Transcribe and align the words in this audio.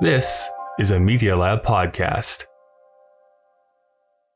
This 0.00 0.50
is 0.78 0.90
a 0.90 0.98
Media 0.98 1.36
Lab 1.36 1.62
podcast. 1.62 2.46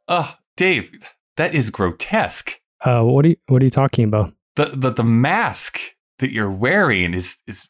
Oh, 0.07 0.35
Dave, 0.57 0.93
that 1.37 1.53
is 1.53 1.71
grotesque. 1.71 2.61
Uh, 2.85 3.03
what 3.03 3.25
are 3.25 3.31
you 3.31 3.37
What 3.49 3.61
are 3.63 3.65
you 3.65 3.71
talking 3.71 4.05
about? 4.05 4.33
The 4.55 4.67
the, 4.67 4.91
the 4.91 5.03
mask 5.03 5.81
that 6.21 6.33
you're 6.33 6.51
wearing 6.51 7.13
is 7.13 7.43
is 7.49 7.69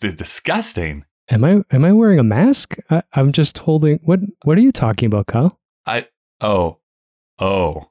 disgusting. 0.00 1.04
Am 1.28 1.42
I 1.42 1.62
Am 1.72 1.84
I 1.84 1.92
wearing 1.92 2.20
a 2.20 2.24
mask? 2.24 2.76
I, 2.90 3.02
I'm 3.14 3.32
just 3.32 3.58
holding. 3.58 3.98
What 4.04 4.20
What 4.44 4.56
are 4.56 4.62
you 4.62 4.72
talking 4.72 5.08
about, 5.08 5.26
Kyle? 5.26 5.58
I 5.84 6.06
oh 6.40 6.78
oh, 7.40 7.90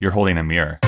you're 0.00 0.10
holding 0.10 0.38
a 0.38 0.44
mirror. 0.44 0.80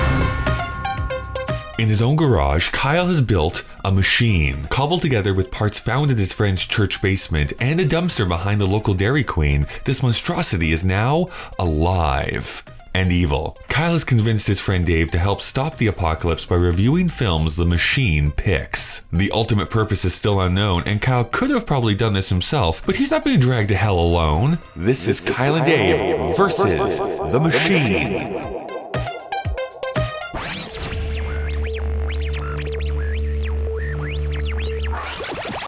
In 1.79 1.87
his 1.87 2.01
own 2.01 2.17
garage, 2.17 2.71
Kyle 2.71 3.07
has 3.07 3.21
built 3.21 3.65
a 3.85 3.91
machine 3.93 4.65
cobbled 4.65 5.01
together 5.01 5.33
with 5.33 5.49
parts 5.49 5.79
found 5.79 6.11
in 6.11 6.17
his 6.17 6.33
friend's 6.33 6.65
church 6.65 7.01
basement 7.01 7.53
and 7.57 7.79
a 7.79 7.85
dumpster 7.85 8.27
behind 8.27 8.59
the 8.59 8.67
local 8.67 8.93
Dairy 8.93 9.23
Queen. 9.23 9.65
This 9.85 10.03
monstrosity 10.03 10.73
is 10.73 10.83
now 10.83 11.27
alive 11.57 12.63
and 12.93 13.13
evil. 13.13 13.57
Kyle 13.69 13.93
has 13.93 14.03
convinced 14.03 14.47
his 14.47 14.59
friend 14.59 14.85
Dave 14.85 15.09
to 15.11 15.19
help 15.19 15.39
stop 15.39 15.77
the 15.77 15.87
apocalypse 15.87 16.45
by 16.45 16.55
reviewing 16.55 17.07
films 17.07 17.55
the 17.55 17.63
machine 17.63 18.31
picks. 18.31 19.05
The 19.13 19.31
ultimate 19.31 19.69
purpose 19.69 20.03
is 20.03 20.13
still 20.13 20.41
unknown, 20.41 20.83
and 20.85 21.01
Kyle 21.01 21.23
could 21.23 21.49
have 21.49 21.65
probably 21.65 21.95
done 21.95 22.11
this 22.11 22.27
himself, 22.27 22.85
but 22.85 22.97
he's 22.97 23.11
not 23.11 23.23
being 23.23 23.39
dragged 23.39 23.69
to 23.69 23.75
hell 23.75 23.97
alone. 23.97 24.59
This, 24.75 25.07
is 25.07 25.21
Kyle 25.21 25.55
and 25.55 25.65
Dave 25.65 26.35
versus 26.35 26.99
the 26.99 27.39
machine. 27.39 28.68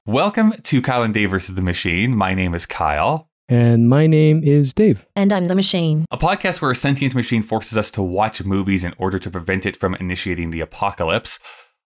Welcome 0.08 0.54
to 0.64 0.82
Kyle 0.82 1.04
and 1.04 1.14
Dave 1.14 1.30
versus 1.30 1.54
the 1.54 1.62
Machine. 1.62 2.16
My 2.16 2.34
name 2.34 2.56
is 2.56 2.66
Kyle. 2.66 3.30
And 3.48 3.88
my 3.88 4.08
name 4.08 4.44
is 4.44 4.74
Dave. 4.74 5.06
And 5.16 5.32
I'm 5.32 5.46
the 5.46 5.54
machine. 5.54 6.08
A 6.10 6.18
podcast 6.18 6.60
where 6.60 6.72
a 6.72 6.76
sentient 6.76 7.14
machine 7.14 7.44
forces 7.44 7.78
us 7.78 7.92
to 7.92 8.02
watch 8.02 8.44
movies 8.44 8.84
in 8.84 8.96
order 8.98 9.20
to 9.20 9.30
prevent 9.30 9.64
it 9.64 9.78
from 9.78 9.94
initiating 9.94 10.50
the 10.50 10.60
apocalypse. 10.60 11.38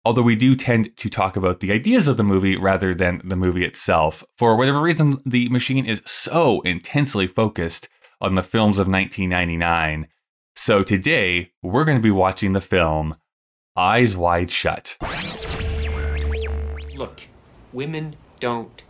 Although 0.03 0.23
we 0.23 0.35
do 0.35 0.57
tend 0.57 0.97
to 0.97 1.09
talk 1.09 1.37
about 1.37 1.61
the 1.61 1.71
ideas 1.71 2.09
of 2.09 2.17
the 2.17 2.23
movie 2.25 2.57
rather 2.57 2.93
than 2.93 3.21
the 3.23 3.37
movie 3.37 3.63
itself. 3.63 4.25
For 4.37 4.57
whatever 4.57 4.81
reason, 4.81 5.19
the 5.25 5.47
machine 5.47 5.85
is 5.85 6.01
so 6.05 6.59
intensely 6.61 7.27
focused 7.27 7.87
on 8.19 8.35
the 8.35 8.43
films 8.43 8.77
of 8.77 8.89
1999. 8.89 10.09
So 10.57 10.83
today, 10.83 11.51
we're 11.63 11.85
going 11.85 11.97
to 11.97 12.03
be 12.03 12.11
watching 12.11 12.51
the 12.51 12.59
film 12.59 13.15
Eyes 13.77 14.17
Wide 14.17 14.51
Shut. 14.51 14.97
Look, 16.93 17.21
women 17.73 18.15
don't. 18.39 18.83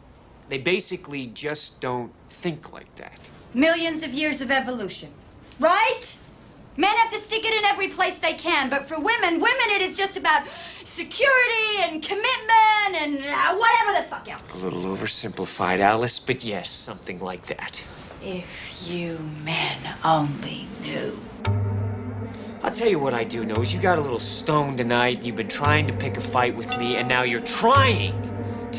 They 0.50 0.58
basically 0.58 1.28
just 1.28 1.80
don't 1.80 2.12
think 2.30 2.74
like 2.74 2.94
that. 2.96 3.20
Millions 3.54 4.04
of 4.04 4.14
years 4.14 4.42
of 4.42 4.52
evolution. 4.52 5.12
Right? 5.60 6.18
Men 6.78 6.96
have 6.98 7.12
to 7.12 7.20
stick 7.20 7.46
it 7.46 7.54
in 7.54 7.66
every 7.66 7.90
place 7.90 8.20
they 8.20 8.34
can, 8.34 8.70
but 8.70 8.88
for 8.88 8.96
women, 8.96 9.42
women, 9.42 9.70
it 9.70 9.82
is 9.82 9.98
just 9.98 10.16
about 10.16 10.48
security 10.84 11.78
and 11.82 12.02
commitment 12.02 12.96
and 12.96 13.18
uh, 13.18 13.56
whatever 13.56 14.02
the 14.02 14.08
fuck 14.10 14.30
else. 14.32 14.62
A 14.62 14.66
little 14.66 14.82
oversimplified, 14.84 15.80
Alice, 15.80 16.18
but 16.18 16.44
yes, 16.44 16.70
something 16.70 17.20
like 17.20 17.46
that. 17.48 17.84
If 18.24 18.88
you 18.88 19.20
men 19.44 19.78
only 20.04 20.68
knew. 20.82 21.20
I'll 22.64 22.72
tell 22.72 22.88
you 22.88 23.00
what 23.00 23.14
I 23.14 23.24
do 23.24 23.44
know 23.44 23.56
is 23.56 23.74
you 23.74 23.82
got 23.82 23.98
a 23.98 24.02
little 24.02 24.20
stoned 24.20 24.78
tonight, 24.78 25.24
you've 25.24 25.36
been 25.36 25.48
trying 25.48 25.88
to 25.88 25.94
pick 25.94 26.18
a 26.18 26.22
fight 26.22 26.56
with 26.56 26.78
me, 26.78 26.96
and 26.96 27.08
now 27.08 27.24
you're 27.24 27.40
trying 27.42 28.31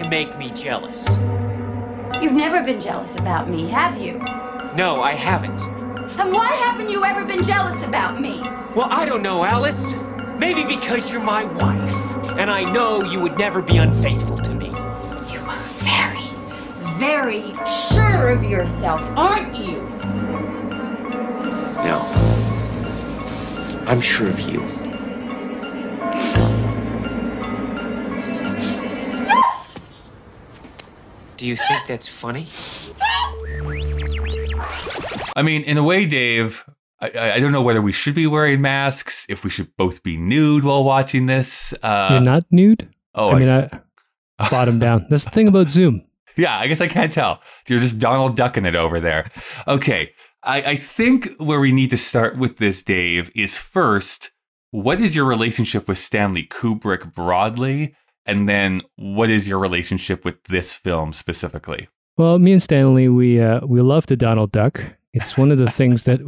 to 0.03 0.09
make 0.09 0.37
me 0.39 0.51
jealous. 0.51 1.19
You've 2.21 2.33
never 2.33 2.63
been 2.63 2.81
jealous 2.81 3.15
about 3.17 3.49
me, 3.49 3.69
have 3.69 4.01
you? 4.01 4.19
No, 4.75 5.03
I 5.03 5.15
haven't. 5.15 5.63
And 6.19 6.33
why 6.33 6.49
haven't 6.49 6.91
you 6.91 7.05
ever 7.05 7.25
been 7.25 7.43
jealous 7.43 7.83
about 7.83 8.21
me? 8.21 8.41
Well, 8.75 8.89
I 8.91 9.07
don't 9.07 9.23
know, 9.23 9.45
Alice. 9.45 9.95
Maybe 10.39 10.65
because 10.65 11.13
you're 11.13 11.23
my 11.23 11.45
wife, 11.45 11.95
and 12.39 12.51
I 12.51 12.71
know 12.73 13.03
you 13.03 13.21
would 13.21 13.39
never 13.39 13.63
be 13.63 13.77
unfaithful 13.77 14.39
to 14.39 14.55
me. 14.55 14.67
You 14.67 15.41
are 15.41 15.63
very, 15.79 16.25
very 16.99 17.55
sure 17.93 18.31
of 18.31 18.43
yourself, 18.43 19.01
aren't 19.17 19.55
you? 19.55 19.83
No. 21.85 22.01
I'm 23.87 24.01
sure 24.01 24.29
of 24.29 24.41
you. 24.41 24.82
Do 31.43 31.49
you 31.49 31.57
think 31.57 31.89
that's 31.89 32.07
funny? 32.07 32.47
I 35.35 35.43
mean, 35.43 35.65
in 35.65 35.77
a 35.77 35.83
way, 35.83 36.07
Dave, 36.07 36.65
I- 37.01 37.11
I, 37.19 37.33
I 37.33 37.41
don't 37.41 37.51
know 37.51 37.63
whether 37.63 37.83
we 37.83 37.91
should 37.91 38.15
be 38.15 38.29
wearing 38.29 38.61
masks, 38.61 39.27
if 39.29 39.43
we 39.43 39.51
should 39.51 39.77
both 39.77 40.05
be 40.05 40.17
nude 40.17 40.63
while 40.63 40.85
watching 40.85 41.27
this. 41.27 41.75
Uh, 41.83 42.07
You're 42.11 42.21
not 42.21 42.45
nude. 42.53 42.89
oh, 43.17 43.31
I 43.33 43.39
mean, 43.41 43.49
I 43.49 43.69
bottom 44.51 44.79
down. 44.79 45.07
That's 45.11 45.25
the 45.25 45.31
thing 45.31 45.49
about 45.49 45.69
Zoom. 45.69 46.05
Yeah, 46.37 46.57
I 46.57 46.69
guess 46.69 46.81
I 46.81 46.87
can't 46.87 47.11
tell. 47.13 47.43
You're 47.67 47.81
just 47.81 47.99
Donald 47.99 48.37
ducking 48.37 48.65
it 48.65 48.77
over 48.77 49.01
there. 49.01 49.29
Okay. 49.67 50.13
I, 50.45 50.63
I 50.63 50.77
think 50.77 51.29
where 51.39 51.59
we 51.59 51.73
need 51.73 51.91
to 51.91 51.99
start 51.99 52.39
with 52.39 52.59
this, 52.59 52.85
Dave, 52.85 53.33
is 53.35 53.59
first, 53.59 54.31
what 54.71 55.01
is 55.01 55.17
your 55.17 55.25
relationship 55.25 55.89
with 55.89 55.99
Stanley 55.99 56.47
Kubrick 56.47 57.13
broadly? 57.13 57.97
And 58.27 58.49
then 58.49 58.83
what 58.97 59.31
is 59.31 59.49
your 59.49 59.59
relationship 59.59 60.25
with 60.25 60.43
this 60.45 60.75
film 60.75 61.13
specifically? 61.13 61.89
Well, 62.17 62.39
me 62.39 62.53
and 62.53 62.63
Stanley, 62.63 63.09
we 63.09 63.41
uh, 63.41 63.67
we 63.67 63.81
love 63.81 64.07
the 64.07 64.17
Donald 64.17 64.53
Duck. 64.53 64.83
It's 65.13 65.37
one 65.37 65.51
of 65.51 65.59
the 65.59 65.71
things 65.79 66.05
that 66.05 66.21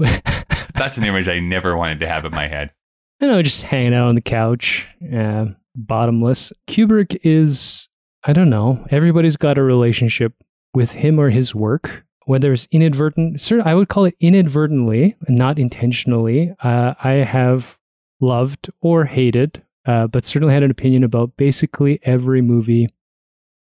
That's 0.74 0.98
an 0.98 1.04
image 1.04 1.28
I 1.28 1.38
never 1.38 1.76
wanted 1.76 2.00
to 2.00 2.08
have 2.08 2.24
in 2.24 2.32
my 2.32 2.48
head. 2.48 2.72
you 3.20 3.28
know, 3.28 3.42
just 3.42 3.62
hanging 3.62 3.94
out 3.94 4.08
on 4.08 4.16
the 4.16 4.20
couch, 4.20 4.86
uh, 5.14 5.46
bottomless. 5.76 6.52
Kubrick 6.66 7.16
is, 7.22 7.88
I 8.24 8.32
don't 8.32 8.50
know. 8.50 8.84
Everybody's 8.90 9.36
got 9.36 9.56
a 9.56 9.62
relationship 9.62 10.32
with 10.74 10.92
him 10.92 11.20
or 11.20 11.30
his 11.30 11.54
work, 11.54 12.04
whether 12.26 12.52
it's 12.52 12.66
inadvertent. 12.72 13.40
Sir, 13.40 13.62
I 13.64 13.74
would 13.74 13.88
call 13.88 14.04
it 14.04 14.16
inadvertently, 14.18 15.14
not 15.28 15.58
intentionally. 15.60 16.52
Uh, 16.60 16.94
I 17.04 17.12
have 17.12 17.78
loved 18.20 18.68
or 18.80 19.04
hated, 19.04 19.62
uh, 19.86 20.06
but 20.06 20.24
certainly 20.24 20.54
had 20.54 20.62
an 20.62 20.70
opinion 20.70 21.04
about 21.04 21.36
basically 21.36 21.98
every 22.02 22.40
movie 22.42 22.88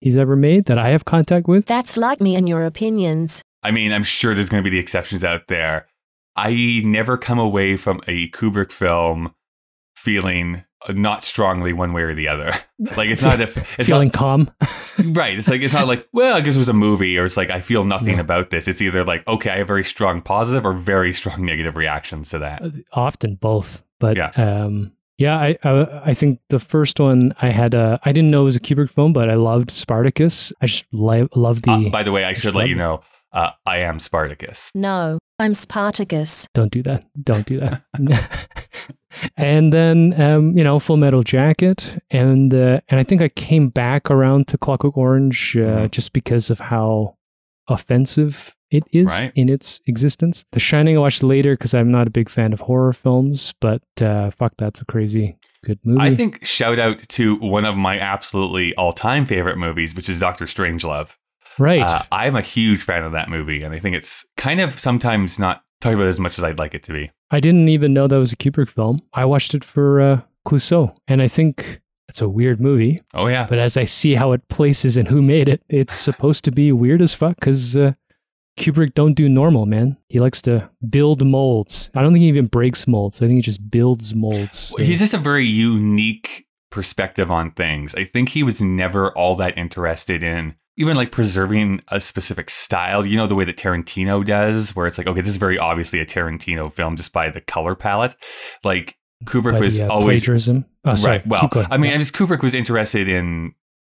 he's 0.01 0.17
ever 0.17 0.35
made 0.35 0.65
that 0.65 0.77
I 0.77 0.89
have 0.89 1.05
contact 1.05 1.47
with. 1.47 1.65
That's 1.65 1.97
like 1.97 2.21
me 2.21 2.35
and 2.35 2.47
your 2.47 2.65
opinions. 2.65 3.41
I 3.63 3.71
mean, 3.71 3.91
I'm 3.91 4.03
sure 4.03 4.35
there's 4.35 4.49
going 4.49 4.63
to 4.63 4.69
be 4.69 4.75
the 4.75 4.81
exceptions 4.81 5.23
out 5.23 5.47
there. 5.47 5.87
I 6.35 6.81
never 6.83 7.17
come 7.17 7.39
away 7.39 7.77
from 7.77 8.01
a 8.07 8.29
Kubrick 8.29 8.71
film 8.71 9.33
feeling 9.95 10.63
not 10.89 11.23
strongly 11.23 11.73
one 11.73 11.93
way 11.93 12.03
or 12.03 12.13
the 12.13 12.27
other. 12.27 12.53
Like 12.97 13.07
it's 13.09 13.21
not 13.21 13.39
if 13.39 13.55
it's 13.79 13.87
Feeling 13.89 14.09
not 14.09 14.13
calm. 14.13 14.51
right. 15.13 15.37
It's 15.39 15.47
like 15.47 15.61
it's 15.61 15.73
not 15.73 15.87
like 15.87 16.05
well, 16.11 16.35
I 16.35 16.41
guess 16.41 16.55
it 16.55 16.59
was 16.59 16.67
a 16.67 16.73
movie, 16.73 17.17
or 17.17 17.23
it's 17.23 17.37
like 17.37 17.49
I 17.49 17.61
feel 17.61 17.85
nothing 17.85 18.17
No. 18.17 18.21
about 18.21 18.49
this. 18.49 18.67
It's 18.67 18.81
either 18.81 19.05
like 19.05 19.25
okay, 19.27 19.49
I 19.49 19.57
have 19.59 19.67
very 19.67 19.85
strong 19.85 20.21
positive 20.21 20.65
or 20.65 20.73
very 20.73 21.13
strong 21.13 21.45
negative 21.45 21.77
reactions 21.77 22.29
to 22.31 22.39
that. 22.39 22.61
often 22.91 23.35
both 23.35 23.81
but 23.99 24.17
Yeah. 24.17 24.31
um 24.35 24.91
yeah 25.17 25.37
I, 25.37 25.57
I 25.63 26.01
i 26.11 26.13
think 26.13 26.39
the 26.49 26.59
first 26.59 26.99
one 26.99 27.33
i 27.41 27.49
had 27.49 27.73
uh 27.73 27.97
i 28.05 28.11
didn't 28.11 28.31
know 28.31 28.41
it 28.41 28.45
was 28.45 28.55
a 28.55 28.59
kubrick 28.59 28.89
film 28.89 29.13
but 29.13 29.29
i 29.29 29.35
loved 29.35 29.71
spartacus 29.71 30.51
i 30.61 30.65
just 30.65 30.85
li- 30.91 31.27
love 31.35 31.61
the 31.61 31.71
Uh, 31.71 31.89
by 31.89 32.03
the 32.03 32.11
way, 32.11 32.23
I 32.25 32.33
should 32.33 32.43
just 32.43 32.55
let 32.55 32.67
you 32.69 32.75
know 32.75 33.01
uh, 33.33 33.51
I 33.65 33.79
am 33.79 33.99
Spartacus. 33.99 34.71
No, 34.73 35.19
I'm 35.39 35.53
Spartacus. 35.53 36.47
don't 36.53 36.71
do 36.71 36.81
that 36.83 37.03
don't 37.21 37.45
do 37.45 37.57
that 37.59 37.81
and 39.37 39.73
then 39.73 40.13
um 40.21 40.57
you 40.57 40.63
know 40.63 40.79
full 40.79 40.95
metal 40.97 41.21
jacket 41.23 41.97
and 42.11 42.53
uh, 42.53 42.79
and 42.89 42.99
i 42.99 43.03
think 43.03 43.21
i 43.21 43.27
came 43.29 43.67
back 43.69 44.09
around 44.09 44.47
to 44.47 44.57
clockwork 44.57 44.95
orange 44.97 45.57
uh, 45.57 45.61
Mhm. 45.87 45.91
just 45.91 46.13
because 46.13 46.49
of 46.49 46.59
how 46.59 47.15
offensive 47.67 48.54
it 48.71 48.83
is 48.91 49.05
Right. 49.07 49.31
in 49.35 49.47
its 49.49 49.79
existence 49.87 50.43
the 50.51 50.59
shining 50.59 50.97
i 50.97 50.99
watched 50.99 51.21
later 51.23 51.53
because 51.53 51.73
i'm 51.73 51.91
not 51.91 52.07
a 52.07 52.09
big 52.09 52.29
fan 52.29 52.51
of 52.53 52.61
horror 52.61 52.93
films 52.93 53.53
but 53.61 53.81
uh 54.01 54.29
fuck 54.31 54.53
that's 54.57 54.81
a 54.81 54.85
crazy 54.85 55.37
good 55.63 55.79
movie 55.83 56.01
I 56.01 56.15
think 56.15 56.45
shout 56.45 56.77
out 56.79 56.99
to 57.09 57.35
one 57.37 57.65
of 57.65 57.75
my 57.75 57.99
absolutely 57.99 58.75
all 58.75 58.93
time 58.93 59.25
favorite 59.25 59.57
movies, 59.57 59.95
which 59.95 60.07
is 60.09 60.19
Doctor 60.19 60.45
Strangelove. 60.45 61.15
right 61.57 61.81
Uh, 61.81 62.03
I'm 62.11 62.35
a 62.35 62.41
huge 62.41 62.83
fan 62.83 63.01
of 63.03 63.13
that 63.13 63.29
movie, 63.29 63.63
and 63.63 63.73
I 63.73 63.79
think 63.79 63.95
it's 63.95 64.25
kind 64.37 64.61
of 64.61 64.79
sometimes 64.79 65.39
not 65.39 65.63
talked 65.81 65.95
about 65.95 66.05
as 66.05 66.19
much 66.19 66.37
as 66.37 66.43
I'd 66.43 66.59
like 66.59 66.75
it 66.75 66.83
to 66.83 66.93
be. 66.93 67.09
I 67.31 67.39
didn't 67.39 67.69
even 67.69 67.93
know 67.95 68.07
that 68.07 68.15
was 68.19 68.31
a 68.31 68.35
Kubrick 68.35 68.69
film. 68.69 69.01
I 69.13 69.25
watched 69.25 69.55
it 69.55 69.63
for 69.63 69.99
uh, 70.01 70.21
Clouseau, 70.47 70.95
and 71.07 71.19
I 71.19 71.27
think 71.27 71.81
it's 72.09 72.21
a 72.21 72.29
weird 72.29 72.61
movie. 72.61 72.99
Oh 73.15 73.25
yeah, 73.25 73.47
But 73.49 73.57
as 73.57 73.75
I 73.75 73.85
see 73.85 74.13
how 74.13 74.33
it 74.33 74.47
places 74.49 74.97
and 74.97 75.07
who 75.07 75.23
made 75.23 75.49
it, 75.49 75.63
it's 75.67 75.95
supposed 75.95 76.45
to 76.45 76.51
be 76.51 76.71
weird 76.71 77.01
as 77.01 77.15
fuck 77.15 77.37
because 77.39 77.75
uh, 77.75 77.93
Kubrick 78.57 78.93
don't 78.93 79.13
do 79.13 79.27
normal, 79.27 79.65
man. 79.65 79.97
He 80.07 80.19
likes 80.19 80.41
to 80.43 80.69
build 80.89 81.25
molds. 81.25 81.89
I 81.93 82.01
don't 82.01 82.13
think 82.13 82.21
he 82.21 82.29
even 82.29 82.47
breaks 82.47 82.87
molds. 82.87 83.21
I 83.21 83.27
think 83.27 83.37
he 83.37 83.41
just 83.41 83.69
builds 83.69 84.15
molds. 84.15 84.73
He's 84.77 84.99
just 84.99 85.13
a 85.13 85.17
very 85.17 85.45
unique 85.45 86.45
perspective 86.71 87.29
on 87.31 87.51
things. 87.51 87.95
I 87.95 88.05
think 88.05 88.29
he 88.29 88.43
was 88.43 88.61
never 88.61 89.11
all 89.11 89.35
that 89.35 89.57
interested 89.57 90.23
in 90.23 90.55
even 90.77 90.95
like 90.95 91.11
preserving 91.11 91.79
a 91.87 92.01
specific 92.01 92.49
style, 92.49 93.05
you 93.05 93.17
know, 93.17 93.27
the 93.27 93.35
way 93.35 93.45
that 93.45 93.57
Tarantino 93.57 94.25
does, 94.25 94.75
where 94.75 94.87
it's 94.87 94.97
like, 94.97 95.07
okay, 95.07 95.21
this 95.21 95.29
is 95.29 95.37
very 95.37 95.57
obviously 95.57 95.99
a 95.99 96.05
Tarantino 96.05 96.71
film 96.71 96.97
just 96.97 97.13
by 97.13 97.29
the 97.29 97.39
color 97.41 97.75
palette. 97.75 98.15
Like 98.63 98.97
Kubrick 99.25 99.53
By 99.53 99.59
was 99.61 99.77
the, 99.77 99.87
uh, 99.87 99.89
always 99.89 100.21
plagiarism. 100.21 100.65
Oh, 100.83 100.95
sorry. 100.95 101.17
right. 101.17 101.27
Well, 101.27 101.49
I 101.71 101.77
mean, 101.77 101.91
Yeah. 101.91 101.95
I 101.95 101.99
just 101.99 102.13
Kubrick 102.13 102.41
was 102.41 102.53
interested 102.53 103.07
in 103.07 103.53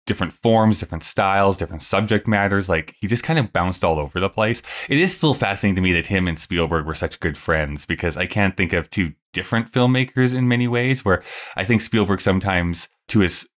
different 0.06 0.32
forms, 0.32 0.80
different 0.80 1.04
styles, 1.04 1.58
different 1.58 1.82
subject 1.82 2.26
matters. 2.26 2.68
Like 2.68 2.94
he 3.00 3.06
just 3.06 3.24
kind 3.24 3.38
of 3.38 3.52
bounced 3.52 3.84
all 3.84 3.98
over 3.98 4.20
the 4.20 4.30
place. 4.30 4.62
It 4.88 4.98
is 4.98 5.16
still 5.16 5.34
fascinating 5.34 5.76
to 5.76 5.82
me 5.82 5.92
that 5.92 6.06
him 6.06 6.28
and 6.28 6.38
Spielberg 6.38 6.86
were 6.86 6.94
such 6.94 7.20
good 7.20 7.36
friends 7.36 7.84
because 7.84 8.16
I 8.16 8.26
can't 8.26 8.56
think 8.56 8.72
of 8.72 8.88
two 8.88 9.12
different 9.32 9.70
filmmakers 9.72 10.34
in 10.34 10.48
many 10.48 10.68
ways. 10.68 11.04
Where 11.04 11.22
I 11.56 11.64
think 11.64 11.82
Spielberg 11.82 12.20
sometimes, 12.20 12.88
to 13.08 13.20
his 13.20 13.48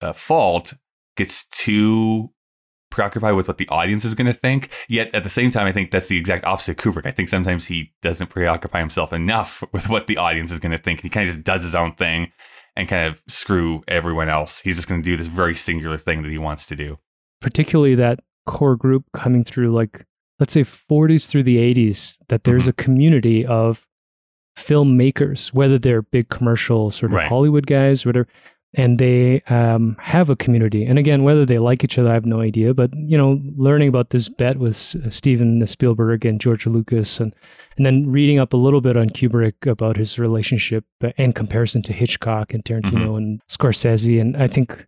uh, 0.00 0.12
fault, 0.12 0.74
gets 1.16 1.46
too 1.46 2.30
preoccupied 2.90 3.34
with 3.34 3.48
what 3.48 3.58
the 3.58 3.68
audience 3.68 4.04
is 4.04 4.14
going 4.14 4.26
to 4.26 4.32
think. 4.32 4.70
Yet 4.88 5.14
at 5.14 5.22
the 5.22 5.30
same 5.30 5.50
time, 5.50 5.66
I 5.66 5.72
think 5.72 5.90
that's 5.90 6.08
the 6.08 6.16
exact 6.16 6.44
opposite 6.44 6.72
of 6.72 6.94
Kubrick. 6.94 7.06
I 7.06 7.10
think 7.10 7.28
sometimes 7.28 7.66
he 7.66 7.92
doesn't 8.00 8.30
preoccupy 8.30 8.80
himself 8.80 9.12
enough 9.12 9.62
with 9.72 9.88
what 9.90 10.06
the 10.06 10.16
audience 10.16 10.50
is 10.50 10.58
going 10.58 10.72
to 10.72 10.78
think. 10.78 11.02
He 11.02 11.10
kind 11.10 11.28
of 11.28 11.34
just 11.34 11.44
does 11.44 11.62
his 11.62 11.74
own 11.74 11.92
thing 11.92 12.32
and 12.78 12.88
kind 12.88 13.06
of 13.06 13.20
screw 13.28 13.82
everyone 13.88 14.28
else. 14.30 14.60
He's 14.60 14.76
just 14.76 14.88
going 14.88 15.02
to 15.02 15.04
do 15.04 15.16
this 15.18 15.26
very 15.26 15.54
singular 15.54 15.98
thing 15.98 16.22
that 16.22 16.30
he 16.30 16.38
wants 16.38 16.64
to 16.68 16.76
do. 16.76 16.98
particularly 17.42 17.94
that 17.96 18.20
core 18.46 18.76
group 18.76 19.04
coming 19.12 19.44
through 19.44 19.68
like 19.70 20.06
let's 20.40 20.52
say 20.54 20.62
40s 20.62 21.26
through 21.28 21.42
the 21.42 21.58
80s 21.58 22.16
that 22.28 22.44
there's 22.44 22.62
Mm-hmm. 22.62 22.70
a 22.70 22.84
community 22.84 23.44
of 23.46 23.86
filmmakers 24.56 25.52
whether 25.52 25.78
they're 25.78 26.02
big 26.02 26.28
commercial 26.30 26.90
sort 26.90 27.12
of 27.12 27.16
Right. 27.16 27.28
hollywood 27.28 27.66
guys 27.66 28.04
whatever 28.06 28.26
and 28.74 28.98
they 28.98 29.40
um, 29.42 29.96
have 30.00 30.28
a 30.30 30.36
community. 30.36 30.84
And 30.84 30.98
again 30.98 31.22
whether 31.22 31.46
they 31.46 31.58
like 31.58 31.84
each 31.84 31.98
other 31.98 32.10
i 32.10 32.14
have 32.14 32.26
no 32.26 32.40
idea 32.40 32.74
but 32.74 32.90
you 32.94 33.16
know 33.16 33.40
learning 33.56 33.88
about 33.88 34.10
this 34.10 34.28
bet 34.28 34.58
with 34.58 34.76
steven 34.76 35.66
spielberg 35.66 36.24
and 36.24 36.40
george 36.40 36.66
lucas 36.66 37.20
and 37.20 37.34
and 37.76 37.86
then 37.86 38.10
reading 38.10 38.40
up 38.40 38.52
a 38.52 38.56
little 38.56 38.80
bit 38.80 38.96
on 38.96 39.08
kubrick 39.10 39.66
about 39.66 39.96
his 39.96 40.18
relationship 40.18 40.84
uh, 41.04 41.12
in 41.16 41.32
comparison 41.32 41.82
to 41.82 41.92
hitchcock 41.92 42.52
and 42.52 42.64
tarantino 42.64 43.16
and 43.16 43.40
scorsese. 43.48 44.20
And 44.20 44.36
i 44.36 44.48
think 44.48 44.86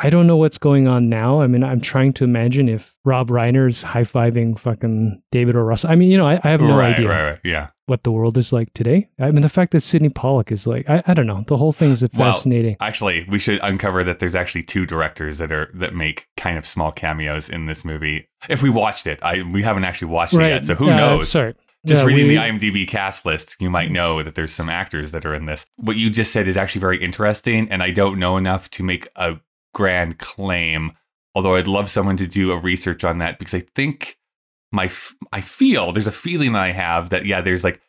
I 0.00 0.10
don't 0.10 0.26
know 0.26 0.36
what's 0.36 0.58
going 0.58 0.86
on 0.86 1.08
now. 1.08 1.40
I 1.40 1.46
mean, 1.46 1.64
I'm 1.64 1.80
trying 1.80 2.12
to 2.14 2.24
imagine 2.24 2.68
if 2.68 2.94
Rob 3.04 3.30
Reiner's 3.30 3.82
high 3.82 4.02
fiving 4.02 4.58
fucking 4.58 5.22
David 5.32 5.56
or 5.56 5.64
Russ. 5.64 5.84
I 5.84 5.94
mean, 5.96 6.10
you 6.10 6.16
know, 6.16 6.26
I, 6.26 6.40
I 6.44 6.50
have 6.50 6.60
no 6.60 6.76
right, 6.76 6.94
idea 6.94 7.08
right, 7.08 7.30
right. 7.30 7.40
Yeah. 7.42 7.70
what 7.86 8.04
the 8.04 8.12
world 8.12 8.38
is 8.38 8.52
like 8.52 8.72
today. 8.74 9.08
I 9.18 9.30
mean, 9.32 9.42
the 9.42 9.48
fact 9.48 9.72
that 9.72 9.80
Sidney 9.80 10.08
Pollack 10.10 10.52
is 10.52 10.66
like, 10.66 10.88
I, 10.88 11.02
I 11.06 11.14
don't 11.14 11.26
know. 11.26 11.42
The 11.48 11.56
whole 11.56 11.72
thing 11.72 11.90
is 11.90 12.06
fascinating. 12.14 12.76
Actually, 12.80 13.26
we 13.28 13.38
should 13.40 13.58
uncover 13.62 14.04
that 14.04 14.20
there's 14.20 14.36
actually 14.36 14.62
two 14.62 14.86
directors 14.86 15.38
that 15.38 15.50
are 15.50 15.70
that 15.74 15.94
make 15.94 16.28
kind 16.36 16.58
of 16.58 16.64
small 16.66 16.92
cameos 16.92 17.48
in 17.48 17.66
this 17.66 17.84
movie. 17.84 18.28
If 18.48 18.62
we 18.62 18.70
watched 18.70 19.06
it, 19.06 19.22
I 19.22 19.42
we 19.42 19.62
haven't 19.62 19.84
actually 19.84 20.08
watched 20.08 20.34
it 20.34 20.40
yet, 20.40 20.64
so 20.64 20.74
who 20.74 20.90
uh, 20.90 20.96
knows? 20.96 21.28
Sorry. 21.28 21.54
Just 21.86 22.02
Yeah, 22.02 22.06
reading 22.06 22.26
we- 22.28 22.34
the 22.34 22.40
IMDb 22.40 22.86
cast 22.88 23.24
list, 23.24 23.56
you 23.60 23.70
might 23.70 23.90
know 23.90 24.22
that 24.22 24.34
there's 24.34 24.52
some 24.52 24.68
actors 24.68 25.12
that 25.12 25.24
are 25.24 25.34
in 25.34 25.46
this. 25.46 25.64
What 25.76 25.96
you 25.96 26.10
just 26.10 26.32
said 26.32 26.48
is 26.48 26.56
actually 26.56 26.80
very 26.80 27.02
interesting, 27.02 27.68
and 27.70 27.82
I 27.82 27.90
don't 27.90 28.18
know 28.18 28.36
enough 28.36 28.68
to 28.70 28.82
make 28.82 29.08
a 29.16 29.38
grand 29.74 30.18
claim. 30.18 30.92
Although 31.34 31.56
I'd 31.56 31.66
love 31.68 31.88
someone 31.90 32.16
to 32.16 32.26
do 32.26 32.50
a 32.52 32.58
research 32.58 33.04
on 33.04 33.18
that 33.18 33.38
because 33.38 33.54
I 33.54 33.60
think 33.74 34.16
my 34.72 34.86
f- 34.86 35.14
I 35.32 35.40
feel 35.40 35.92
there's 35.92 36.06
a 36.06 36.12
feeling 36.12 36.52
that 36.52 36.62
I 36.62 36.72
have 36.72 37.10
that 37.10 37.26
yeah, 37.26 37.40
there's 37.40 37.64
like 37.64 37.80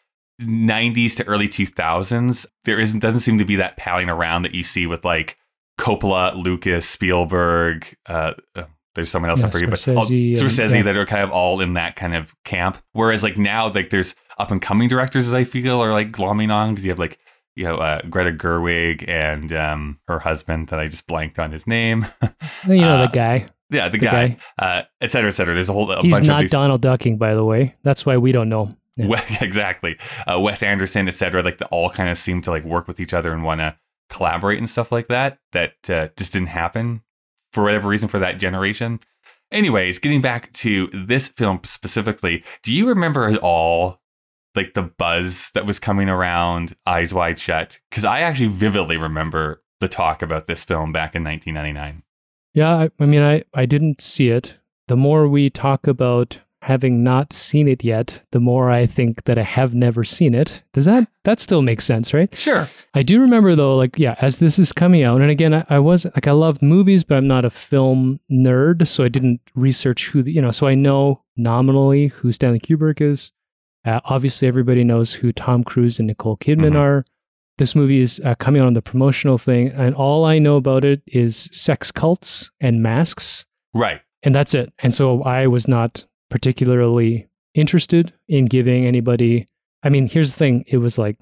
90s 0.42 1.16
to 1.18 1.26
early 1.26 1.48
2000s. 1.50 2.46
There 2.66 2.80
isn't 2.80 3.00
doesn't 3.00 3.22
seem 3.22 3.38
to 3.40 3.46
be 3.46 3.56
that 3.58 3.78
palling 3.78 4.10
around 4.10 4.44
that 4.44 4.54
you 4.56 4.64
see 4.64 4.86
with 4.88 5.04
like 5.04 5.38
Coppola, 5.80 6.36
Lucas, 6.42 6.88
Spielberg. 6.88 7.96
Uh, 8.06 8.34
uh, 8.56 8.64
there's 8.96 9.10
someone 9.10 9.30
else 9.30 9.42
I 9.44 9.48
Yeah, 9.48 9.52
forget, 9.52 9.70
but 9.70 9.88
all- 9.90 10.06
Scorsese 10.06 10.32
Scorsese 10.34 10.75
yeah. 10.75 10.82
that 10.84 10.98
are 10.98 11.06
kind 11.06 11.24
of 11.24 11.32
all 11.32 11.62
in 11.62 11.74
that 11.74 11.96
kind 11.96 12.16
of 12.16 12.34
camp. 12.44 12.78
Whereas 12.94 13.24
like 13.24 13.38
now, 13.38 13.70
like 13.72 13.90
there's 13.90 14.16
up 14.38 14.52
and 14.52 14.62
coming 14.62 14.88
directors 14.90 15.28
that 15.30 15.36
I 15.38 15.44
feel 15.44 15.82
are 15.84 15.92
like 15.92 16.12
glomming 16.12 16.52
on 16.54 16.72
because 16.74 16.86
you 16.86 16.92
have 16.92 17.00
like 17.00 17.20
you 17.60 17.66
know 17.66 17.76
uh, 17.76 18.02
Greta 18.10 18.32
Gerwig 18.32 19.08
and 19.08 19.52
um, 19.52 20.00
her 20.08 20.20
husband 20.20 20.68
that 20.68 20.80
I 20.80 20.88
just 20.88 21.08
blanked 21.08 21.38
on 21.38 21.52
his 21.52 21.68
name. 21.68 22.06
you 22.68 22.78
know, 22.78 22.92
uh, 22.92 23.02
the 23.08 23.12
guy. 23.12 23.48
yeah, 23.70 23.90
the, 23.90 23.98
The 23.98 24.06
guy, 24.06 24.28
guy. 24.30 24.38
Uh, 24.58 24.82
et 25.02 25.12
cetera, 25.12 25.28
et 25.28 25.34
cetera. 25.34 25.54
There's 25.54 25.68
a 25.68 25.74
whole 25.74 25.92
a 25.92 26.02
He's 26.02 26.14
bunch 26.14 26.24
of 26.24 26.28
not 26.28 26.42
these. 26.42 26.52
Donald 26.52 26.82
Ducking, 26.82 27.18
by 27.18 27.34
the 27.36 27.44
way. 27.44 27.76
That's 27.84 28.06
why 28.06 28.16
we 28.16 28.32
don't 28.32 28.48
know. 28.48 28.70
Yeah. 28.96 29.22
Exactly. 29.42 29.98
Uh, 30.26 30.40
Wes 30.40 30.64
Anderson, 30.64 31.08
et 31.10 31.16
cetera. 31.16 31.44
Like 31.44 31.58
they 31.58 31.66
all 31.66 31.90
kind 31.90 32.10
of 32.10 32.18
seem 32.18 32.42
to 32.44 32.50
like 32.50 32.64
work 32.64 32.88
with 32.88 33.00
each 33.00 33.14
other 33.14 33.34
and 33.34 33.44
want 33.44 33.60
to 33.60 33.76
collaborate 34.10 34.58
and 34.58 34.70
stuff 34.70 34.92
like 34.92 35.10
that. 35.10 35.40
That 35.52 35.90
uh, 35.90 36.08
just 36.18 36.34
didn't 36.34 36.48
happen 36.50 37.02
for 37.52 37.64
whatever 37.64 37.90
reason 37.90 38.08
for 38.08 38.20
that 38.20 38.40
generation. 38.40 39.02
Anyways, 39.52 40.00
getting 40.00 40.22
back 40.22 40.54
to 40.54 40.90
this 40.94 41.28
film 41.28 41.60
specifically, 41.64 42.44
do 42.64 42.74
you 42.74 42.88
remember 42.88 43.26
at 43.26 43.38
all 43.40 44.00
like 44.56 44.74
the 44.74 44.84
buzz 44.84 45.51
that 45.54 45.66
was 45.66 45.80
coming 45.80 46.10
around 46.10 46.75
Eyes 46.86 47.13
Wide 47.13 47.40
Shut? 47.40 47.80
Because 47.90 48.06
I 48.06 48.22
actually 48.22 48.48
vividly 48.48 48.98
remember 48.98 49.62
the 49.80 49.88
talk 49.88 50.22
about 50.22 50.48
this 50.48 50.63
film 50.63 50.92
back 50.92 51.16
in 51.16 51.24
1999. 51.24 52.04
Yeah, 52.54 52.75
I, 52.75 52.90
I 53.00 53.06
mean, 53.06 53.22
I, 53.22 53.44
I 53.54 53.66
didn't 53.66 54.01
see 54.01 54.30
it. 54.30 54.57
The 54.88 54.98
more 54.98 55.28
we 55.28 55.50
talk 55.50 55.88
about 55.88 56.40
having 56.62 57.04
not 57.04 57.31
seen 57.31 57.68
it 57.68 57.84
yet, 57.84 58.24
the 58.31 58.40
more 58.40 58.69
I 58.69 58.86
think 58.86 59.24
that 59.25 59.38
I 59.38 59.44
have 59.44 59.74
never 59.74 60.04
seen 60.04 60.34
it. 60.34 60.63
Does 60.74 60.86
that 60.86 61.07
that 61.24 61.40
still 61.40 61.62
make 61.62 61.81
sense, 61.81 62.13
right? 62.13 62.34
Sure. 62.36 62.68
I 62.94 63.01
do 63.01 63.22
remember 63.22 63.56
though, 63.56 63.75
like 63.75 63.98
yeah, 63.98 64.16
as 64.19 64.40
this 64.40 64.60
is 64.60 64.74
coming 64.74 65.04
out, 65.04 65.22
and 65.22 65.31
again, 65.31 65.54
I, 65.54 65.66
I 65.69 65.80
was 65.80 66.06
like 66.06 66.28
I 66.28 66.31
love 66.31 66.62
movies, 66.62 67.04
but 67.04 67.18
I'm 67.18 67.28
not 67.28 67.46
a 67.46 67.50
film 67.50 68.19
nerd, 68.31 68.88
so 68.88 69.04
I 69.04 69.10
didn't 69.10 69.42
research 69.56 70.10
who 70.10 70.24
the, 70.24 70.31
you 70.31 70.42
know. 70.42 70.51
So 70.51 70.68
I 70.68 70.75
know 70.75 71.24
nominally 71.38 72.07
who 72.07 72.31
Stanley 72.31 72.60
Kubrick 72.60 73.01
is. 73.01 73.31
Uh, 73.86 74.00
obviously, 74.06 74.48
everybody 74.48 74.84
knows 74.84 75.14
who 75.14 75.31
Tom 75.31 75.64
Cruise 75.64 76.00
and 76.00 76.08
Nicole 76.08 76.38
Kidman 76.38 76.74
Mhm. 76.74 76.80
are. 76.80 77.06
This 77.58 77.76
movie 77.76 78.00
is 78.00 78.22
uh, 78.24 78.36
coming 78.36 78.62
out 78.62 78.68
on 78.68 78.74
the 78.74 78.81
promotional 78.81 79.38
thing, 79.38 79.68
and 79.70 79.94
all 79.96 80.24
I 80.26 80.40
know 80.40 80.56
about 80.58 80.86
it 80.86 81.02
is 81.08 81.50
sex 81.52 81.92
cults 81.92 82.52
and 82.62 82.81
masks, 82.81 83.46
Right. 83.74 84.02
and 84.24 84.34
that's 84.34 84.54
it. 84.54 84.72
And 84.80 84.94
so 84.94 85.24
I 85.24 85.48
was 85.48 85.68
not 85.68 86.06
particularly 86.30 87.28
interested 87.54 88.14
in 88.28 88.46
giving 88.46 88.86
anybody. 88.86 89.48
I 89.84 89.90
mean, 89.90 90.08
here's 90.08 90.34
the 90.34 90.38
thing: 90.40 90.64
it 90.68 90.78
was 90.78 90.98
like 90.98 91.18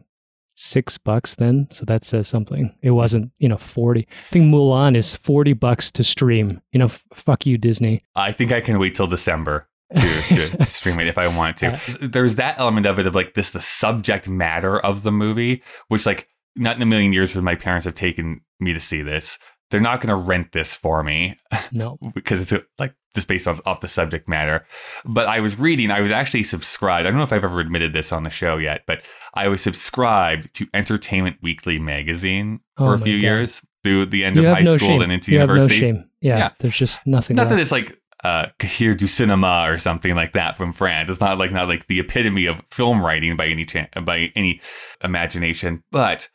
six 0.55 0.97
bucks 0.97 1.35
then, 1.35 1.67
so 1.71 1.85
that 1.85 2.03
says 2.03 2.27
something. 2.27 2.73
It 2.81 2.91
wasn't, 2.91 3.31
you 3.39 3.47
know, 3.49 3.57
forty. 3.57 4.01
I 4.29 4.31
think 4.33 4.45
Mulan 4.53 4.95
is 4.95 5.15
forty 5.15 5.53
bucks 5.53 5.91
to 5.91 6.03
stream. 6.03 6.61
You 6.71 6.79
know, 6.79 6.85
f- 6.85 7.03
fuck 7.13 7.45
you, 7.45 7.57
Disney. 7.57 8.03
I 8.15 8.31
think 8.31 8.51
I 8.51 8.61
can 8.61 8.79
wait 8.79 8.95
till 8.95 9.07
December 9.07 9.67
to, 9.95 10.49
to, 10.57 10.65
stream 10.65 10.99
it 10.99 11.07
if 11.07 11.17
I 11.17 11.27
want 11.27 11.57
to. 11.57 11.79
There's 12.01 12.35
that 12.35 12.59
element 12.59 12.85
of 12.85 12.99
it 12.99 13.07
of 13.07 13.15
like 13.15 13.33
this 13.33 13.51
the 13.51 13.61
subject 13.61 14.27
matter 14.27 14.79
of 14.79 15.03
the 15.03 15.11
movie, 15.11 15.63
which 15.87 16.05
like 16.05 16.27
not 16.55 16.75
in 16.75 16.81
a 16.81 16.85
million 16.85 17.13
years 17.13 17.35
would 17.35 17.43
my 17.43 17.55
parents 17.55 17.85
have 17.85 17.95
taken 17.95 18.41
me 18.59 18.73
to 18.73 18.79
see 18.79 19.01
this. 19.01 19.37
They're 19.69 19.81
not 19.81 19.99
going 19.99 20.09
to 20.09 20.15
rent 20.15 20.53
this 20.53 20.75
for 20.77 21.03
me 21.03 21.37
No, 21.73 21.97
because 22.13 22.39
it's 22.41 22.53
uh, 22.53 22.61
like 22.79 22.93
just 23.13 23.27
based 23.27 23.47
off, 23.49 23.59
off 23.65 23.81
the 23.81 23.87
subject 23.89 24.27
matter. 24.29 24.65
But 25.03 25.27
I 25.27 25.41
was 25.41 25.59
reading, 25.59 25.91
I 25.91 25.99
was 25.99 26.09
actually 26.11 26.43
subscribed. 26.43 27.05
I 27.05 27.09
don't 27.09 27.17
know 27.17 27.23
if 27.23 27.33
I've 27.33 27.43
ever 27.43 27.59
admitted 27.59 27.91
this 27.91 28.13
on 28.13 28.23
the 28.23 28.29
show 28.29 28.55
yet, 28.57 28.83
but 28.87 29.03
I 29.33 29.49
was 29.49 29.61
subscribed 29.61 30.53
to 30.55 30.67
Entertainment 30.73 31.37
Weekly 31.41 31.79
magazine 31.79 32.61
for 32.77 32.91
Oh 32.91 32.93
a 32.93 32.97
few 32.97 33.17
God. 33.17 33.21
years 33.23 33.61
through 33.83 34.05
the 34.07 34.23
end 34.23 34.37
you 34.37 34.47
of 34.47 34.55
high 34.55 34.61
no 34.63 34.77
school 34.77 34.87
shame. 34.87 35.01
and 35.01 35.11
into 35.11 35.31
you 35.31 35.39
university. 35.39 35.81
no 35.81 35.87
shame. 35.97 36.09
Yeah, 36.21 36.37
Yeah. 36.37 36.49
there's 36.59 36.77
just 36.77 37.05
nothing. 37.05 37.35
Not 37.35 37.49
that 37.49 37.59
it's 37.59 37.71
like 37.71 37.99
uh, 38.23 38.47
Cahiers 38.59 38.97
du 38.97 39.07
Cinema 39.07 39.65
or 39.67 39.77
something 39.77 40.15
like 40.15 40.33
that 40.33 40.57
from 40.57 40.73
France. 40.73 41.09
It's 41.09 41.21
not 41.21 41.37
like 41.37 41.51
not 41.51 41.67
like 41.67 41.87
the 41.87 41.99
epitome 41.99 42.45
of 42.45 42.61
film 42.69 43.03
writing 43.05 43.35
by 43.35 43.47
any 43.47 43.65
chan 43.65 43.89
by 44.03 44.31
any 44.35 44.61
imagination, 45.03 45.83
but 45.91 46.29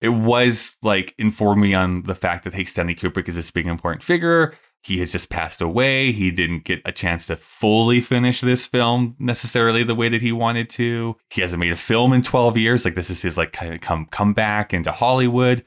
it 0.00 0.10
was 0.10 0.76
like 0.82 1.14
informed 1.18 1.62
me 1.62 1.74
on 1.74 2.02
the 2.02 2.14
fact 2.14 2.44
that 2.44 2.54
hey, 2.54 2.64
Stanley 2.64 2.94
Kubrick 2.94 3.28
is 3.28 3.36
this 3.36 3.50
big 3.50 3.66
important 3.66 4.02
figure. 4.02 4.54
He 4.84 4.98
has 4.98 5.12
just 5.12 5.30
passed 5.30 5.62
away. 5.62 6.10
He 6.10 6.32
didn't 6.32 6.64
get 6.64 6.82
a 6.84 6.90
chance 6.90 7.28
to 7.28 7.36
fully 7.36 8.00
finish 8.00 8.40
this 8.40 8.66
film 8.66 9.14
necessarily 9.20 9.84
the 9.84 9.94
way 9.94 10.08
that 10.08 10.20
he 10.20 10.32
wanted 10.32 10.68
to. 10.70 11.16
He 11.30 11.40
hasn't 11.40 11.60
made 11.60 11.70
a 11.70 11.76
film 11.76 12.12
in 12.12 12.22
12 12.22 12.56
years. 12.56 12.84
Like 12.84 12.96
this 12.96 13.08
is 13.08 13.22
his 13.22 13.38
like 13.38 13.52
kind 13.52 13.74
of 13.74 13.80
come 13.80 14.06
comeback 14.06 14.74
into 14.74 14.90
Hollywood. 14.90 15.64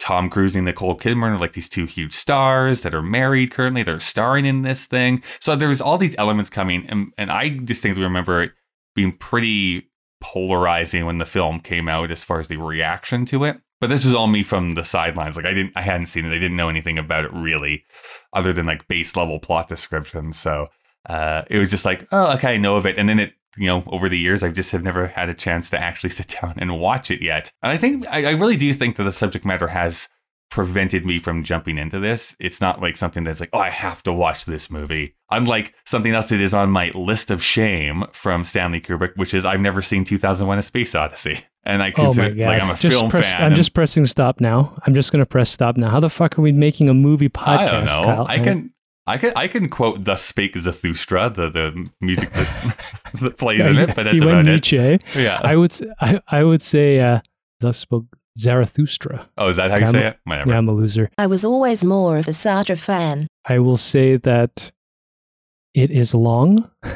Tom 0.00 0.30
Cruise 0.30 0.56
and 0.56 0.64
Nicole 0.64 0.96
Kidman 0.96 1.36
are 1.36 1.38
like 1.38 1.52
these 1.52 1.68
two 1.68 1.84
huge 1.84 2.14
stars 2.14 2.82
that 2.82 2.94
are 2.94 3.02
married 3.02 3.50
currently. 3.50 3.82
They're 3.82 4.00
starring 4.00 4.46
in 4.46 4.62
this 4.62 4.86
thing. 4.86 5.22
So 5.40 5.54
there's 5.54 5.80
all 5.80 5.98
these 5.98 6.16
elements 6.18 6.50
coming. 6.50 6.86
And, 6.88 7.12
and 7.18 7.30
I 7.30 7.50
distinctly 7.50 8.02
remember 8.02 8.42
it 8.42 8.52
being 8.96 9.12
pretty 9.12 9.90
polarizing 10.20 11.04
when 11.04 11.18
the 11.18 11.26
film 11.26 11.60
came 11.60 11.88
out 11.88 12.10
as 12.10 12.24
far 12.24 12.40
as 12.40 12.48
the 12.48 12.56
reaction 12.56 13.26
to 13.26 13.44
it. 13.44 13.60
But 13.78 13.88
this 13.88 14.04
was 14.04 14.14
all 14.14 14.26
me 14.26 14.42
from 14.42 14.74
the 14.74 14.84
sidelines. 14.84 15.36
Like 15.36 15.46
I 15.46 15.54
didn't 15.54 15.72
I 15.76 15.82
hadn't 15.82 16.06
seen 16.06 16.24
it. 16.24 16.34
I 16.34 16.38
didn't 16.38 16.56
know 16.56 16.68
anything 16.68 16.98
about 16.98 17.24
it 17.24 17.32
really, 17.32 17.84
other 18.32 18.52
than 18.52 18.66
like 18.66 18.88
base 18.88 19.16
level 19.16 19.38
plot 19.38 19.68
descriptions. 19.68 20.38
So 20.38 20.68
uh, 21.08 21.42
it 21.48 21.58
was 21.58 21.70
just 21.70 21.84
like, 21.84 22.06
oh, 22.12 22.32
okay, 22.32 22.54
I 22.54 22.56
know 22.58 22.76
of 22.76 22.84
it. 22.84 22.98
And 22.98 23.08
then 23.08 23.18
it, 23.18 23.32
you 23.56 23.66
know, 23.66 23.82
over 23.88 24.08
the 24.08 24.18
years, 24.18 24.42
I 24.42 24.50
just 24.50 24.72
have 24.72 24.82
never 24.82 25.08
had 25.08 25.28
a 25.28 25.34
chance 25.34 25.70
to 25.70 25.78
actually 25.80 26.10
sit 26.18 26.36
down 26.40 26.54
and 26.58 26.78
watch 26.80 27.10
it 27.10 27.22
yet. 27.22 27.52
And 27.62 27.72
I 27.72 27.76
think 27.76 28.06
I, 28.08 28.26
I 28.26 28.32
really 28.32 28.56
do 28.56 28.72
think 28.74 28.96
that 28.96 29.04
the 29.04 29.12
subject 29.12 29.44
matter 29.44 29.68
has 29.68 30.08
prevented 30.50 31.06
me 31.06 31.18
from 31.20 31.44
jumping 31.44 31.78
into 31.78 32.00
this. 32.00 32.34
It's 32.40 32.60
not 32.60 32.80
like 32.80 32.96
something 32.96 33.22
that's 33.22 33.38
like, 33.38 33.50
oh, 33.52 33.60
I 33.60 33.70
have 33.70 34.02
to 34.02 34.12
watch 34.12 34.46
this 34.46 34.68
movie. 34.68 35.14
Unlike 35.30 35.74
something 35.86 36.12
else 36.12 36.30
that 36.30 36.40
is 36.40 36.52
on 36.52 36.70
my 36.70 36.90
list 36.94 37.30
of 37.30 37.40
shame 37.40 38.04
from 38.12 38.42
Stanley 38.42 38.80
Kubrick, 38.80 39.16
which 39.16 39.32
is 39.32 39.44
I've 39.44 39.60
never 39.60 39.80
seen 39.80 40.04
2001: 40.04 40.58
A 40.58 40.62
Space 40.62 40.94
Odyssey, 40.96 41.44
and 41.62 41.82
I 41.84 41.90
Oh 41.90 42.02
consider 42.06 42.30
god! 42.34 42.46
like 42.46 42.62
I'm 42.62 42.70
a 42.70 42.74
just 42.74 42.98
film 42.98 43.10
press, 43.10 43.32
fan. 43.32 43.42
I'm 43.42 43.46
and 43.48 43.56
just 43.56 43.74
pressing 43.74 44.06
stop 44.06 44.40
now. 44.40 44.76
I'm 44.84 44.94
just 44.94 45.12
going 45.12 45.22
to 45.22 45.26
press 45.26 45.50
stop 45.50 45.76
now. 45.76 45.88
How 45.88 46.00
the 46.00 46.10
fuck 46.10 46.36
are 46.36 46.42
we 46.42 46.50
making 46.50 46.88
a 46.88 46.94
movie 46.94 47.28
podcast? 47.28 47.46
I 47.58 47.66
don't 47.66 47.84
know. 47.86 48.04
Kyle? 48.04 48.26
I 48.28 48.38
can. 48.40 48.74
I 49.06 49.16
can 49.18 49.32
I 49.36 49.48
can 49.48 49.68
quote 49.68 50.04
"Thus 50.04 50.22
Spake 50.22 50.56
Zarathustra," 50.56 51.30
the 51.30 51.50
the 51.50 51.90
music 52.00 52.32
that, 52.32 52.76
that 53.20 53.38
plays 53.38 53.64
in 53.64 53.76
it, 53.78 53.94
but 53.94 54.04
that's 54.04 54.14
you 54.16 54.22
about 54.22 54.36
went 54.36 54.48
it. 54.48 54.52
Nietzsche. 54.52 54.98
Yeah. 55.16 55.40
I 55.42 55.56
would. 55.56 55.72
s- 55.72 55.82
I, 56.00 56.20
I 56.28 56.44
would 56.44 56.62
say. 56.62 57.00
Uh, 57.00 57.20
Thus 57.60 57.76
spoke 57.76 58.06
Zarathustra. 58.38 59.28
oh, 59.36 59.48
is 59.48 59.56
that 59.56 59.70
how 59.70 59.76
you 59.76 59.84
I'm 59.86 59.92
say 59.92 60.06
it? 60.06 60.18
Whatever. 60.24 60.50
Yeah, 60.50 60.56
I'm 60.58 60.68
a 60.68 60.72
loser. 60.72 61.10
I 61.18 61.26
was 61.26 61.44
always 61.44 61.84
more 61.84 62.16
of 62.16 62.26
a 62.26 62.30
Sartre 62.30 62.78
fan. 62.78 63.26
I 63.44 63.58
will 63.58 63.76
say 63.76 64.16
that 64.16 64.72
it 65.74 65.90
is 65.90 66.14
long. 66.14 66.70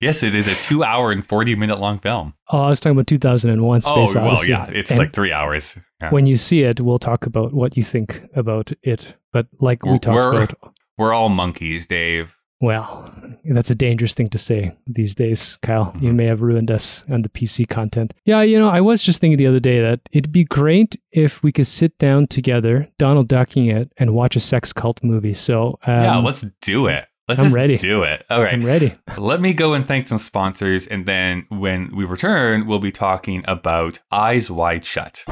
Yes, 0.00 0.22
it 0.22 0.32
is 0.32 0.46
a 0.46 0.54
two-hour 0.54 1.10
and 1.10 1.26
forty-minute 1.26 1.80
long 1.80 1.98
film. 1.98 2.32
Oh, 2.50 2.60
I 2.60 2.68
was 2.68 2.78
talking 2.78 2.92
about 2.96 3.08
2001 3.08 3.80
Space 3.80 3.92
oh, 4.14 4.14
well, 4.14 4.44
yeah, 4.46 4.66
it's 4.70 4.90
And 4.90 4.98
like 5.00 5.12
three 5.12 5.32
hours. 5.32 5.76
Yeah. 6.00 6.10
when 6.10 6.24
you 6.24 6.36
see 6.36 6.60
it, 6.62 6.80
we'll 6.80 7.00
talk 7.00 7.26
about 7.26 7.52
what 7.52 7.76
you 7.76 7.82
think 7.82 8.22
about 8.36 8.70
it. 8.84 9.16
But 9.32 9.48
like 9.60 9.82
we 9.82 9.88
We're- 9.90 9.98
talked 9.98 10.14
we're- 10.14 10.44
about, 10.44 10.74
We're 10.98 11.14
all 11.14 11.28
monkeys, 11.28 11.86
Dave. 11.86 12.34
well, 12.60 13.12
that's 13.44 13.70
a 13.70 13.74
dangerous 13.74 14.14
thing 14.14 14.26
to 14.28 14.36
say 14.38 14.72
these 14.86 15.14
days, 15.14 15.56
Kyle. 15.62 15.94
You 16.00 16.10
Mhm. 16.10 16.16
may 16.16 16.24
have 16.24 16.42
ruined 16.42 16.70
us 16.72 17.04
on 17.08 17.22
the 17.22 17.28
PC 17.28 17.64
content. 17.68 18.12
Yeah, 18.24 18.42
you 18.42 18.58
know, 18.58 18.68
I 18.68 18.80
was 18.80 19.00
just 19.00 19.20
thinking 19.20 19.38
the 19.38 19.46
other 19.46 19.60
day 19.60 19.80
that 19.80 20.00
it'd 20.12 20.32
be 20.32 20.42
great 20.44 20.96
if 21.12 21.40
we 21.44 21.52
could 21.52 21.68
sit 21.68 21.96
down 21.98 22.26
together, 22.26 22.88
Donald 22.98 23.28
ducking 23.28 23.66
it, 23.66 23.92
and 23.96 24.12
watch 24.12 24.34
a 24.34 24.40
sex 24.40 24.72
cult 24.72 24.98
movie. 25.04 25.34
So 25.34 25.78
um, 25.86 26.02
yeah, 26.02 26.16
let's 26.18 26.44
do 26.62 26.88
it. 26.88 27.04
Let's 27.28 27.40
I'm 27.40 27.46
just 27.46 27.54
ready. 27.56 27.76
do 27.76 28.02
it. 28.04 28.24
All 28.30 28.42
right. 28.42 28.54
I'm 28.54 28.64
ready. 28.64 28.94
Let 29.18 29.40
me 29.40 29.52
go 29.52 29.74
and 29.74 29.86
thank 29.86 30.08
some 30.08 30.18
sponsors, 30.18 30.86
and 30.88 31.06
then 31.06 31.44
when 31.50 31.94
we 31.94 32.04
return, 32.06 32.66
we'll 32.66 32.78
be 32.80 32.90
talking 32.90 33.44
about 33.46 33.98
Eyes 34.10 34.50
Wide 34.50 34.84
Shut. 34.84 35.24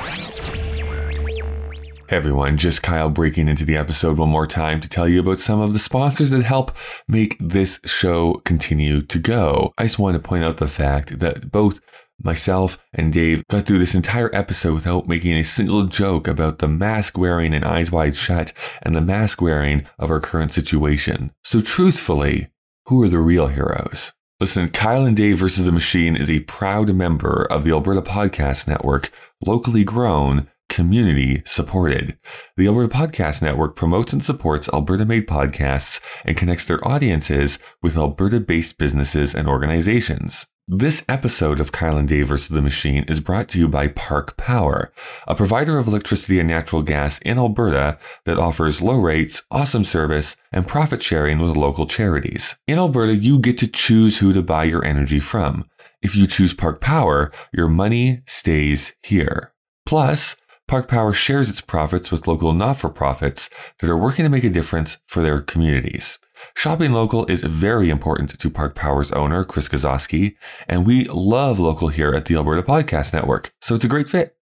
Everyone, 2.09 2.57
just 2.57 2.85
Kyle 2.85 3.11
breaking 3.11 3.49
into 3.49 3.65
the 3.65 3.77
episode 3.77 4.17
one 4.17 4.29
more 4.29 4.47
time 4.47 4.81
to 4.81 4.89
tell 4.89 5.09
you 5.09 5.19
about 5.19 5.41
some 5.41 5.61
of 5.61 5.73
the 5.73 5.81
sponsors 5.81 6.31
that 6.31 6.45
help 6.45 6.71
make 7.09 7.37
this 7.41 7.81
show 7.85 8.35
continue 8.45 9.03
to 9.03 9.19
go. 9.19 9.73
I 9.77 9.85
just 9.85 9.99
want 9.99 10.15
to 10.15 10.21
point 10.21 10.45
out 10.45 10.59
the 10.59 10.69
fact 10.69 11.19
that 11.19 11.51
both 11.51 11.81
myself 12.23 12.79
and 12.93 13.13
Dave 13.13 13.45
got 13.49 13.67
through 13.67 13.81
this 13.81 13.97
entire 13.97 14.33
episode 14.33 14.75
without 14.75 15.09
making 15.09 15.33
a 15.33 15.43
single 15.43 15.85
joke 15.87 16.29
about 16.29 16.61
the 16.61 16.69
mask 16.69 17.19
wearing 17.19 17.53
and 17.53 17.65
eyes 17.65 17.91
wide 17.91 18.15
shut 18.15 18.53
and 18.83 18.95
the 18.95 19.01
mask 19.01 19.43
wearing 19.43 19.85
of 19.99 20.09
our 20.09 20.21
current 20.21 20.53
situation. 20.53 21.33
So 21.43 21.61
truthfully, 21.61 22.51
who 22.87 23.03
are 23.03 23.09
the 23.09 23.19
real 23.19 23.49
heroes? 23.49 24.13
Listen, 24.39 24.69
Kyle 24.69 25.05
and 25.05 25.17
Dave 25.17 25.39
versus 25.39 25.65
the 25.65 25.73
Machine 25.73 26.15
is 26.15 26.31
a 26.31 26.41
proud 26.41 26.95
member 26.95 27.49
of 27.51 27.65
the 27.65 27.73
Alberta 27.73 28.03
Podcast 28.03 28.69
Network, 28.69 29.11
locally 29.45 29.83
grown, 29.83 30.49
community 30.77 31.43
supported. 31.47 32.19
The 32.59 32.67
Alberta 32.67 32.95
Podcast 32.95 33.41
Network 33.41 33.77
promotes 33.77 34.13
and 34.13 34.23
supports 34.23 34.69
Alberta 34.69 35.07
made 35.07 35.27
podcasts 35.27 36.03
and 36.23 36.37
connects 36.37 36.67
their 36.67 36.87
audiences 36.87 37.59
with 37.83 37.97
Alberta 37.97 38.41
based 38.41 38.77
businesses 38.77 39.35
and 39.35 39.49
organizations. 39.49 40.45
This 40.69 41.03
episode 41.09 41.61
of 41.61 41.73
Kyle 41.73 41.97
and 41.97 42.07
Dave 42.07 42.29
vs. 42.29 42.49
the 42.51 42.61
Machine 42.61 43.05
is 43.05 43.21
brought 43.21 43.49
to 43.51 43.59
you 43.59 43.69
by 43.69 43.89
Park 43.89 44.37
Power, 44.37 44.93
a 45.27 45.35
provider 45.35 45.79
of 45.79 45.87
electricity 45.87 46.41
and 46.41 46.49
natural 46.49 46.83
gas 46.83 47.21
in 47.21 47.39
Alberta 47.39 47.99
that 48.27 48.39
offers 48.39 48.83
low 48.83 49.01
rates, 49.01 49.45
awesome 49.51 49.85
service, 49.85 50.37
and 50.53 50.69
profit 50.69 51.03
sharing 51.03 51.39
with 51.39 51.57
local 51.57 51.87
charities. 51.87 52.57
In 52.67 52.77
Alberta, 52.77 53.15
you 53.15 53.39
get 53.39 53.57
to 53.59 53.67
choose 53.67 54.19
who 54.19 54.35
to 54.35 54.43
buy 54.43 54.65
your 54.65 54.85
energy 54.85 55.21
from. 55.21 55.65
If 56.03 56.15
you 56.15 56.27
choose 56.27 56.53
Park 56.53 56.83
Power, 56.83 57.33
your 57.51 57.69
money 57.69 58.21
stays 58.27 58.95
here. 59.03 59.55
Plus, 59.87 60.37
Park 60.69 60.89
Power 60.89 61.13
shares 61.13 61.49
its 61.49 61.61
profits 61.61 62.11
with 62.11 62.27
local 62.27 62.53
not 62.53 62.77
for 62.77 62.91
profits 62.91 63.49
that 63.79 63.89
are 63.89 63.97
working 63.97 64.25
to 64.25 64.29
make 64.29 64.43
a 64.43 64.51
difference 64.51 64.99
for 65.07 65.23
their 65.23 65.41
communities. 65.41 66.19
Shopping 66.55 66.91
local 66.91 67.25
is 67.27 67.45
very 67.45 67.89
important 67.89 68.37
to 68.37 68.51
Park 68.51 68.75
Power's 68.75 69.13
owner, 69.13 69.45
Chris 69.45 69.69
Gazowski, 69.69 70.35
and 70.67 70.85
we 70.85 71.05
love 71.05 71.61
local 71.61 71.87
here 71.89 72.13
at 72.13 72.25
the 72.25 72.35
Alberta 72.35 72.65
Podcast 72.65 73.13
Network, 73.13 73.53
so 73.61 73.77
it's 73.77 73.85
a 73.85 73.89
great 73.89 74.09
fit. 74.09 74.37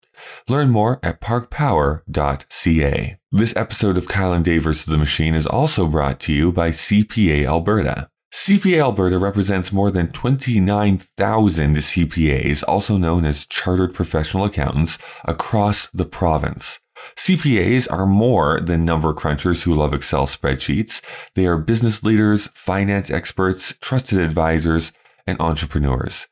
Learn 0.48 0.70
more 0.70 1.00
at 1.04 1.20
parkpower.ca. 1.20 3.18
This 3.32 3.56
episode 3.58 3.98
of 3.98 4.08
Kyle 4.08 4.32
and 4.32 4.46
Dave 4.46 4.64
vs. 4.64 4.86
the 4.86 4.98
Machine 4.98 5.36
is 5.36 5.46
also 5.46 5.88
brought 5.88 6.22
to 6.22 6.34
you 6.34 6.54
by 6.54 6.70
CPA 6.70 7.46
Alberta. 7.46 8.10
CPA 8.34 8.82
Alberta 8.82 9.20
represents 9.20 9.72
more 9.72 9.92
than 9.92 10.12
29,000 10.12 11.76
CPAs, 11.76 12.64
also 12.68 12.98
known 12.98 13.26
as 13.26 13.46
Chartered 13.46 13.94
Professional 13.94 14.46
Accountants, 14.46 14.98
across 15.24 15.88
the 15.92 16.04
province. 16.04 16.80
CPAs 17.16 17.88
are 17.92 18.08
more 18.08 18.60
than 18.60 18.86
number 18.86 19.14
crunchers 19.14 19.64
who 19.64 19.76
love 19.76 19.94
Excel 19.94 20.26
spreadsheets. 20.26 21.00
They 21.36 21.46
are 21.46 21.60
business 21.60 22.04
leaders, 22.04 22.48
finance 22.56 23.12
experts, 23.12 23.76
trusted 23.80 24.18
advisors, 24.18 24.94
and 25.28 25.40
entrepreneurs. 25.40 26.26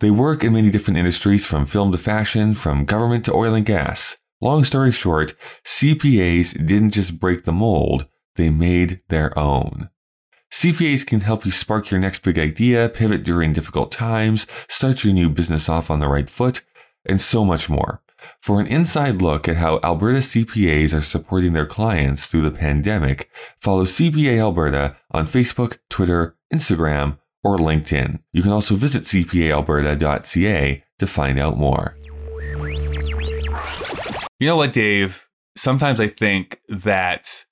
They 0.00 0.10
work 0.10 0.44
in 0.44 0.54
many 0.54 0.70
different 0.70 0.98
industries 0.98 1.44
from 1.44 1.66
film 1.66 1.92
to 1.92 1.98
fashion, 1.98 2.54
from 2.54 2.86
government 2.86 3.26
to 3.26 3.34
oil 3.34 3.52
and 3.52 3.66
gas. 3.66 4.16
Long 4.40 4.64
story 4.64 4.92
short, 4.92 5.34
CPAs 5.62 6.66
didn't 6.66 6.92
just 6.92 7.20
break 7.20 7.44
the 7.44 7.52
mold, 7.52 8.06
they 8.36 8.48
made 8.48 9.02
their 9.10 9.38
own. 9.38 9.90
CPAs 10.54 11.04
can 11.04 11.20
help 11.20 11.44
you 11.44 11.50
spark 11.50 11.90
your 11.90 11.98
next 11.98 12.20
big 12.20 12.38
idea, 12.38 12.88
pivot 12.88 13.24
during 13.24 13.52
difficult 13.52 13.90
times, 13.90 14.46
start 14.68 15.02
your 15.02 15.12
new 15.12 15.28
business 15.28 15.68
off 15.68 15.90
on 15.90 15.98
the 15.98 16.06
right 16.06 16.30
foot, 16.30 16.60
and 17.04 17.20
so 17.20 17.44
much 17.44 17.68
more. 17.68 18.02
For 18.40 18.60
an 18.60 18.68
inside 18.68 19.20
look 19.20 19.48
at 19.48 19.56
how 19.56 19.80
Alberta 19.82 20.20
CPAs 20.20 20.96
are 20.96 21.02
supporting 21.02 21.54
their 21.54 21.66
clients 21.66 22.28
through 22.28 22.42
the 22.42 22.52
pandemic, 22.52 23.28
follow 23.60 23.82
CPA 23.84 24.38
Alberta 24.38 24.96
on 25.10 25.26
Facebook, 25.26 25.78
Twitter, 25.90 26.36
Instagram, 26.52 27.18
or 27.42 27.58
LinkedIn. 27.58 28.20
You 28.32 28.42
can 28.42 28.52
also 28.52 28.76
visit 28.76 29.02
cpaalberta.ca 29.02 30.84
to 31.00 31.06
find 31.08 31.38
out 31.40 31.58
more. 31.58 31.96
You 34.38 34.46
know 34.46 34.56
what, 34.56 34.72
Dave? 34.72 35.28
Sometimes 35.56 35.98
I 35.98 36.06
think 36.06 36.60
that 36.68 37.44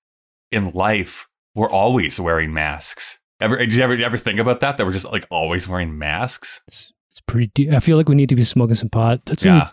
in 0.53 0.71
life 0.71 1.27
we're 1.55 1.71
always 1.71 2.19
wearing 2.21 2.53
masks. 2.53 3.19
Ever 3.41 3.57
did 3.59 3.73
you 3.73 3.83
ever, 3.83 3.95
ever 3.95 4.17
think 4.17 4.39
about 4.39 4.61
that? 4.61 4.77
That 4.77 4.87
we're 4.87 4.93
just 4.93 5.11
like 5.11 5.27
always 5.31 5.67
wearing 5.69 5.99
masks? 5.99 6.61
It's, 6.69 6.93
it's 7.11 7.21
pretty. 7.21 7.71
I 7.71 7.81
feel 7.81 7.97
like 7.97 8.09
we 8.09 8.15
need 8.15 8.29
to 8.29 8.37
be 8.37 8.45
smoking 8.45 8.75
some 8.75 8.89
pot. 8.89 9.21
That's 9.27 9.45
Yeah. 9.45 9.53
really- 9.53 9.71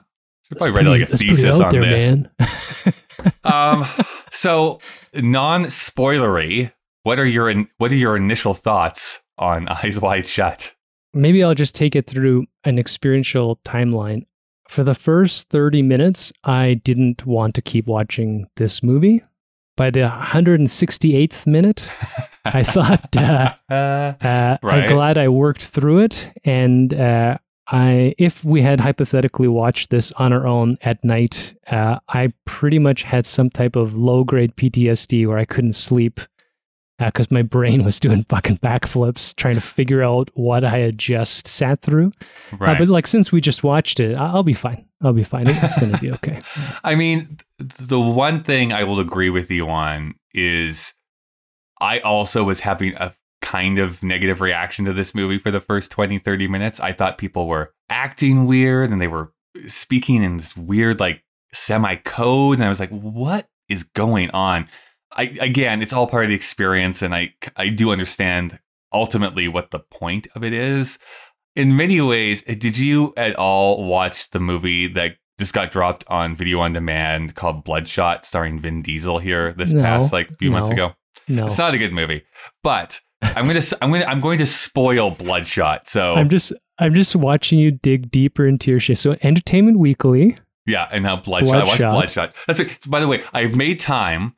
Should 0.47 0.57
probably 0.57 0.71
write 0.75 0.85
like 0.87 1.01
a 1.01 1.05
pretty- 1.05 1.27
that's 1.27 1.41
pretty 1.41 1.43
thesis 1.43 1.61
on 1.61 1.71
there, 1.73 2.27
this. 2.39 3.33
um, 3.43 3.85
so 4.31 4.79
non-spoilery. 5.15 6.71
What 7.03 7.19
are 7.19 7.25
your 7.25 7.49
in, 7.49 7.67
what 7.77 7.91
are 7.91 7.95
your 7.95 8.15
initial 8.17 8.53
thoughts 8.53 9.21
on 9.37 9.67
Eyes 9.69 9.99
Wide 9.99 10.25
Shut? 10.25 10.73
Maybe 11.13 11.43
I'll 11.43 11.55
just 11.55 11.75
take 11.75 11.95
it 11.95 12.05
through 12.07 12.45
an 12.65 12.77
experiential 12.77 13.57
timeline. 13.65 14.25
For 14.67 14.83
the 14.83 14.93
first 14.93 15.49
30 15.49 15.81
minutes, 15.81 16.31
I 16.43 16.75
didn't 16.83 17.25
want 17.25 17.55
to 17.55 17.61
keep 17.61 17.87
watching 17.87 18.45
this 18.57 18.83
movie. 18.83 19.23
By 19.79 19.91
the 19.91 20.01
168th 20.01 21.47
minute, 21.47 21.87
I 22.43 22.63
thought, 22.75 23.15
uh, 23.15 23.53
Uh, 23.69 24.57
Right. 24.61 24.83
I'm 24.83 24.89
glad 24.89 25.17
I 25.17 25.29
worked 25.29 25.63
through 25.63 25.99
it. 25.99 26.29
And 26.43 26.93
uh, 26.93 27.37
I, 27.65 28.13
if 28.17 28.43
we 28.43 28.61
had 28.61 28.81
hypothetically 28.81 29.47
watched 29.47 29.89
this 29.89 30.11
on 30.17 30.33
our 30.33 30.45
own 30.45 30.77
at 30.81 31.01
night, 31.05 31.53
uh, 31.71 31.99
I 32.09 32.33
pretty 32.43 32.77
much 32.77 33.03
had 33.03 33.25
some 33.25 33.49
type 33.49 33.77
of 33.77 33.93
low 33.93 34.25
grade 34.25 34.53
PTSD 34.57 35.25
where 35.25 35.37
I 35.37 35.45
couldn't 35.45 35.75
sleep 35.75 36.19
because 36.99 37.31
my 37.31 37.41
brain 37.41 37.83
was 37.83 37.99
doing 37.99 38.23
fucking 38.25 38.57
backflips 38.57 39.35
trying 39.35 39.55
to 39.55 39.61
figure 39.61 40.03
out 40.03 40.29
what 40.33 40.63
I 40.63 40.77
had 40.79 40.97
just 40.97 41.47
sat 41.47 41.79
through. 41.79 42.11
Uh, 42.75 42.77
but 42.79 42.87
like 42.89 43.07
since 43.07 43.31
we 43.31 43.41
just 43.41 43.63
watched 43.63 43.99
it, 43.99 44.15
I- 44.15 44.31
I'll 44.31 44.43
be 44.43 44.53
fine. 44.53 44.85
I'll 45.01 45.13
be 45.13 45.23
fine. 45.23 45.47
It's 45.47 45.79
going 45.79 45.93
to 45.93 45.97
be 45.97 46.11
okay. 46.11 46.41
I 46.83 46.95
mean, 46.95 47.37
the 47.57 47.99
one 47.99 48.43
thing 48.43 48.73
I 48.73 48.83
will 48.83 48.99
agree 48.99 49.29
with 49.29 49.49
you 49.49 49.69
on 49.69 50.15
is 50.33 50.93
I 51.79 51.99
also 51.99 52.43
was 52.43 52.59
having 52.59 52.95
a 52.95 53.13
kind 53.41 53.79
of 53.79 54.03
negative 54.03 54.41
reaction 54.41 54.83
to 54.85 54.91
this 54.93 55.15
movie 55.15 55.37
for 55.37 55.51
the 55.51 55.61
first 55.61 55.89
20, 55.91 56.19
30 56.19 56.47
minutes. 56.49 56.81
I 56.81 56.91
thought 56.91 57.17
people 57.17 57.47
were 57.47 57.73
acting 57.89 58.45
weird 58.45 58.91
and 58.91 59.01
they 59.01 59.07
were 59.07 59.31
speaking 59.67 60.21
in 60.21 60.35
this 60.35 60.57
weird, 60.57 60.99
like, 60.99 61.23
semi 61.53 61.95
code. 61.95 62.55
And 62.57 62.65
I 62.65 62.69
was 62.69 62.81
like, 62.81 62.89
what 62.89 63.47
is 63.69 63.83
going 63.83 64.29
on? 64.31 64.67
I, 65.11 65.37
again, 65.41 65.81
it's 65.81 65.93
all 65.93 66.07
part 66.07 66.25
of 66.25 66.29
the 66.29 66.35
experience. 66.35 67.01
And 67.01 67.13
I, 67.15 67.33
I 67.55 67.69
do 67.69 67.91
understand 67.91 68.59
ultimately 68.93 69.47
what 69.47 69.71
the 69.71 69.79
point 69.79 70.27
of 70.35 70.43
it 70.43 70.53
is. 70.53 70.99
In 71.55 71.75
many 71.75 71.99
ways, 71.99 72.43
eh, 72.47 72.55
did 72.55 72.77
you 72.77 73.13
at 73.17 73.35
all 73.35 73.85
watch 73.85 74.29
the 74.29 74.39
movie 74.39 74.87
that 74.89 75.15
just 75.39 75.53
got 75.53 75.71
dropped 75.71 76.03
on 76.07 76.35
video 76.35 76.59
on 76.59 76.73
demand 76.73 77.35
called 77.35 77.63
Bloodshot, 77.63 78.25
starring 78.25 78.59
Vin 78.59 78.81
Diesel 78.81 79.19
here 79.19 79.53
this 79.53 79.71
No, 79.71 79.81
past 79.81 80.13
like 80.13 80.37
few 80.37 80.51
months 80.51 80.69
ago. 80.69 80.93
No, 81.27 81.45
It's 81.45 81.57
not 81.57 81.73
a 81.73 81.77
good 81.77 81.93
movie, 81.93 82.23
but 82.63 82.99
I'm 83.21 83.47
gonna 83.47 83.61
I'm 83.81 83.91
gonna 83.91 84.05
I'm 84.05 84.19
going 84.19 84.37
to 84.39 84.45
spoil 84.45 85.11
Bloodshot. 85.11 85.87
So 85.87 86.13
I'm 86.15 86.29
just 86.29 86.53
I'm 86.77 86.93
just 86.93 87.15
watching 87.15 87.59
you 87.59 87.71
dig 87.71 88.11
deeper 88.11 88.45
into 88.47 88.71
your 88.71 88.79
shit. 88.79 88.97
So 88.97 89.15
Entertainment 89.21 89.79
Weekly. 89.79 90.37
yeah, 90.65 90.87
and 90.91 91.03
now 91.03 91.15
Bloodshot. 91.17 91.55
I 91.55 91.57
watched 91.65 91.79
Bloodshot. 91.79 91.91
Bloodshot. 91.93 92.35
That's 92.47 92.59
right. 92.59 92.81
So 92.81 92.89
by 92.91 92.99
the 92.99 93.07
way, 93.07 93.23
I've 93.33 93.55
made 93.55 93.79
time 93.79 94.35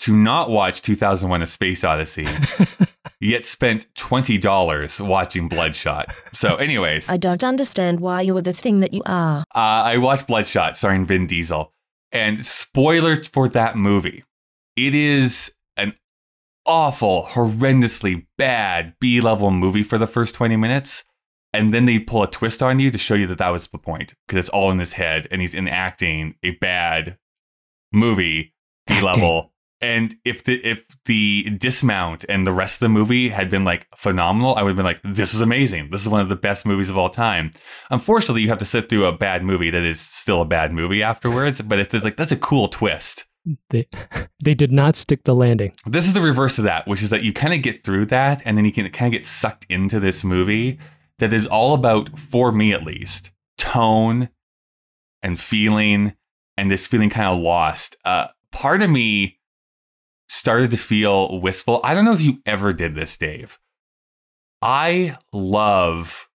to 0.00 0.16
not 0.16 0.50
watch 0.50 0.82
2001: 0.82 1.42
A 1.42 1.46
Space 1.46 1.84
Odyssey, 1.84 2.26
yet 3.20 3.46
spent 3.46 3.86
twenty 3.94 4.38
dollars 4.38 5.00
watching 5.00 5.48
Bloodshot. 5.48 6.14
So, 6.32 6.56
anyways, 6.56 7.08
I 7.10 7.16
don't 7.16 7.44
understand 7.44 8.00
why 8.00 8.22
you 8.22 8.36
are 8.36 8.42
the 8.42 8.52
thing 8.52 8.80
that 8.80 8.92
you 8.92 9.02
are. 9.06 9.40
Uh, 9.54 9.58
I 9.58 9.98
watched 9.98 10.26
Bloodshot 10.26 10.76
starring 10.76 11.06
Vin 11.06 11.26
Diesel. 11.26 11.72
And 12.12 12.46
spoiler 12.46 13.22
for 13.22 13.48
that 13.50 13.76
movie, 13.76 14.24
it 14.76 14.94
is 14.94 15.54
an 15.76 15.94
awful, 16.64 17.24
horrendously 17.24 18.26
bad 18.38 18.94
B 19.00 19.20
level 19.20 19.50
movie 19.50 19.82
for 19.82 19.98
the 19.98 20.06
first 20.06 20.34
20 20.34 20.56
minutes. 20.56 21.04
And 21.52 21.72
then 21.72 21.86
they 21.86 21.98
pull 21.98 22.22
a 22.22 22.30
twist 22.30 22.62
on 22.62 22.80
you 22.80 22.90
to 22.90 22.98
show 22.98 23.14
you 23.14 23.26
that 23.28 23.38
that 23.38 23.48
was 23.48 23.66
the 23.68 23.78
point 23.78 24.14
because 24.26 24.38
it's 24.38 24.48
all 24.48 24.70
in 24.70 24.78
his 24.78 24.94
head 24.94 25.26
and 25.30 25.40
he's 25.40 25.54
enacting 25.54 26.34
a 26.42 26.50
bad 26.52 27.18
movie 27.92 28.54
B 28.86 29.00
level. 29.00 29.52
And 29.80 30.14
if 30.24 30.42
the 30.44 30.64
if 30.64 30.86
the 31.04 31.50
dismount 31.58 32.24
and 32.28 32.46
the 32.46 32.52
rest 32.52 32.76
of 32.76 32.80
the 32.80 32.88
movie 32.88 33.28
had 33.28 33.50
been 33.50 33.64
like 33.64 33.86
phenomenal, 33.94 34.54
I 34.54 34.62
would 34.62 34.70
have 34.70 34.76
been 34.76 34.86
like, 34.86 35.00
"This 35.04 35.34
is 35.34 35.42
amazing! 35.42 35.90
This 35.90 36.00
is 36.02 36.08
one 36.08 36.22
of 36.22 36.30
the 36.30 36.36
best 36.36 36.64
movies 36.64 36.88
of 36.88 36.96
all 36.96 37.10
time." 37.10 37.50
Unfortunately, 37.90 38.40
you 38.40 38.48
have 38.48 38.58
to 38.58 38.64
sit 38.64 38.88
through 38.88 39.04
a 39.04 39.12
bad 39.12 39.42
movie 39.42 39.70
that 39.70 39.82
is 39.82 40.00
still 40.00 40.40
a 40.40 40.46
bad 40.46 40.72
movie 40.72 41.02
afterwards. 41.02 41.60
But 41.60 41.78
if 41.78 41.90
there's 41.90 42.04
like 42.04 42.16
that's 42.16 42.32
a 42.32 42.36
cool 42.36 42.68
twist. 42.68 43.26
They 43.70 43.86
they 44.42 44.54
did 44.54 44.72
not 44.72 44.96
stick 44.96 45.24
the 45.24 45.34
landing. 45.34 45.72
This 45.84 46.06
is 46.06 46.14
the 46.14 46.22
reverse 46.22 46.56
of 46.56 46.64
that, 46.64 46.86
which 46.86 47.02
is 47.02 47.10
that 47.10 47.22
you 47.22 47.34
kind 47.34 47.52
of 47.52 47.62
get 47.62 47.84
through 47.84 48.06
that 48.06 48.42
and 48.44 48.56
then 48.56 48.64
you 48.64 48.72
can 48.72 48.88
kind 48.90 49.12
of 49.14 49.18
get 49.18 49.26
sucked 49.26 49.66
into 49.68 50.00
this 50.00 50.24
movie 50.24 50.78
that 51.18 51.32
is 51.32 51.46
all 51.46 51.74
about, 51.74 52.18
for 52.18 52.52
me 52.52 52.72
at 52.72 52.84
least, 52.84 53.30
tone 53.58 54.28
and 55.22 55.40
feeling 55.40 56.14
and 56.56 56.70
this 56.70 56.86
feeling 56.86 57.10
kind 57.10 57.28
of 57.28 57.38
lost. 57.38 57.96
Uh, 58.04 58.28
part 58.50 58.82
of 58.82 58.90
me 58.90 59.35
started 60.28 60.70
to 60.72 60.76
feel 60.76 61.40
wistful. 61.40 61.80
I 61.84 61.94
don't 61.94 62.04
know 62.04 62.12
if 62.12 62.20
you 62.20 62.38
ever 62.46 62.72
did 62.72 62.94
this, 62.94 63.16
Dave. 63.16 63.58
I 64.62 65.16
love 65.32 66.28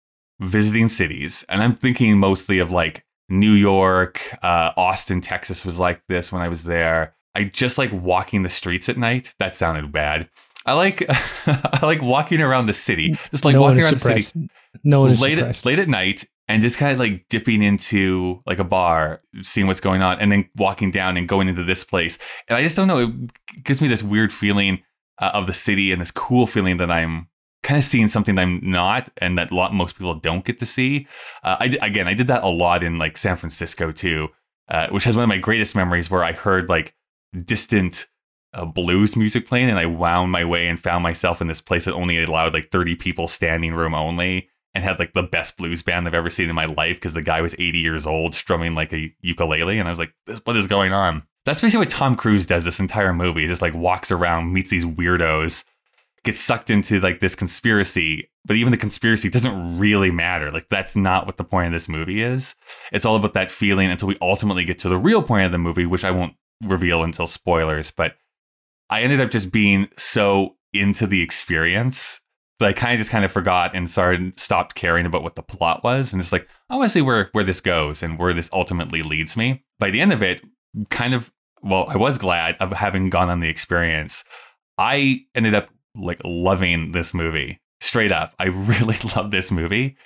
visiting 0.40 0.88
cities, 0.88 1.45
and 1.49 1.62
I'm 1.62 1.75
thinking 1.75 2.18
mostly 2.18 2.59
of 2.59 2.71
like 2.71 3.04
New 3.28 3.52
York, 3.52 4.21
uh, 4.42 4.73
Austin, 4.76 5.21
Texas 5.21 5.64
was 5.64 5.78
like 5.78 6.02
this 6.09 6.33
when 6.33 6.42
I 6.42 6.49
was 6.49 6.64
there. 6.64 7.14
I 7.35 7.45
just 7.45 7.78
like 7.78 7.92
walking 7.92 8.42
the 8.42 8.49
streets 8.49 8.88
at 8.88 8.97
night. 8.97 9.35
That 9.38 9.54
sounded 9.54 9.92
bad. 9.92 10.28
I 10.66 10.73
like 10.73 11.04
I 11.47 11.80
like 11.83 12.02
walking 12.02 12.40
around 12.40 12.66
the 12.66 12.75
city, 12.75 13.16
just 13.30 13.45
like 13.45 13.54
no 13.54 13.62
walking 13.62 13.83
around 13.83 13.95
the 13.95 14.21
city. 14.21 14.50
No 14.85 15.00
one 15.00 15.14
late 15.16 15.38
at, 15.38 15.64
late 15.64 15.78
at 15.78 15.88
night 15.88 16.25
and 16.49 16.62
just 16.62 16.78
kind 16.78 16.93
of 16.93 16.99
like 16.99 17.28
dipping 17.28 17.62
into 17.62 18.43
like 18.47 18.59
a 18.59 18.64
bar, 18.64 19.21
seeing 19.43 19.67
what's 19.67 19.81
going 19.81 20.02
on, 20.02 20.19
and 20.19 20.33
then 20.33 20.49
walking 20.57 20.90
down 20.90 21.17
and 21.17 21.28
going 21.28 21.47
into 21.47 21.62
this 21.62 21.85
place. 21.85 22.19
And 22.49 22.57
I 22.57 22.62
just 22.62 22.75
don't 22.75 22.88
know. 22.88 22.99
It 23.00 23.64
gives 23.64 23.81
me 23.81 23.88
this 23.88 24.02
weird 24.02 24.33
feeling 24.33 24.83
uh, 25.19 25.31
of 25.35 25.47
the 25.47 25.52
city 25.52 25.93
and 25.93 26.00
this 26.00 26.11
cool 26.11 26.47
feeling 26.47 26.78
that 26.78 26.90
I'm 26.90 27.28
kind 27.62 27.76
of 27.76 27.85
seeing 27.85 28.09
something 28.09 28.37
that 28.37 28.43
I'm 28.43 28.61
not, 28.62 29.11
and 29.19 29.37
that 29.37 29.52
lot 29.52 29.75
most 29.75 29.97
people 29.97 30.14
don't 30.14 30.45
get 30.45 30.59
to 30.61 30.67
see. 30.67 31.07
Uh, 31.43 31.57
I 31.61 31.76
again, 31.83 32.09
I 32.09 32.14
did 32.14 32.28
that 32.28 32.43
a 32.43 32.49
lot 32.49 32.83
in 32.83 32.97
like 32.97 33.19
San 33.19 33.37
Francisco 33.37 33.93
too, 33.93 34.28
uh, 34.69 34.88
which 34.88 35.05
has 35.05 35.17
one 35.17 35.25
of 35.25 35.28
my 35.28 35.38
greatest 35.38 35.76
memories 35.76 36.11
where 36.11 36.25
I 36.25 36.33
heard 36.33 36.71
like 36.71 36.95
distant 37.45 38.07
uh, 38.55 38.64
blues 38.64 39.17
music 39.17 39.47
playing, 39.47 39.69
and 39.69 39.78
I 39.78 39.85
wound 39.85 40.33
my 40.33 40.47
way 40.47 40.67
and 40.67 40.81
found 40.81 41.02
myself 41.02 41.43
in 41.43 41.47
this 41.47 41.61
place 41.61 41.85
that 41.85 41.93
only 41.93 42.23
allowed 42.23 42.55
like 42.55 42.71
30 42.71 42.95
people 42.95 43.28
standing 43.28 43.75
room 43.75 43.95
only 43.95 44.49
and 44.78 44.84
had 44.84 45.00
like 45.00 45.12
the 45.12 45.25
best 45.25 45.56
blues 45.56 45.82
band 45.82 46.06
I've 46.06 46.14
ever 46.14 46.30
seen 46.30 46.49
in 46.49 46.54
my 46.54 46.67
life 46.67 46.99
because 46.99 47.14
the 47.14 47.21
guy 47.21 47.41
was 47.41 47.52
80 47.58 47.78
years 47.78 48.06
old 48.06 48.36
strumming 48.36 48.76
like 48.76 48.93
a 48.93 49.12
ukulele. 49.23 49.80
And 49.80 49.88
I 49.88 49.91
was 49.91 49.99
like, 49.99 50.14
what 50.45 50.56
is 50.56 50.69
going 50.69 50.93
on? 50.93 51.25
That's 51.45 51.60
basically 51.60 51.86
what 51.86 51.91
Tom 51.91 52.14
Cruise 52.14 52.47
does 52.47 52.64
this 52.64 52.78
entire 52.78 53.12
movie. 53.12 53.41
He 53.41 53.49
just 53.49 53.60
like 53.60 53.75
walks 53.75 54.12
around, 54.12 54.52
meets 54.52 54.71
these 54.71 54.84
weirdos, 54.84 55.64
gets 56.23 56.38
sucked 56.38 56.71
into 56.71 57.00
like 57.00 57.19
this 57.19 57.34
conspiracy. 57.34 58.30
But 58.45 58.54
even 58.54 58.71
the 58.71 58.76
conspiracy 58.76 59.28
doesn't 59.28 59.78
really 59.78 60.12
matter. 60.12 60.49
Like, 60.50 60.69
that's 60.69 60.95
not 60.95 61.26
what 61.26 61.38
the 61.38 61.45
point 61.45 61.67
of 61.67 61.73
this 61.73 61.88
movie 61.88 62.23
is. 62.23 62.54
It's 62.93 63.04
all 63.04 63.17
about 63.17 63.32
that 63.32 63.50
feeling 63.50 63.91
until 63.91 64.06
we 64.06 64.17
ultimately 64.23 64.64
get 64.64 64.78
to 64.78 64.88
the 64.88 64.97
real 64.97 65.25
point 65.25 65.45
of 65.45 65.52
the 65.52 65.58
movie, 65.58 65.86
which 65.86 66.04
I 66.04 66.12
won't 66.12 66.34
reveal 66.62 67.02
until 67.02 67.26
spoilers. 67.26 67.91
But 67.91 68.14
I 68.88 69.02
ended 69.02 69.21
up 69.21 69.30
just 69.30 69.50
being 69.50 69.88
so 69.99 70.54
into 70.73 71.08
the 71.08 71.21
experience 71.21 72.21
I 72.66 72.73
kind 72.73 72.92
of 72.92 72.99
just 72.99 73.10
kind 73.10 73.25
of 73.25 73.30
forgot 73.30 73.75
and 73.75 73.88
started 73.88 74.38
stopped 74.38 74.75
caring 74.75 75.06
about 75.06 75.23
what 75.23 75.36
the 75.36 75.42
plot 75.42 75.84
was, 75.84 76.12
and 76.12 76.21
it's 76.21 76.32
like 76.32 76.49
oh, 76.71 76.75
I 76.75 76.78
want 76.78 76.90
to 76.90 76.92
see 76.92 77.02
where 77.02 77.28
where 77.32 77.44
this 77.44 77.60
goes 77.60 78.02
and 78.02 78.18
where 78.18 78.32
this 78.32 78.50
ultimately 78.52 79.02
leads 79.02 79.36
me. 79.36 79.64
By 79.78 79.90
the 79.90 80.00
end 80.00 80.12
of 80.12 80.23
it, 80.23 80.42
kind 80.90 81.14
of 81.14 81.32
well, 81.62 81.86
I 81.88 81.97
was 81.97 82.18
glad 82.18 82.56
of 82.60 82.73
having 82.73 83.10
gone 83.10 83.30
on 83.30 83.40
the 83.40 83.49
experience. 83.49 84.25
I 84.76 85.21
ended 85.34 85.54
up 85.54 85.68
like 85.94 86.21
loving 86.25 86.92
this 86.92 87.12
movie 87.12 87.60
straight 87.80 88.12
up. 88.12 88.34
I 88.38 88.44
really 88.47 88.97
love 89.16 89.30
this 89.30 89.50
movie. 89.50 89.97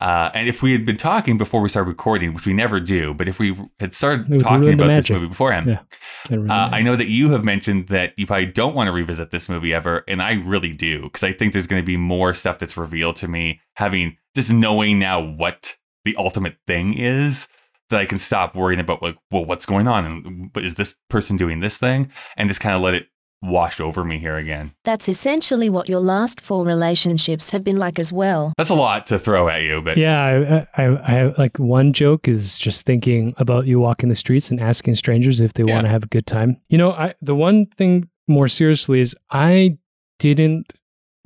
Uh, 0.00 0.30
and 0.32 0.48
if 0.48 0.62
we 0.62 0.70
had 0.72 0.86
been 0.86 0.96
talking 0.96 1.36
before 1.36 1.60
we 1.60 1.68
started 1.68 1.88
recording, 1.88 2.32
which 2.32 2.46
we 2.46 2.52
never 2.52 2.78
do, 2.78 3.12
but 3.14 3.26
if 3.26 3.40
we 3.40 3.56
had 3.80 3.92
started 3.92 4.26
talking 4.40 4.72
about 4.72 4.86
this 4.88 5.10
movie 5.10 5.26
beforehand, 5.26 5.66
Yeah. 5.66 6.38
Uh. 6.48 6.68
I 6.72 6.82
know 6.82 6.94
that 6.94 7.08
you 7.08 7.30
have 7.30 7.44
mentioned 7.44 7.88
that 7.88 8.12
you 8.16 8.26
probably 8.26 8.46
don't 8.46 8.74
want 8.74 8.86
to 8.86 8.92
revisit 8.92 9.30
this 9.30 9.48
movie 9.48 9.74
ever, 9.74 10.04
and 10.06 10.22
I 10.22 10.34
really 10.34 10.72
do 10.72 11.02
because 11.02 11.24
I 11.24 11.32
think 11.32 11.52
there's 11.52 11.66
going 11.66 11.82
to 11.82 11.86
be 11.86 11.96
more 11.96 12.32
stuff 12.32 12.58
that's 12.60 12.76
revealed 12.76 13.16
to 13.16 13.28
me, 13.28 13.60
having 13.74 14.16
just 14.36 14.52
knowing 14.52 14.98
now 15.00 15.20
what 15.20 15.76
the 16.04 16.14
ultimate 16.16 16.56
thing 16.66 16.96
is, 16.96 17.48
that 17.90 18.00
I 18.00 18.06
can 18.06 18.18
stop 18.18 18.54
worrying 18.54 18.80
about 18.80 19.02
like, 19.02 19.16
well, 19.32 19.44
what's 19.44 19.66
going 19.66 19.88
on, 19.88 20.04
and 20.06 20.64
is 20.64 20.76
this 20.76 20.94
person 21.10 21.36
doing 21.36 21.58
this 21.60 21.78
thing, 21.78 22.10
and 22.36 22.48
just 22.48 22.60
kind 22.60 22.76
of 22.76 22.82
let 22.82 22.94
it 22.94 23.08
wash 23.42 23.78
over 23.80 24.04
me 24.04 24.18
here 24.18 24.36
again. 24.36 24.72
That's 24.84 25.08
essentially 25.08 25.70
what 25.70 25.88
your 25.88 26.00
last 26.00 26.40
four 26.40 26.64
relationships 26.64 27.50
have 27.50 27.62
been 27.62 27.76
like 27.76 27.98
as 27.98 28.12
well. 28.12 28.52
That's 28.58 28.70
a 28.70 28.74
lot 28.74 29.06
to 29.06 29.18
throw 29.18 29.48
at 29.48 29.62
you, 29.62 29.80
but 29.82 29.96
Yeah, 29.96 30.66
I, 30.76 30.82
I, 30.82 30.98
I 30.98 31.10
have 31.12 31.38
like 31.38 31.56
one 31.58 31.92
joke 31.92 32.26
is 32.28 32.58
just 32.58 32.84
thinking 32.84 33.34
about 33.38 33.66
you 33.66 33.78
walking 33.80 34.08
the 34.08 34.14
streets 34.16 34.50
and 34.50 34.60
asking 34.60 34.96
strangers 34.96 35.40
if 35.40 35.52
they 35.54 35.62
Yeah. 35.64 35.74
want 35.74 35.84
to 35.84 35.90
have 35.90 36.02
a 36.04 36.08
good 36.08 36.26
time. 36.26 36.60
You 36.68 36.78
know, 36.78 36.92
I 36.92 37.14
the 37.22 37.34
one 37.34 37.66
thing 37.66 38.08
more 38.26 38.48
seriously 38.48 39.00
is 39.00 39.16
I 39.30 39.78
didn't 40.18 40.72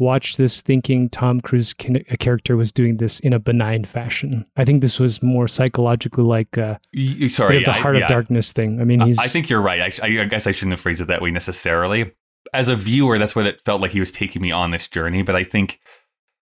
watch 0.02 0.36
this 0.36 0.60
thinking 0.60 1.08
Tom 1.08 1.40
Cruise 1.40 1.72
can, 1.72 1.96
a 2.10 2.16
character 2.16 2.56
was 2.56 2.72
doing 2.72 2.98
this 2.98 3.20
in 3.20 3.32
a 3.32 3.38
benign 3.38 3.84
fashion. 3.84 4.44
I 4.56 4.64
think 4.64 4.80
this 4.82 4.98
was 5.00 5.22
more 5.22 5.48
psychologically 5.48 6.24
like 6.24 6.58
uh, 6.58 6.76
a 6.94 7.14
bit 7.14 7.30
sorry, 7.30 7.58
of 7.58 7.64
the 7.64 7.70
I- 7.70 7.78
heart 7.78 7.96
yeah. 7.96 8.02
of 8.02 8.08
darkness 8.08 8.52
thing. 8.52 8.80
I 8.80 8.84
mean, 8.84 9.00
I- 9.00 9.06
he's 9.06 9.18
I 9.18 9.26
think 9.26 9.48
you're 9.48 9.62
right. 9.62 9.98
I, 10.02 10.06
I 10.06 10.24
guess 10.24 10.46
I 10.46 10.52
shouldn't 10.52 10.72
have 10.72 10.80
phrased 10.80 11.00
it 11.00 11.06
that 11.08 11.22
way 11.22 11.30
necessarily. 11.30 12.12
As 12.52 12.68
a 12.68 12.76
viewer, 12.76 13.18
that's 13.18 13.34
what 13.34 13.46
it 13.46 13.62
felt 13.64 13.80
like 13.80 13.92
he 13.92 14.00
was 14.00 14.12
taking 14.12 14.42
me 14.42 14.50
on 14.50 14.72
this 14.72 14.88
journey. 14.88 15.22
But 15.22 15.36
I 15.36 15.44
think 15.44 15.80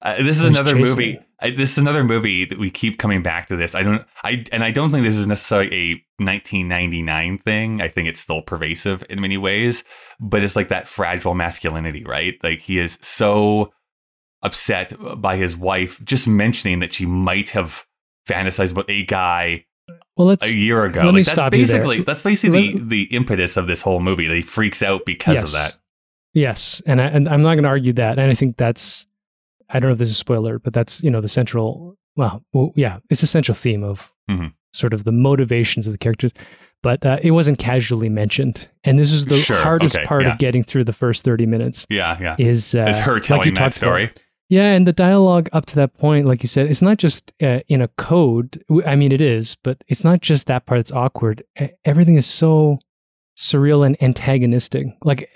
uh, 0.03 0.17
this 0.17 0.41
is 0.41 0.43
another 0.43 0.75
movie. 0.75 1.19
I, 1.41 1.51
this 1.51 1.73
is 1.73 1.79
another 1.79 2.05
movie 2.05 2.45
that 2.45 2.59
we 2.59 2.71
keep 2.71 2.99
coming 2.99 3.23
back 3.23 3.47
to. 3.49 3.57
This 3.57 3.75
I 3.75 3.83
don't. 3.83 4.05
I 4.25 4.45
and 4.53 4.65
I 4.65 4.71
don't 4.71 4.91
think 4.91 5.05
this 5.05 5.17
is 5.17 5.27
necessarily 5.27 5.73
a 5.75 5.95
1999 6.23 7.39
thing. 7.39 7.81
I 7.81 7.89
think 7.89 8.09
it's 8.09 8.21
still 8.21 8.43
pervasive 8.43 9.05
in 9.09 9.21
many 9.21 9.37
ways. 9.39 9.85
But 10.21 10.43
it's 10.43 10.57
like 10.57 10.69
that 10.69 10.87
fragile 10.89 11.35
masculinity, 11.35 12.05
right? 12.05 12.35
Like 12.43 12.61
he 12.61 12.79
is 12.79 12.99
so 13.01 13.73
upset 14.43 14.93
by 15.21 15.37
his 15.37 15.57
wife 15.57 16.01
just 16.05 16.27
mentioning 16.27 16.81
that 16.81 16.93
she 16.93 17.07
might 17.07 17.51
have 17.51 17.87
fantasized 18.29 18.73
about 18.73 18.91
a 18.91 19.05
guy 19.05 19.65
well, 20.17 20.27
let's 20.29 20.45
a 20.45 20.55
year 20.55 20.85
ago. 20.85 21.03
let 21.03 21.15
Like, 21.15 21.25
that's 21.25 21.31
stop 21.31 21.55
you 21.55 21.65
there. 21.67 21.77
basically 21.79 22.03
that's 22.03 22.23
basically 22.23 22.73
Let- 22.73 22.89
the, 22.89 23.07
the 23.07 23.17
impetus 23.17 23.57
of 23.57 23.67
this 23.67 23.83
whole 23.83 24.01
movie. 24.01 24.27
That 24.27 24.35
he 24.37 24.43
freaks 24.43 24.83
out 24.83 25.05
because 25.07 25.43
of 25.43 25.53
that. 25.53 25.77
Yes, 26.35 26.81
and 26.87 27.01
I, 27.01 27.07
and 27.07 27.29
I'm 27.29 27.43
not 27.43 27.55
going 27.55 27.65
to 27.65 27.69
argue 27.69 27.93
that. 27.95 28.19
And 28.19 28.31
I 28.31 28.35
think 28.35 28.57
that's 28.57 29.07
I 29.73 29.81
don't 29.81 29.89
know 29.89 29.93
if 29.95 29.99
this 29.99 30.09
is 30.11 30.15
a 30.17 30.19
spoiler, 30.19 30.59
but 30.59 30.73
that's 30.73 31.03
you 31.03 31.11
know 31.11 31.21
the 31.21 31.29
central. 31.29 31.97
Well, 32.17 32.43
well 32.53 32.73
yeah, 32.77 32.99
it's 33.11 33.21
the 33.23 33.27
central 33.27 33.55
theme 33.55 33.83
of 33.83 34.13
Mhm. 34.31 34.53
sort 34.73 34.93
of 34.95 35.05
the 35.05 35.13
motivations 35.13 35.87
of 35.87 35.93
the 35.93 35.99
characters. 35.99 36.33
But 36.83 37.07
uh, 37.07 37.19
it 37.23 37.31
wasn't 37.31 37.59
casually 37.59 38.09
mentioned, 38.09 38.69
and 38.85 38.99
this 38.99 39.13
is 39.13 39.27
the 39.27 39.37
Sure, 39.39 39.57
hardest 39.57 39.97
okay, 39.97 40.05
part 40.05 40.23
yeah. 40.23 40.33
of 40.33 40.39
getting 40.39 40.65
through 40.65 40.85
the 40.85 40.93
first 40.93 41.25
thirty 41.25 41.47
minutes. 41.47 41.87
Yeah, 41.89 42.19
yeah. 42.21 42.37
Is 42.39 42.75
uh, 42.75 42.87
it's 42.89 42.99
her 42.99 43.15
like 43.15 43.23
telling 43.23 43.49
you 43.49 43.55
that 43.55 43.73
story. 43.73 44.05
about. 44.05 44.23
Yeah, 44.49 44.73
and 44.75 44.87
the 44.87 44.93
dialogue 44.93 45.49
up 45.53 45.65
to 45.67 45.77
that 45.77 45.97
point, 45.97 46.27
like 46.27 46.43
you 46.43 46.49
said, 46.49 46.69
it's 46.71 46.83
not 46.83 46.99
just 46.99 47.33
uh, 47.43 47.61
in 47.69 47.81
a 47.81 47.89
code. 47.97 48.63
I 48.85 48.97
mean, 48.97 49.11
it 49.13 49.23
is, 49.23 49.57
but 49.63 49.83
it's 49.89 50.05
not 50.05 50.21
just 50.21 50.47
that 50.49 50.67
part 50.67 50.79
that's 50.79 50.93
awkward. 50.93 51.43
Everything 51.87 52.17
is 52.17 52.27
so 52.27 52.79
surreal 53.39 53.87
and 53.87 53.97
antagonistic. 54.03 54.89
Like 55.05 55.31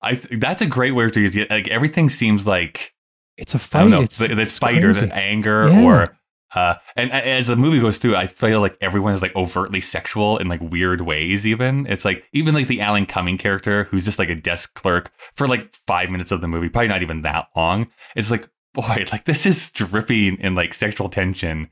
I 0.00 0.14
th- 0.14 0.40
that's 0.40 0.62
a 0.62 0.66
great 0.66 0.92
word 0.92 1.12
to 1.14 1.20
use. 1.20 1.36
Like 1.50 1.68
everything 1.68 2.08
seems 2.08 2.46
like 2.46 2.94
it's 3.38 3.54
a 3.54 3.58
fight. 3.58 3.88
know. 3.88 4.02
It's, 4.02 4.18
th- 4.18 4.30
it's 4.30 4.36
this 4.36 4.58
fight 4.58 4.84
or 4.84 4.92
the 4.92 5.14
anger 5.14 5.68
Yeah. 5.68 5.82
or 5.84 6.18
Uh, 6.54 6.74
and 6.96 7.10
a- 7.10 7.28
as 7.28 7.48
the 7.48 7.56
movie 7.56 7.78
goes 7.78 7.98
through, 7.98 8.16
I 8.16 8.26
feel 8.26 8.60
like 8.60 8.76
everyone 8.80 9.12
is 9.12 9.20
like 9.20 9.36
overtly 9.36 9.80
sexual 9.82 10.38
in 10.38 10.48
like 10.48 10.60
weird 10.62 11.02
ways. 11.02 11.46
Even 11.46 11.86
it's 11.86 12.04
like 12.06 12.24
even 12.32 12.54
like 12.54 12.68
the 12.68 12.80
Alan 12.80 13.04
Cumming 13.06 13.36
character, 13.38 13.84
who's 13.84 14.04
just 14.04 14.18
like 14.18 14.30
a 14.30 14.34
desk 14.34 14.74
clerk 14.74 15.12
for 15.34 15.46
like 15.46 15.74
five 15.86 16.08
minutes 16.10 16.32
of 16.32 16.40
the 16.40 16.48
movie, 16.48 16.68
probably 16.70 16.88
not 16.88 17.02
even 17.02 17.20
that 17.22 17.48
long. 17.54 17.88
It's 18.16 18.30
like 18.30 18.48
boy, 18.74 19.04
like 19.12 19.24
this 19.24 19.44
is 19.46 19.70
dripping 19.72 20.36
in 20.40 20.54
like 20.54 20.72
sexual 20.72 21.08
tension 21.10 21.68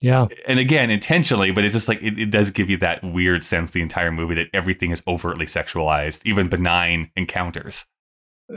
Yeah. 0.00 0.26
and 0.46 0.58
again 0.58 0.90
intentionally 0.90 1.50
but 1.52 1.62
it's 1.64 1.74
just 1.74 1.88
like 1.88 2.00
it, 2.02 2.18
it 2.18 2.30
does 2.30 2.50
give 2.50 2.68
you 2.70 2.76
that 2.78 3.02
weird 3.04 3.44
sense 3.44 3.70
the 3.70 3.82
entire 3.82 4.10
movie 4.10 4.34
that 4.36 4.48
everything 4.54 4.90
is 4.90 5.02
overtly 5.06 5.44
sexualized 5.46 6.20
even 6.24 6.48
benign 6.48 7.10
encounters 7.16 7.84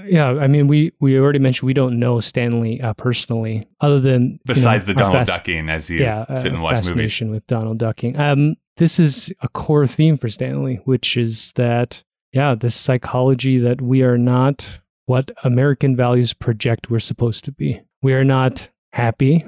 Yeah. 0.06 0.30
I 0.30 0.48
mean, 0.48 0.68
we, 0.68 0.92
we 1.00 1.20
already 1.20 1.40
mentioned 1.40 1.68
we 1.68 1.74
don't 1.74 2.00
know 2.00 2.20
Stanley 2.20 2.82
uh, 2.82 2.94
personally, 2.94 3.68
other 3.82 4.00
than. 4.00 4.32
you 4.34 4.40
besides 4.46 4.88
know, 4.88 4.94
the 4.94 5.00
donald 5.00 5.18
fas- 5.18 5.28
ducking 5.28 5.70
as 5.70 5.90
you 5.90 6.00
yeah, 6.00 6.26
sit 6.36 6.52
uh, 6.52 6.56
and 6.56 6.64
watch 6.64 6.76
movies 6.76 6.90
fascination 6.90 7.32
with 7.32 7.46
Donald 7.48 7.80
Ducking. 7.80 8.18
Um, 8.18 8.56
this 8.78 9.00
is 9.00 9.32
a 9.42 9.50
core 9.50 9.88
theme 9.88 10.18
for 10.18 10.30
Stanley, 10.30 10.82
which 10.86 11.18
is 11.18 11.52
that 11.54 12.04
yeah, 12.32 12.56
this 12.56 12.76
psychology 12.76 13.58
that 13.60 13.82
we 13.82 14.04
are 14.04 14.18
not 14.18 14.80
what 15.06 15.32
American 15.44 15.96
values 15.96 16.34
project 16.34 16.90
we're 16.90 17.00
supposed 17.00 17.44
to 17.46 17.52
be. 17.52 17.82
We 18.02 18.14
are 18.14 18.24
not 18.24 18.70
happy, 18.94 19.46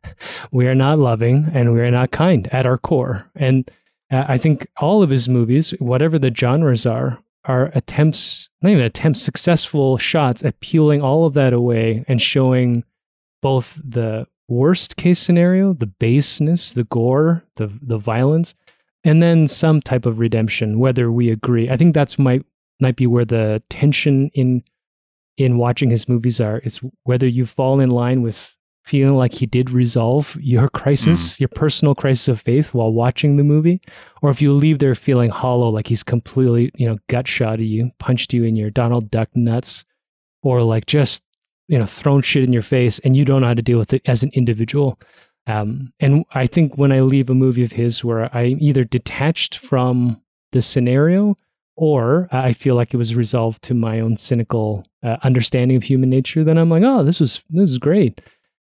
we 0.52 0.66
are 0.66 0.74
not 0.74 0.98
loving, 0.98 1.48
and 1.54 1.72
we 1.72 1.80
are 1.80 1.90
not 1.90 2.10
kind 2.10 2.48
at 2.48 2.66
our 2.66 2.78
core. 2.78 3.30
And 3.36 3.70
uh, 4.10 4.24
I 4.28 4.36
think 4.36 4.66
all 4.78 5.02
of 5.02 5.10
his 5.10 5.28
movies, 5.28 5.70
whatever 5.78 6.18
the 6.18 6.34
genres 6.34 6.86
are, 6.86 7.18
are 7.44 7.70
attempts, 7.74 8.48
not 8.62 8.70
even 8.70 8.84
attempts, 8.84 9.22
successful 9.22 9.96
shots 9.98 10.44
at 10.44 10.60
peeling 10.60 11.02
all 11.02 11.26
of 11.26 11.34
that 11.34 11.52
away 11.52 12.04
and 12.08 12.20
showing 12.20 12.84
both 13.42 13.80
the 13.84 14.26
worst 14.48 14.96
case 14.96 15.18
scenario, 15.18 15.72
the 15.72 15.86
baseness, 15.86 16.72
the 16.72 16.84
gore, 16.84 17.44
the 17.56 17.66
the 17.66 17.98
violence, 17.98 18.54
and 19.04 19.22
then 19.22 19.46
some 19.46 19.80
type 19.80 20.06
of 20.06 20.18
redemption, 20.18 20.78
whether 20.78 21.10
we 21.10 21.30
agree. 21.30 21.68
I 21.68 21.76
think 21.76 21.94
that's 21.94 22.18
might 22.18 22.44
might 22.80 22.96
be 22.96 23.06
where 23.06 23.24
the 23.24 23.62
tension 23.70 24.30
in 24.34 24.62
in 25.36 25.58
watching 25.58 25.90
his 25.90 26.08
movies 26.08 26.40
are 26.40 26.58
is 26.58 26.80
whether 27.04 27.26
you 27.26 27.44
fall 27.44 27.80
in 27.80 27.90
line 27.90 28.22
with 28.22 28.56
feeling 28.84 29.16
like 29.16 29.32
he 29.32 29.46
did 29.46 29.70
resolve 29.70 30.36
your 30.40 30.68
crisis, 30.68 31.40
your 31.40 31.48
personal 31.48 31.94
crisis 31.94 32.28
of 32.28 32.40
faith 32.40 32.74
while 32.74 32.92
watching 32.92 33.36
the 33.36 33.44
movie, 33.44 33.80
or 34.22 34.30
if 34.30 34.42
you 34.42 34.52
leave 34.52 34.78
there 34.78 34.94
feeling 34.94 35.30
hollow, 35.30 35.70
like 35.70 35.86
he's 35.86 36.02
completely, 36.02 36.70
you 36.74 36.86
know, 36.86 36.98
gut 37.08 37.26
shot 37.26 37.54
at 37.54 37.60
you, 37.60 37.90
punched 37.98 38.32
you 38.32 38.44
in 38.44 38.56
your 38.56 38.70
Donald 38.70 39.10
Duck 39.10 39.28
nuts, 39.34 39.84
or 40.42 40.62
like 40.62 40.86
just 40.86 41.22
you 41.68 41.78
know 41.78 41.86
thrown 41.86 42.20
shit 42.22 42.44
in 42.44 42.52
your 42.52 42.62
face 42.62 42.98
and 43.00 43.16
you 43.16 43.24
don't 43.24 43.40
know 43.40 43.46
how 43.48 43.54
to 43.54 43.62
deal 43.62 43.78
with 43.78 43.92
it 43.92 44.02
as 44.06 44.22
an 44.22 44.30
individual? 44.34 44.98
Um, 45.46 45.92
and 46.00 46.24
i 46.32 46.46
think 46.46 46.78
when 46.78 46.90
i 46.90 47.00
leave 47.00 47.28
a 47.28 47.34
movie 47.34 47.64
of 47.64 47.72
his 47.72 48.02
where 48.02 48.34
i'm 48.34 48.56
either 48.62 48.82
detached 48.82 49.58
from 49.58 50.18
the 50.52 50.62
scenario 50.62 51.36
or 51.76 52.28
i 52.32 52.54
feel 52.54 52.76
like 52.76 52.94
it 52.94 52.96
was 52.96 53.14
resolved 53.14 53.60
to 53.64 53.74
my 53.74 54.00
own 54.00 54.16
cynical 54.16 54.86
uh, 55.02 55.18
understanding 55.22 55.76
of 55.76 55.82
human 55.82 56.08
nature 56.08 56.44
then 56.44 56.56
i'm 56.56 56.70
like 56.70 56.82
oh 56.82 57.04
this 57.04 57.20
was 57.20 57.42
this 57.50 57.68
is 57.68 57.76
great 57.76 58.22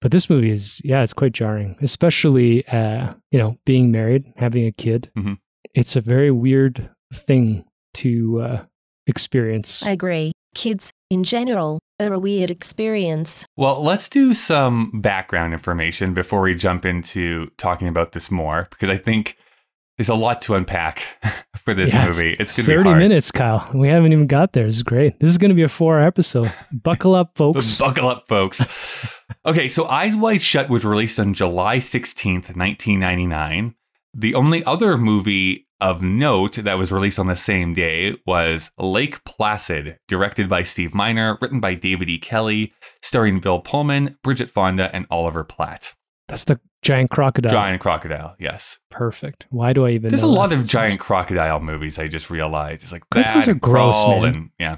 but 0.00 0.10
this 0.10 0.28
movie 0.30 0.50
is 0.50 0.80
yeah 0.84 1.02
it's 1.02 1.12
quite 1.12 1.32
jarring 1.32 1.76
especially 1.80 2.66
uh, 2.68 3.12
you 3.30 3.38
know 3.38 3.56
being 3.64 3.90
married 3.90 4.24
having 4.36 4.66
a 4.66 4.72
kid 4.72 5.10
Mhm. 5.16 5.38
it's 5.74 5.96
a 5.96 6.00
very 6.00 6.30
weird 6.30 6.90
thing 7.12 7.64
to 7.94 8.40
uh, 8.42 8.64
experience 9.06 9.82
I 9.84 9.90
agree. 9.90 10.32
Kids, 10.54 10.90
in 11.10 11.22
general, 11.22 11.78
are 12.00 12.12
a 12.14 12.18
weird 12.18 12.50
experience. 12.50 13.46
well 13.56 13.82
let's 13.82 14.08
do 14.08 14.34
some 14.34 14.90
background 15.00 15.52
information 15.52 16.14
before 16.14 16.40
we 16.42 16.54
jump 16.54 16.84
into 16.86 17.50
talking 17.58 17.88
about 17.88 18.12
this 18.12 18.30
more 18.30 18.66
because 18.70 18.90
i 18.90 18.96
think 18.96 19.36
there's 19.96 20.08
a 20.08 20.14
lot 20.14 20.40
to 20.42 20.54
unpack 20.54 21.02
for 21.56 21.74
this 21.74 21.92
Yeah, 21.92 22.06
movie 22.06 22.36
it's 22.38 22.52
gonna 22.52 22.66
be 22.66 22.74
30 22.74 22.82
hard 22.88 22.98
minutes, 22.98 23.32
Kyle. 23.32 23.68
We 23.74 23.88
haven't 23.88 24.12
even 24.12 24.26
got 24.26 24.52
there. 24.52 24.64
This 24.64 24.76
is 24.76 24.82
great. 24.82 25.18
This 25.20 25.30
is 25.30 25.38
going 25.38 25.48
to 25.50 25.54
be 25.54 25.62
a 25.62 25.68
four 25.68 25.98
hour 25.98 26.06
episode. 26.06 26.52
Buckle 26.72 27.14
up, 27.14 27.36
folks. 27.36 27.78
Buckle 27.80 28.08
up, 28.08 28.28
folks. 28.28 28.62
okay, 29.44 29.68
so 29.68 29.86
Eyes 29.88 30.14
Wide 30.16 30.42
Shut 30.42 30.68
was 30.68 30.84
released 30.84 31.18
on 31.18 31.34
July 31.34 31.78
16th, 31.78 32.54
1999. 32.56 33.74
The 34.14 34.34
only 34.34 34.64
other 34.64 34.96
movie 34.96 35.66
of 35.80 36.00
note 36.02 36.52
that 36.56 36.78
was 36.78 36.90
released 36.90 37.18
on 37.18 37.26
the 37.26 37.36
same 37.36 37.74
day 37.74 38.14
was 38.26 38.70
Lake 38.78 39.22
Placid, 39.24 39.98
directed 40.08 40.48
by 40.48 40.62
Steve 40.62 40.94
Miner, 40.94 41.36
written 41.42 41.60
by 41.60 41.74
David 41.74 42.08
E. 42.08 42.18
Kelley, 42.18 42.72
starring 43.02 43.40
Bill 43.40 43.60
Pullman, 43.60 44.16
Bridget 44.22 44.50
Fonda, 44.50 44.94
and 44.94 45.06
Oliver 45.10 45.44
Platt. 45.44 45.94
That's 46.28 46.44
the 46.44 46.60
giant 46.86 47.10
crocodile. 47.10 47.52
Giant 47.52 47.80
crocodile, 47.80 48.34
yes. 48.38 48.78
Perfect. 48.90 49.46
Why 49.50 49.72
do 49.72 49.86
I 49.86 49.90
even 49.90 50.10
There's 50.10 50.22
a 50.22 50.26
lot 50.26 50.52
of 50.52 50.66
giant 50.66 51.00
crocodile 51.00 51.60
movies, 51.60 51.98
I 51.98 52.08
just 52.08 52.30
realized. 52.30 52.82
It's 52.82 52.92
like 52.92 53.08
Crocodiles 53.10 53.44
that 53.44 53.50
are 53.50 53.54
gross, 53.54 54.06
man. 54.06 54.24
and 54.24 54.50
yeah. 54.58 54.76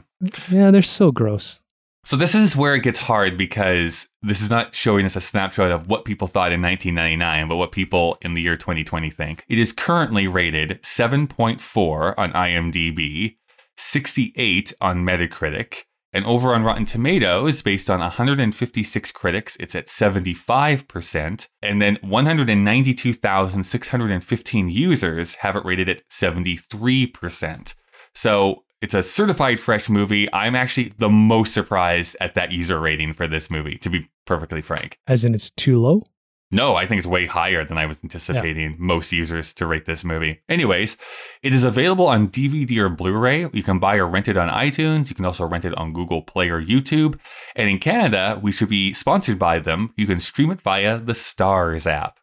Yeah, 0.51 0.71
they're 0.71 0.83
so 0.83 1.13
gross. 1.13 1.61
So 2.05 2.17
this 2.17 2.35
is 2.35 2.57
where 2.57 2.75
it 2.75 2.83
gets 2.83 2.99
hard 2.99 3.37
because 3.37 4.09
this 4.23 4.41
is 4.41 4.49
not 4.49 4.75
showing 4.75 5.05
us 5.05 5.15
a 5.15 5.21
snapshot 5.21 5.71
of 5.71 5.89
what 5.89 6.07
people 6.07 6.27
thought 6.27 6.53
in 6.53 6.63
1999, 6.63 7.49
but 7.49 7.57
what 7.57 7.71
people 7.71 8.17
in 8.23 8.33
the 8.33 8.41
year 8.41 8.57
2020 8.57 9.11
think. 9.11 9.45
It 9.47 9.59
is 9.59 9.73
currently 9.73 10.27
rated 10.27 10.81
7.4 10.83 12.15
on 12.17 12.33
IMDb, 12.33 13.37
68 13.77 14.73
on 14.81 15.05
Metacritic, 15.05 15.85
and 16.19 16.27
over 16.27 16.53
on 16.53 16.65
Rotten 16.65 16.85
Tomatoes, 16.85 17.63
based 17.63 17.89
on 17.89 18.01
156 18.01 19.13
critics, 19.13 19.57
it's 19.61 19.77
at 19.77 19.87
75%, 19.87 21.47
and 21.63 21.81
then 21.81 21.97
192,615 22.03 24.69
users 24.69 25.35
have 25.37 25.55
it 25.55 25.65
rated 25.65 25.89
at 25.89 26.03
73%. 26.09 27.75
So 28.15 28.65
it's 28.83 28.95
a 28.95 29.05
certified 29.05 29.61
fresh 29.61 29.89
movie. 29.89 30.29
I'm 30.35 30.57
actually 30.57 30.93
the 30.99 31.09
most 31.09 31.55
surprised 31.55 32.17
at 32.21 32.35
that 32.35 32.51
user 32.51 32.81
rating 32.81 33.13
for 33.13 33.29
this 33.29 33.49
movie, 33.49 33.79
to 33.79 33.89
be 33.89 34.09
perfectly 34.27 34.61
frank. 34.61 34.99
As 35.07 35.25
in, 35.25 35.37
it's 35.37 35.51
too 35.51 35.79
low. 35.79 36.03
No, 36.51 36.77
I 36.77 36.87
think 36.87 36.99
it's 36.99 37.07
way 37.07 37.27
higher 37.27 37.63
than 37.63 37.77
I 37.77 37.85
was 37.85 38.01
anticipating 38.03 38.77
most 38.79 39.13
users 39.13 39.53
to 39.55 39.67
rate 39.67 39.85
this 39.85 40.03
movie. 40.03 40.41
Anyways, 40.49 40.97
it 41.43 41.53
is 41.53 41.63
available 41.63 42.07
on 42.07 42.29
DVD 42.29 42.79
or 42.79 42.89
Blu 42.89 43.13
ray. 43.13 43.49
You 43.53 43.63
can 43.63 43.79
buy 43.79 43.97
or 43.97 44.07
rent 44.07 44.29
it 44.29 44.39
on 44.39 44.49
iTunes. 44.49 45.11
You 45.11 45.15
can 45.15 45.27
also 45.27 45.45
rent 45.47 45.67
it 45.67 45.77
on 45.77 45.93
Google 45.93 46.23
Play 46.23 46.49
or 46.49 46.63
YouTube. 46.63 47.19
And 47.55 47.69
in 47.69 47.79
Canada, 47.79 48.39
we 48.43 48.51
should 48.51 48.71
be 48.71 48.95
sponsored 48.95 49.39
by 49.39 49.59
them. 49.59 49.93
You 49.97 50.07
can 50.07 50.21
stream 50.21 50.51
it 50.51 50.63
via 50.63 50.99
the 50.99 51.13
Starz 51.13 51.87
app. 51.87 52.19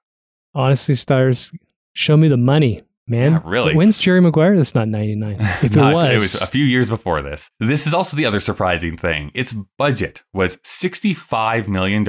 Honestly, 0.55 0.95
Starz, 0.95 1.53
show 1.93 2.17
me 2.17 2.27
the 2.27 2.37
money, 2.37 2.81
man. 3.07 3.33
Yeah, 3.33 3.41
really. 3.45 3.75
When's 3.75 3.99
Jerry 3.99 4.21
Maguire? 4.21 4.55
That's 4.55 4.73
not 4.73 4.87
99. 4.87 5.37
If 5.39 5.63
it 5.65 5.75
was, 5.93 6.03
it 6.03 6.13
was 6.13 6.41
a 6.41 6.47
few 6.47 6.65
years 6.65 6.89
before 6.89 7.21
this. 7.21 7.51
This 7.59 7.85
is 7.85 7.93
also 7.93 8.17
the 8.17 8.25
other 8.25 8.39
surprising 8.39 8.97
thing. 8.97 9.29
Its 9.35 9.53
budget 9.77 10.23
was 10.33 10.57
$65 10.57 11.67
million. 11.67 12.03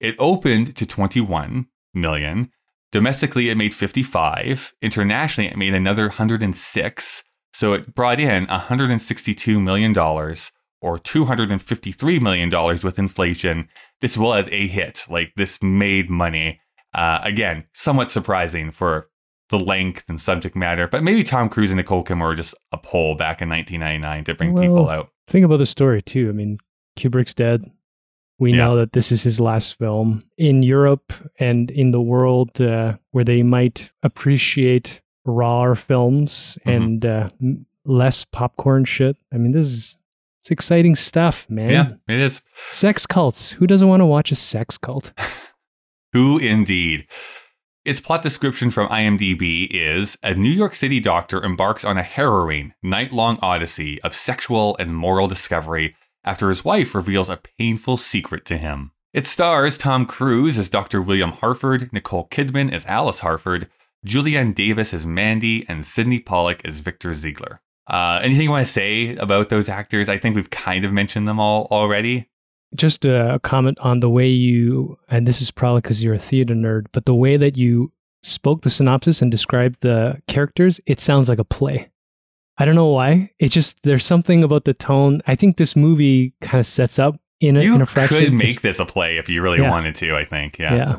It 0.00 0.16
opened 0.18 0.74
to 0.76 0.86
21 0.86 1.66
million. 1.94 2.50
Domestically, 2.92 3.50
it 3.50 3.56
made 3.56 3.74
55. 3.74 4.74
Internationally, 4.82 5.50
it 5.50 5.56
made 5.56 5.74
another 5.74 6.04
106. 6.04 7.24
So 7.52 7.72
it 7.72 7.94
brought 7.94 8.20
in 8.20 8.46
$162 8.46 9.62
million 9.62 9.96
or 9.96 10.98
$253 10.98 12.20
million 12.20 12.50
with 12.82 12.98
inflation. 12.98 13.68
This 14.00 14.16
was 14.16 14.48
a 14.50 14.66
hit. 14.66 15.04
Like, 15.08 15.32
this 15.36 15.62
made 15.62 16.10
money. 16.10 16.60
Uh, 16.94 17.20
again, 17.22 17.64
somewhat 17.72 18.10
surprising 18.10 18.70
for 18.70 19.08
the 19.50 19.58
length 19.58 20.08
and 20.08 20.20
subject 20.20 20.56
matter, 20.56 20.88
but 20.88 21.02
maybe 21.02 21.22
Tom 21.22 21.48
Cruise 21.48 21.70
and 21.70 21.76
Nicole 21.76 22.04
Kidman 22.04 22.22
were 22.22 22.34
just 22.34 22.54
a 22.72 22.78
pull 22.78 23.16
back 23.16 23.42
in 23.42 23.48
1999 23.48 24.24
to 24.24 24.34
bring 24.34 24.56
people 24.56 24.88
out. 24.88 25.10
think 25.26 25.44
about 25.44 25.58
the 25.58 25.66
story 25.66 26.00
too. 26.00 26.28
I 26.28 26.32
mean, 26.32 26.58
Kubrick's 26.96 27.34
dead. 27.34 27.70
We 28.40 28.50
Yeah. 28.50 28.56
know 28.58 28.76
that 28.76 28.92
this 28.94 29.12
is 29.12 29.22
his 29.22 29.38
last 29.38 29.78
film 29.78 30.24
in 30.38 30.62
Europe 30.64 31.12
and 31.38 31.70
in 31.70 31.92
the 31.92 32.00
world 32.00 32.60
uh, 32.60 32.96
where 33.12 33.24
they 33.24 33.42
might 33.44 33.90
appreciate 34.02 35.00
rawer 35.24 35.74
films 35.76 36.58
Mhm. 36.66 36.76
and 36.76 37.04
uh, 37.06 37.28
less 37.84 38.24
popcorn 38.24 38.84
shit. 38.84 39.16
I 39.32 39.36
mean, 39.36 39.52
this 39.52 39.66
is 39.66 39.96
it's 40.42 40.50
exciting 40.50 40.94
stuff, 40.94 41.46
man. 41.50 41.70
Yeah, 41.70 42.14
it 42.14 42.20
is. 42.22 42.40
Sex 42.70 43.06
cults. 43.06 43.50
Who 43.52 43.66
doesn't 43.66 43.88
want 43.88 44.00
to 44.00 44.06
watch 44.06 44.32
a 44.32 44.34
sex 44.34 44.78
cult? 44.78 45.12
Who 46.14 46.38
indeed? 46.38 47.06
Its 47.84 48.00
plot 48.00 48.22
description 48.22 48.70
from 48.70 48.88
IMDb 48.88 49.68
is 49.70 50.16
A 50.22 50.34
New 50.34 50.50
York 50.50 50.74
City 50.74 50.98
doctor 51.00 51.42
embarks 51.44 51.84
on 51.84 51.98
a 51.98 52.02
harrowing, 52.02 52.72
night 52.82 53.12
long 53.12 53.38
odyssey 53.42 54.00
of 54.02 54.14
sexual 54.14 54.76
and 54.78 54.94
moral 54.96 55.28
discovery 55.28 55.94
after 56.24 56.48
his 56.48 56.64
wife 56.64 56.94
reveals 56.94 57.28
a 57.28 57.40
painful 57.58 57.96
secret 57.96 58.44
to 58.46 58.58
him. 58.58 58.92
It 59.12 59.26
stars 59.26 59.76
Tom 59.76 60.06
Cruise 60.06 60.56
as 60.56 60.70
Dr. 60.70 61.02
William 61.02 61.32
Harford, 61.32 61.92
Nicole 61.92 62.28
Kidman 62.28 62.72
as 62.72 62.86
Alice 62.86 63.20
Harford, 63.20 63.68
Julienne 64.04 64.52
Davis 64.52 64.94
as 64.94 65.04
Mandy, 65.04 65.66
and 65.68 65.84
Sidney 65.84 66.20
Pollack 66.20 66.64
as 66.64 66.80
Victor 66.80 67.12
Ziegler. 67.12 67.60
Uh, 67.88 68.20
anything 68.22 68.44
you 68.44 68.50
want 68.50 68.64
to 68.64 68.72
say 68.72 69.16
about 69.16 69.48
those 69.48 69.68
actors? 69.68 70.08
I 70.08 70.16
think 70.16 70.36
we've 70.36 70.50
kind 70.50 70.84
of 70.84 70.92
mentioned 70.92 71.26
them 71.26 71.40
all 71.40 71.66
already. 71.70 72.28
just 72.76 73.04
a 73.04 73.40
comment 73.42 73.78
on 73.80 73.98
the 73.98 74.08
way 74.08 74.28
you, 74.28 74.96
and 75.08 75.26
this 75.26 75.42
is 75.42 75.50
probably 75.50 75.80
because 75.80 76.02
you're 76.02 76.14
a 76.14 76.18
theater 76.18 76.54
nerd, 76.54 76.86
but 76.92 77.04
the 77.04 77.14
way 77.14 77.36
that 77.36 77.56
you 77.56 77.92
spoke 78.22 78.62
the 78.62 78.70
synopsis 78.70 79.22
and 79.22 79.30
described 79.32 79.80
the 79.80 80.20
characters, 80.28 80.80
it 80.86 81.00
sounds 81.00 81.28
like 81.28 81.40
a 81.40 81.44
play. 81.44 81.90
I 82.60 82.64
don't 82.66 82.74
know 82.74 82.86
why. 82.88 83.30
It's 83.38 83.54
just 83.54 83.82
there's 83.82 84.04
something 84.04 84.44
about 84.44 84.64
the 84.66 84.74
tone. 84.74 85.22
I 85.26 85.34
think 85.34 85.56
this 85.56 85.74
movie 85.74 86.34
kind 86.40 86.60
of 86.60 86.66
sets 86.66 86.98
up 86.98 87.18
in 87.40 87.56
a, 87.56 87.62
You 87.62 87.74
in 87.74 87.82
a 87.82 87.86
fraction. 87.86 88.18
could 88.18 88.32
make 88.34 88.60
this 88.60 88.78
a 88.78 88.84
play 88.86 89.16
if 89.16 89.28
you 89.28 89.40
really 89.42 89.60
Yeah. 89.60 89.70
wanted 89.70 89.94
to, 89.96 90.14
I 90.14 90.24
think. 90.24 90.58
Yeah. 90.58 90.74
Yeah. 90.76 90.98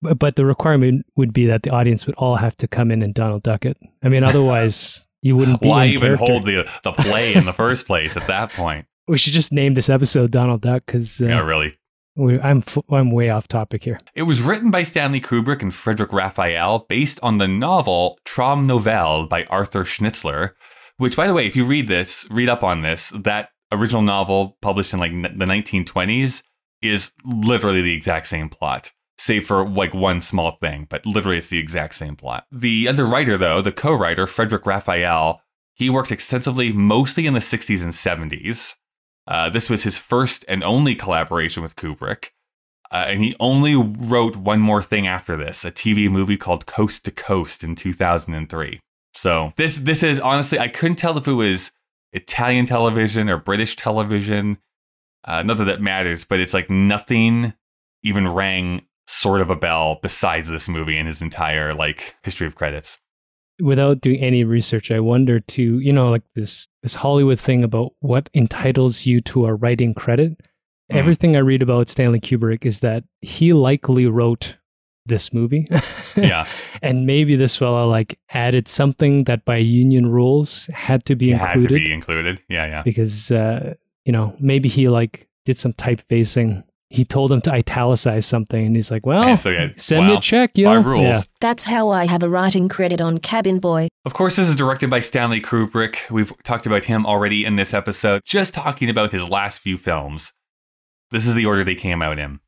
But, 0.00 0.18
but 0.18 0.36
the 0.36 0.44
requirement 0.46 1.04
would 1.16 1.32
be 1.32 1.46
that 1.46 1.62
the 1.64 1.70
audience 1.70 2.06
would 2.06 2.14
all 2.16 2.36
have 2.36 2.56
to 2.58 2.68
come 2.68 2.90
in 2.90 3.02
and 3.02 3.12
Donald 3.14 3.42
Duck 3.42 3.64
it. 3.66 3.76
I 4.02 4.08
mean, 4.08 4.24
otherwise 4.30 5.06
you 5.22 5.36
wouldn't 5.36 5.60
be 5.60 5.68
Why 5.68 5.84
in 5.84 5.90
even 5.92 6.16
character. 6.16 6.24
hold 6.26 6.46
the, 6.46 6.70
the 6.84 6.92
play 6.92 7.34
in 7.34 7.44
the 7.44 7.52
first 7.52 7.86
place 7.86 8.16
at 8.16 8.26
that 8.26 8.50
point? 8.52 8.86
We 9.08 9.16
should 9.16 9.32
just 9.32 9.54
name 9.54 9.72
this 9.72 9.88
episode 9.88 10.30
Donald 10.30 10.60
Duck 10.60 10.84
because 10.84 11.22
uh, 11.22 11.26
Yeah, 11.26 11.42
really. 11.42 11.78
we, 12.14 12.38
I'm 12.40 12.62
I'm 12.90 13.10
way 13.10 13.30
off 13.30 13.48
topic 13.48 13.82
here. 13.82 14.00
It 14.14 14.24
was 14.24 14.42
written 14.42 14.70
by 14.70 14.82
Stanley 14.82 15.18
Kubrick 15.18 15.62
and 15.62 15.74
Frederic 15.74 16.12
Raphael 16.12 16.80
based 16.90 17.18
on 17.22 17.38
the 17.38 17.48
novel 17.48 18.18
Traumnovelle 18.26 19.26
by 19.26 19.44
Arthur 19.44 19.84
Schnitzler, 19.84 20.50
which, 20.98 21.16
by 21.16 21.26
the 21.26 21.34
way, 21.34 21.46
if 21.46 21.56
you 21.56 21.64
read 21.64 21.88
this, 21.88 22.26
read 22.30 22.48
up 22.48 22.62
on 22.62 22.82
this, 22.82 23.10
that 23.10 23.50
original 23.72 24.02
novel 24.02 24.56
published 24.60 24.92
in 24.92 25.00
like 25.00 25.12
the 25.12 25.44
1920s 25.44 26.42
is 26.82 27.12
literally 27.24 27.82
the 27.82 27.94
exact 27.94 28.26
same 28.26 28.48
plot, 28.48 28.92
save 29.16 29.46
for 29.46 29.68
like 29.68 29.94
one 29.94 30.20
small 30.20 30.52
thing, 30.52 30.86
but 30.88 31.04
literally 31.06 31.38
it's 31.38 31.48
the 31.48 31.58
exact 31.58 31.94
same 31.94 32.16
plot. 32.16 32.44
The 32.52 32.88
other 32.88 33.04
writer, 33.04 33.36
though, 33.36 33.62
the 33.62 33.72
co 33.72 33.94
writer, 33.94 34.26
Frederic 34.26 34.66
Raphael, 34.66 35.40
he 35.74 35.88
worked 35.88 36.12
extensively 36.12 36.72
mostly 36.72 37.26
in 37.26 37.34
the 37.34 37.40
60s 37.40 37.82
and 37.82 37.92
70s. 37.92 38.74
Uh, 39.26 39.50
this 39.50 39.70
was 39.70 39.84
his 39.84 39.98
first 39.98 40.44
and 40.48 40.64
only 40.64 40.94
collaboration 40.94 41.62
with 41.62 41.76
Kubrick. 41.76 42.30
Uh, 42.90 43.04
and 43.06 43.22
he 43.22 43.36
only 43.38 43.76
wrote 43.76 44.36
one 44.36 44.60
more 44.60 44.82
thing 44.82 45.06
after 45.06 45.36
this, 45.36 45.64
a 45.64 45.70
TV 45.70 46.10
movie 46.10 46.38
called 46.38 46.66
Coast 46.66 47.04
to 47.04 47.10
Coast 47.10 47.62
in 47.62 47.74
2003. 47.74 48.80
So 49.14 49.52
this 49.56 49.76
this 49.78 50.02
is 50.02 50.20
honestly 50.20 50.58
I 50.58 50.68
couldn't 50.68 50.96
tell 50.96 51.16
if 51.18 51.26
it 51.26 51.32
was 51.32 51.70
Italian 52.12 52.66
television 52.66 53.28
or 53.28 53.38
British 53.38 53.76
television. 53.76 54.58
Uh, 55.24 55.42
not 55.42 55.58
that 55.58 55.64
that 55.64 55.82
matters, 55.82 56.24
but 56.24 56.40
it's 56.40 56.54
like 56.54 56.70
nothing 56.70 57.52
even 58.02 58.28
rang 58.28 58.82
sort 59.06 59.40
of 59.40 59.50
a 59.50 59.56
bell 59.56 59.98
besides 60.02 60.48
this 60.48 60.68
movie 60.68 60.96
and 60.96 61.08
his 61.08 61.22
entire 61.22 61.72
like 61.74 62.14
history 62.22 62.46
of 62.46 62.54
credits. 62.54 63.00
Without 63.60 64.00
doing 64.00 64.20
any 64.20 64.44
research, 64.44 64.90
I 64.90 65.00
wonder 65.00 65.40
to 65.40 65.78
you 65.80 65.92
know 65.92 66.10
like 66.10 66.22
this 66.34 66.68
this 66.82 66.94
Hollywood 66.94 67.40
thing 67.40 67.64
about 67.64 67.92
what 68.00 68.30
entitles 68.34 69.04
you 69.06 69.20
to 69.22 69.46
a 69.46 69.54
writing 69.54 69.94
credit. 69.94 70.38
Mhm. 70.92 70.96
Everything 70.96 71.36
I 71.36 71.40
read 71.40 71.62
about 71.62 71.88
Stanley 71.88 72.20
Kubrick 72.20 72.64
is 72.64 72.80
that 72.80 73.04
he 73.20 73.50
likely 73.50 74.06
wrote 74.06 74.56
this 75.08 75.32
movie. 75.32 75.68
Yeah, 76.16 76.46
and 76.82 77.06
maybe 77.06 77.36
this 77.36 77.56
fella 77.56 77.84
like 77.84 78.18
added 78.30 78.66
something 78.66 79.24
that 79.24 79.44
by 79.44 79.56
union 79.58 80.08
rules 80.08 80.66
had 80.66 81.04
to 81.04 81.14
be 81.14 81.30
it 81.30 81.36
had 81.36 81.56
included 81.56 81.78
to 81.78 81.84
be 81.84 81.92
included. 81.92 82.42
Yeah, 82.48 82.66
yeah. 82.66 82.82
because 82.82 83.30
uh, 83.30 83.74
you 84.04 84.12
know 84.12 84.34
maybe 84.40 84.68
he 84.68 84.88
like 84.88 85.28
did 85.44 85.58
some 85.58 85.72
typefacing. 85.74 86.64
He 86.90 87.04
told 87.04 87.30
him 87.30 87.40
to 87.42 87.52
italicize 87.52 88.26
something, 88.26 88.66
and 88.66 88.74
he's 88.74 88.90
like, 88.90 89.06
"Well, 89.06 89.22
And 89.22 89.38
so, 89.38 89.50
yeah, 89.50 89.68
send 89.76 90.08
me 90.08 90.16
a 90.16 90.20
check, 90.20 90.58
yo." 90.58 90.64
By 90.64 90.74
rules. 90.88 91.04
Yeah. 91.04 91.20
That's 91.40 91.64
how 91.64 91.90
I 91.90 92.06
have 92.06 92.24
a 92.24 92.28
writing 92.28 92.68
credit 92.68 93.00
on 93.00 93.18
Cabin 93.18 93.60
Boy. 93.60 93.88
Of 94.04 94.14
course, 94.14 94.34
this 94.34 94.48
is 94.48 94.56
directed 94.56 94.90
by 94.90 95.00
Stanley 95.00 95.40
Kubrick. 95.40 96.10
We've 96.10 96.32
talked 96.42 96.66
about 96.66 96.84
him 96.84 97.06
already 97.06 97.44
in 97.44 97.54
this 97.54 97.72
episode, 97.74 98.22
just 98.24 98.54
talking 98.54 98.90
about 98.90 99.12
his 99.12 99.28
last 99.28 99.60
few 99.60 99.78
films. 99.78 100.32
This 101.12 101.26
is 101.28 101.34
the 101.34 101.46
order 101.46 101.62
they 101.62 101.76
came 101.76 102.02
out 102.02 102.18
in 102.18 102.40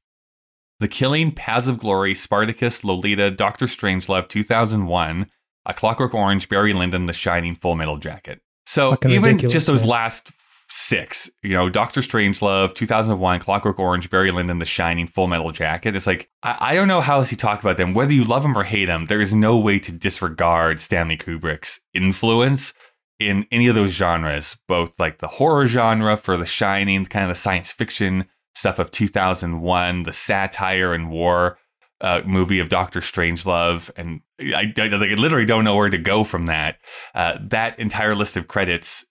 The 0.80 0.88
Killing, 0.88 1.32
Paths 1.32 1.68
of 1.68 1.78
Glory, 1.78 2.14
Spartacus, 2.14 2.82
Lolita, 2.82 3.30
Doctor 3.30 3.66
Strangelove, 3.66 4.28
2001, 4.28 5.30
A 5.66 5.74
Clockwork 5.74 6.14
Orange, 6.14 6.48
Barry 6.48 6.72
Lyndon, 6.72 7.06
The 7.06 7.12
Shining, 7.12 7.54
Full 7.54 7.76
Metal 7.76 7.98
Jacket. 7.98 8.40
So 8.66 8.92
Fucking 8.92 9.10
even 9.10 9.38
just 9.38 9.66
those 9.66 9.82
man. 9.82 9.90
last 9.90 10.32
six, 10.70 11.28
you 11.42 11.52
know, 11.52 11.68
Doctor 11.68 12.00
Strangelove, 12.00 12.74
2001, 12.74 13.40
Clockwork 13.40 13.78
Orange, 13.78 14.08
Barry 14.08 14.30
Lyndon, 14.30 14.58
The 14.58 14.64
Shining, 14.64 15.06
Full 15.06 15.26
Metal 15.26 15.52
Jacket. 15.52 15.94
It's 15.94 16.06
like, 16.06 16.30
I, 16.42 16.56
I 16.60 16.74
don't 16.74 16.88
know 16.88 17.02
how 17.02 17.16
else 17.16 17.30
you 17.30 17.36
talk 17.36 17.60
about 17.60 17.76
them. 17.76 17.92
Whether 17.92 18.14
you 18.14 18.24
love 18.24 18.42
them 18.42 18.56
or 18.56 18.62
hate 18.62 18.86
them, 18.86 19.06
there 19.06 19.20
is 19.20 19.34
no 19.34 19.58
way 19.58 19.78
to 19.80 19.92
disregard 19.92 20.80
Stanley 20.80 21.18
Kubrick's 21.18 21.80
influence 21.92 22.72
in 23.18 23.46
any 23.50 23.68
of 23.68 23.74
those 23.74 23.90
genres, 23.90 24.56
both 24.66 24.98
like 24.98 25.18
the 25.18 25.28
horror 25.28 25.66
genre 25.66 26.16
for 26.16 26.38
The 26.38 26.46
Shining, 26.46 27.04
kind 27.04 27.24
of 27.24 27.28
the 27.28 27.34
science 27.34 27.70
fiction 27.70 28.26
stuff 28.54 28.78
of 28.78 28.90
2001, 28.90 30.02
the 30.02 30.12
satire 30.12 30.92
and 30.92 31.10
war 31.10 31.58
uh, 32.00 32.22
movie 32.24 32.60
of 32.60 32.68
Doctor 32.68 33.00
Strangelove, 33.00 33.90
and 33.96 34.20
I, 34.40 34.72
I, 34.76 34.84
I 34.84 35.14
literally 35.14 35.44
don't 35.44 35.64
know 35.64 35.76
where 35.76 35.90
to 35.90 35.98
go 35.98 36.24
from 36.24 36.46
that. 36.46 36.78
Uh, 37.14 37.38
that 37.42 37.78
entire 37.78 38.14
list 38.14 38.36
of 38.36 38.48
credits, 38.48 39.04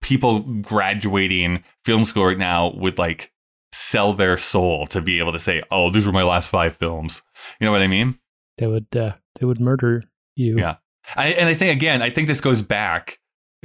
people 0.00 0.40
graduating 0.40 1.62
film 1.84 2.04
school 2.04 2.26
right 2.26 2.38
now 2.38 2.72
would 2.74 2.98
like 2.98 3.30
sell 3.72 4.12
their 4.14 4.36
soul 4.36 4.86
to 4.86 5.00
be 5.02 5.18
able 5.18 5.32
to 5.32 5.38
say, 5.38 5.62
"Oh, 5.70 5.90
these 5.90 6.06
were 6.06 6.12
my 6.12 6.22
last 6.22 6.48
five 6.48 6.76
films." 6.76 7.22
You 7.60 7.66
know 7.66 7.72
what 7.72 7.82
I 7.82 7.88
mean? 7.88 8.18
They 8.56 8.66
would 8.66 8.96
uh, 8.96 9.14
they 9.38 9.46
would 9.46 9.60
murder 9.60 10.04
you. 10.34 10.58
Yeah. 10.58 10.76
I, 11.16 11.28
and 11.28 11.48
I 11.48 11.54
think 11.54 11.72
again, 11.72 12.00
I 12.00 12.10
think 12.10 12.28
this 12.28 12.40
goes 12.40 12.62
back 12.62 13.18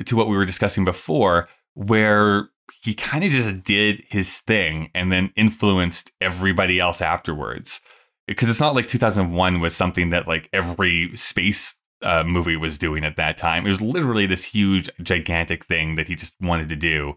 to 0.06 0.16
what 0.16 0.28
we 0.28 0.36
were 0.36 0.46
discussing 0.46 0.84
before, 0.86 1.48
where 1.76 2.50
he 2.88 2.94
kind 2.94 3.26
of 3.26 3.32
just 3.32 3.64
did 3.66 4.02
his 4.08 4.40
thing 4.40 4.90
and 4.96 5.12
then 5.12 5.34
influenced 5.36 6.10
everybody 6.22 6.80
else 6.80 7.02
afterwards. 7.02 7.82
Because 8.30 8.50
it's 8.50 8.62
not 8.62 8.76
like 8.76 8.88
2001 8.88 9.60
was 9.60 9.76
something 9.76 10.08
that 10.12 10.26
like 10.26 10.50
every 10.54 11.14
space 11.14 11.76
uh, 12.02 12.24
movie 12.24 12.56
was 12.56 12.78
doing 12.78 13.04
at 13.04 13.18
that 13.18 13.36
time. 13.36 13.66
It 13.66 13.70
was 13.72 13.82
literally 13.82 14.26
this 14.26 14.46
huge, 14.46 14.90
gigantic 15.02 15.66
thing 15.66 15.96
that 15.96 16.08
he 16.08 16.16
just 16.16 16.34
wanted 16.40 16.70
to 16.70 16.78
do. 16.78 17.16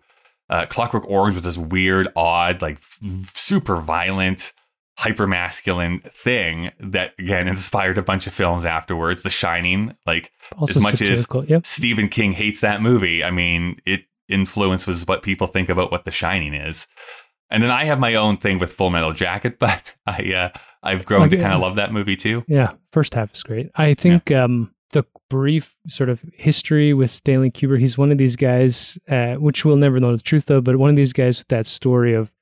Uh, 0.48 0.66
Clockwork 0.66 1.08
Orange 1.08 1.36
was 1.36 1.44
this 1.44 1.56
weird, 1.56 2.08
odd, 2.16 2.60
like 2.60 2.78
f- 2.78 2.98
super 3.36 3.76
violent, 3.76 4.52
hyper 4.98 5.28
masculine 5.28 6.00
thing 6.00 6.72
that 6.80 7.12
again 7.16 7.46
inspired 7.46 7.96
a 7.96 8.02
bunch 8.02 8.26
of 8.26 8.34
films 8.34 8.64
afterwards. 8.64 9.22
The 9.22 9.30
Shining, 9.30 9.94
like 10.04 10.32
Also 10.58 10.80
as 10.80 10.82
much 10.82 11.00
as. 11.00 11.28
Yep. 11.32 11.64
Stephen 11.64 12.08
King 12.08 12.32
hates 12.32 12.60
that 12.60 12.82
movie. 12.82 13.22
I 13.22 13.30
mean, 13.30 13.80
it 13.86 14.06
influences 14.30 15.06
what 15.06 15.22
people 15.22 15.46
think 15.46 15.68
about 15.68 15.90
what 15.90 16.04
The 16.04 16.12
Shining 16.12 16.54
is. 16.54 16.86
And 17.50 17.62
then 17.62 17.70
I 17.70 17.84
have 17.84 17.98
my 17.98 18.14
own 18.14 18.36
thing 18.36 18.58
with 18.58 18.72
Full 18.72 18.90
Metal 18.90 19.12
Jacket, 19.12 19.58
but 19.58 19.94
I 20.06 20.32
uh, 20.32 20.58
I've 20.82 21.04
grown 21.04 21.28
to 21.30 21.36
kind 21.36 21.52
of 21.52 21.60
love 21.60 21.76
that 21.76 21.92
movie 21.92 22.16
too. 22.16 22.44
Yeah, 22.48 22.74
first 22.92 23.14
half 23.14 23.34
is 23.34 23.42
great. 23.42 23.70
I 23.74 23.94
think 23.94 24.30
um, 24.30 24.72
the 24.92 25.04
brief 25.28 25.76
sort 25.86 26.08
of 26.08 26.24
history 26.34 26.94
with 26.94 27.10
Stanley 27.10 27.50
Kubrick, 27.50 27.80
he's 27.80 27.98
one 27.98 28.12
of 28.12 28.18
these 28.18 28.36
guys, 28.36 28.98
uh, 29.08 29.34
which 29.34 29.64
we'll 29.64 29.76
never 29.76 30.00
know 30.00 30.12
the 30.16 30.22
truth 30.22 30.50
of, 30.50 30.64
but 30.64 30.76
one 30.76 30.90
of 30.90 30.96
these 30.96 31.12
guys 31.12 31.38
with 31.38 31.48
that 31.48 31.66
story 31.66 32.14
of 32.14 32.32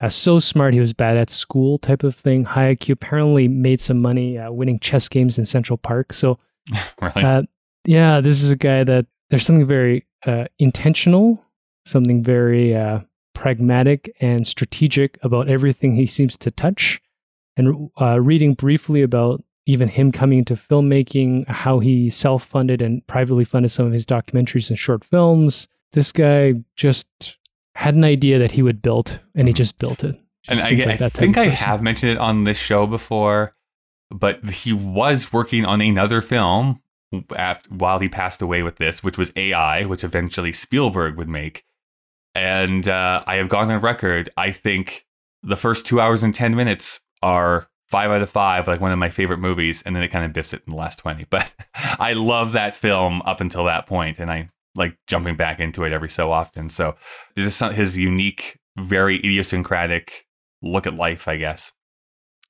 uh, 0.00 0.08
so 0.08 0.38
smart 0.38 0.72
he 0.72 0.80
was 0.80 0.92
bad 0.94 1.16
at 1.18 1.28
school 1.28 1.76
type 1.78 2.02
of 2.02 2.14
thing. 2.14 2.44
High 2.44 2.74
IQ, 2.74 2.92
apparently 2.92 3.48
made 3.48 3.80
some 3.80 4.00
money 4.00 4.38
uh, 4.38 4.50
winning 4.50 4.78
chess 4.78 5.08
games 5.08 5.38
in 5.38 5.44
Central 5.44 5.76
Park. 5.76 6.12
So, 6.14 6.38
Really? 7.02 7.22
uh, 7.22 7.42
yeah, 7.86 8.20
this 8.20 8.42
is 8.42 8.50
a 8.50 8.56
guy 8.56 8.84
that 8.84 9.06
there's 9.30 9.44
something 9.44 9.66
very 9.66 10.06
uh, 10.26 10.46
intentional, 10.58 11.44
something 11.84 12.22
very 12.22 12.74
uh, 12.74 13.00
pragmatic 13.34 14.14
and 14.20 14.46
strategic 14.46 15.18
about 15.22 15.48
everything 15.48 15.94
he 15.94 16.06
seems 16.06 16.36
to 16.38 16.50
touch. 16.50 17.00
And 17.56 17.90
uh, 18.00 18.20
reading 18.20 18.54
briefly 18.54 19.02
about 19.02 19.40
even 19.66 19.88
him 19.88 20.12
coming 20.12 20.38
into 20.38 20.54
filmmaking, 20.54 21.46
how 21.48 21.78
he 21.78 22.10
self 22.10 22.44
funded 22.44 22.82
and 22.82 23.06
privately 23.06 23.44
funded 23.44 23.70
some 23.70 23.86
of 23.86 23.92
his 23.92 24.06
documentaries 24.06 24.70
and 24.70 24.78
short 24.78 25.04
films. 25.04 25.68
This 25.92 26.12
guy 26.12 26.54
just 26.76 27.08
had 27.74 27.94
an 27.94 28.04
idea 28.04 28.38
that 28.38 28.52
he 28.52 28.62
would 28.62 28.82
build, 28.82 29.20
and 29.34 29.48
he 29.48 29.54
just 29.54 29.78
built 29.78 30.04
it. 30.04 30.16
and 30.48 30.58
Just 30.58 30.64
I, 30.64 30.68
seems 30.68 30.84
I 30.84 30.88
like 30.88 30.98
that 30.98 31.12
think 31.12 31.36
I 31.38 31.46
have 31.48 31.82
mentioned 31.82 32.12
it 32.12 32.18
on 32.18 32.44
this 32.44 32.58
show 32.58 32.86
before, 32.86 33.52
but 34.10 34.44
he 34.44 34.72
was 34.72 35.32
working 35.32 35.64
on 35.64 35.80
another 35.80 36.20
film 36.20 36.82
after, 37.34 37.68
while 37.74 37.98
he 37.98 38.08
passed 38.08 38.42
away 38.42 38.62
with 38.62 38.76
this, 38.76 39.02
which 39.02 39.18
was 39.18 39.32
AI, 39.36 39.84
which 39.84 40.04
eventually 40.04 40.52
Spielberg 40.52 41.16
would 41.16 41.28
make. 41.28 41.64
And 42.34 42.86
uh, 42.88 43.22
I 43.26 43.36
have 43.36 43.48
gone 43.48 43.70
on 43.70 43.80
record. 43.80 44.28
I 44.36 44.52
think 44.52 45.06
the 45.42 45.56
first 45.56 45.86
two 45.86 46.00
hours 46.00 46.22
and 46.22 46.34
10 46.34 46.54
minutes 46.54 47.00
are 47.22 47.68
five 47.88 48.10
out 48.10 48.22
of 48.22 48.30
five, 48.30 48.68
like 48.68 48.80
one 48.80 48.92
of 48.92 48.98
my 48.98 49.10
favorite 49.10 49.38
movies. 49.38 49.82
And 49.82 49.96
then 49.96 50.02
it 50.02 50.08
kind 50.08 50.24
of 50.24 50.32
biffs 50.32 50.52
it 50.52 50.62
in 50.66 50.72
the 50.72 50.78
last 50.78 51.00
20. 51.00 51.26
But 51.28 51.52
I 51.74 52.12
love 52.12 52.52
that 52.52 52.76
film 52.76 53.22
up 53.22 53.40
until 53.40 53.64
that 53.64 53.86
point, 53.86 54.18
And 54.18 54.30
I 54.30 54.50
like 54.76 54.96
jumping 55.08 55.36
back 55.36 55.58
into 55.58 55.84
it 55.84 55.92
every 55.92 56.08
so 56.08 56.30
often. 56.30 56.68
So 56.68 56.94
this 57.34 57.46
is 57.46 57.56
some, 57.56 57.74
his 57.74 57.96
unique, 57.96 58.58
very 58.78 59.16
idiosyncratic 59.16 60.26
look 60.62 60.86
at 60.86 60.94
life, 60.94 61.26
I 61.26 61.36
guess. 61.36 61.72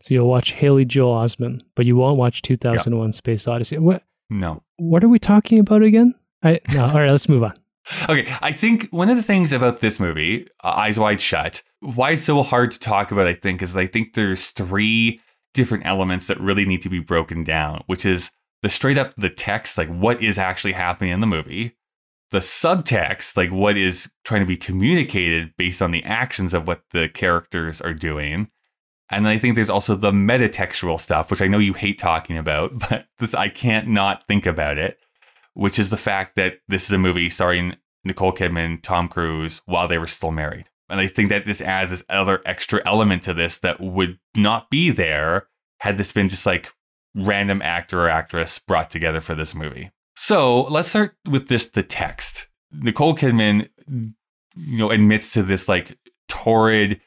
So 0.02 0.14
you'll 0.14 0.28
watch 0.28 0.52
Haley 0.52 0.84
Joel 0.84 1.14
Osment, 1.14 1.62
but 1.74 1.84
you 1.86 1.96
won't 1.96 2.16
watch 2.16 2.42
2001: 2.42 3.12
Space 3.12 3.46
Odyssey. 3.46 3.78
What 3.78 4.02
No. 4.30 4.62
what 4.76 5.02
are 5.04 5.08
we 5.08 5.18
talking 5.18 5.58
about 5.58 5.82
again? 5.82 6.14
I 6.42 6.60
no. 6.72 6.86
All 6.86 6.94
right, 6.94 7.10
let's 7.10 7.28
move 7.28 7.42
on. 7.42 7.54
Okay, 8.08 8.32
I 8.40 8.52
think 8.52 8.88
one 8.90 9.10
of 9.10 9.16
the 9.16 9.22
things 9.22 9.52
about 9.52 9.80
this 9.80 9.98
movie, 9.98 10.46
uh, 10.62 10.68
Eyes 10.68 10.98
Wide 10.98 11.20
Shut, 11.20 11.62
why 11.80 12.10
it's 12.10 12.22
so 12.22 12.42
hard 12.42 12.70
to 12.70 12.78
talk 12.78 13.10
about, 13.10 13.26
I 13.26 13.34
think, 13.34 13.62
is 13.62 13.76
I 13.76 13.86
think 13.86 14.14
there's 14.14 14.50
three 14.50 15.20
different 15.54 15.86
elements 15.86 16.28
that 16.28 16.38
really 16.38 16.64
need 16.64 16.82
to 16.82 16.88
be 16.88 17.00
broken 17.00 17.42
down, 17.42 17.82
which 17.86 18.04
is 18.04 18.30
the 18.62 18.68
straight 18.68 18.98
up 18.98 19.14
the 19.16 19.30
text, 19.30 19.76
like 19.78 19.88
what 19.88 20.22
is 20.22 20.38
actually 20.38 20.72
happening 20.72 21.10
in 21.10 21.20
the 21.20 21.26
movie, 21.26 21.76
the 22.30 22.38
subtext, 22.38 23.36
like 23.36 23.50
what 23.50 23.76
is 23.76 24.12
trying 24.24 24.42
to 24.42 24.46
be 24.46 24.56
communicated 24.56 25.52
based 25.56 25.82
on 25.82 25.90
the 25.90 26.04
actions 26.04 26.54
of 26.54 26.68
what 26.68 26.82
the 26.90 27.08
characters 27.08 27.80
are 27.80 27.94
doing. 27.94 28.48
And 29.10 29.26
I 29.26 29.38
think 29.38 29.54
there's 29.54 29.70
also 29.70 29.96
the 29.96 30.12
metatextual 30.12 31.00
stuff, 31.00 31.30
which 31.30 31.42
I 31.42 31.46
know 31.46 31.58
you 31.58 31.72
hate 31.72 31.98
talking 31.98 32.38
about, 32.38 32.78
but 32.90 33.06
this 33.18 33.34
I 33.34 33.48
can't 33.48 33.88
not 33.88 34.26
think 34.26 34.46
about 34.46 34.78
it, 34.78 34.98
which 35.54 35.78
is 35.78 35.90
the 35.90 35.96
fact 35.96 36.36
that 36.36 36.58
this 36.68 36.84
is 36.84 36.92
a 36.92 36.98
movie 36.98 37.30
starring 37.30 37.76
Nicole 38.04 38.32
Kidman, 38.32 38.82
Tom 38.82 39.08
Cruise 39.08 39.60
while 39.66 39.88
they 39.88 39.98
were 39.98 40.06
still 40.06 40.30
married. 40.30 40.66
And 40.88 41.00
I 41.00 41.06
think 41.06 41.28
that 41.28 41.46
this 41.46 41.60
adds 41.60 41.90
this 41.90 42.04
other 42.08 42.40
extra 42.44 42.80
element 42.84 43.22
to 43.24 43.34
this 43.34 43.58
that 43.60 43.80
would 43.80 44.18
not 44.34 44.70
be 44.70 44.90
there 44.90 45.46
had 45.80 45.98
this 45.98 46.12
been 46.12 46.28
just 46.28 46.46
like 46.46 46.72
random 47.14 47.62
actor 47.62 48.02
or 48.02 48.08
actress 48.08 48.58
brought 48.58 48.90
together 48.90 49.20
for 49.20 49.34
this 49.34 49.54
movie. 49.54 49.90
So 50.16 50.62
let's 50.62 50.88
start 50.88 51.16
with 51.28 51.48
this 51.48 51.66
the 51.66 51.82
text. 51.82 52.48
Nicole 52.72 53.14
Kidman, 53.14 53.68
you 53.88 54.78
know, 54.78 54.90
admits 54.90 55.32
to 55.32 55.42
this 55.42 55.68
like 55.68 55.98
torrid 56.28 57.00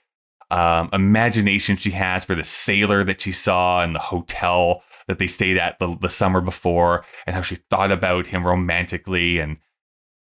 um, 0.54 0.88
imagination 0.94 1.76
she 1.78 1.90
has 1.92 2.24
for 2.24 2.36
the 2.36 2.44
sailor 2.44 3.04
that 3.04 3.22
she 3.22 3.32
saw 3.32 3.84
in 3.84 3.94
the 3.94 4.00
hotel 4.00 4.84
that 5.08 5.18
they 5.18 5.26
stayed 5.26 5.58
at 5.58 5.80
the, 5.80 5.98
the 6.00 6.10
summer 6.10 6.42
before 6.42 7.04
and 7.26 7.36
how 7.36 7.42
she 7.42 7.56
thought 7.56 7.92
about 7.92 8.28
him 8.28 8.46
romantically 8.46 9.40
and 9.40 9.58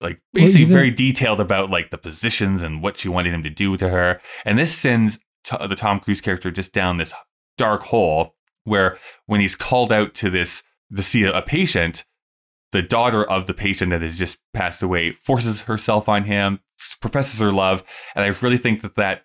like 0.02 0.20
basically 0.34 0.64
well, 0.64 0.70
even, 0.70 0.74
very 0.74 0.92
detailed 0.92 1.40
about 1.40 1.70
like 1.70 1.92
the 1.92 1.98
positions 2.00 2.64
and 2.64 2.82
what 2.82 2.98
she 2.98 3.08
wanted 3.08 3.36
him 3.36 3.44
to 3.44 3.52
do 3.52 3.78
to 3.78 3.90
her. 3.90 4.20
And 4.44 4.58
this 4.58 4.74
sends 4.74 5.20
t- 5.44 5.68
the 5.68 5.76
Tom 5.76 6.00
Cruise 6.00 6.22
character 6.22 6.50
just 6.50 6.74
down 6.74 6.98
this 6.98 7.14
dark 7.56 7.84
hole 7.84 8.34
where 8.64 8.98
when 9.28 9.42
he's 9.42 9.56
called 9.56 9.92
out 9.92 10.16
to 10.16 10.32
this 10.32 10.64
to 10.96 11.04
see 11.04 11.24
a, 11.24 11.38
a 11.38 11.44
patient, 11.44 12.04
the 12.72 12.82
daughter 12.82 13.24
of 13.24 13.46
the 13.46 13.54
patient 13.54 13.92
that 13.92 14.02
has 14.02 14.18
just 14.18 14.40
passed 14.56 14.82
away 14.82 15.12
forces 15.12 15.62
herself 15.62 16.10
on 16.10 16.24
him, 16.24 16.62
professes 17.00 17.40
her 17.40 17.52
love, 17.52 17.84
and 18.16 18.26
I 18.26 18.36
really 18.42 18.58
think 18.58 18.82
that 18.82 18.96
that 18.96 19.25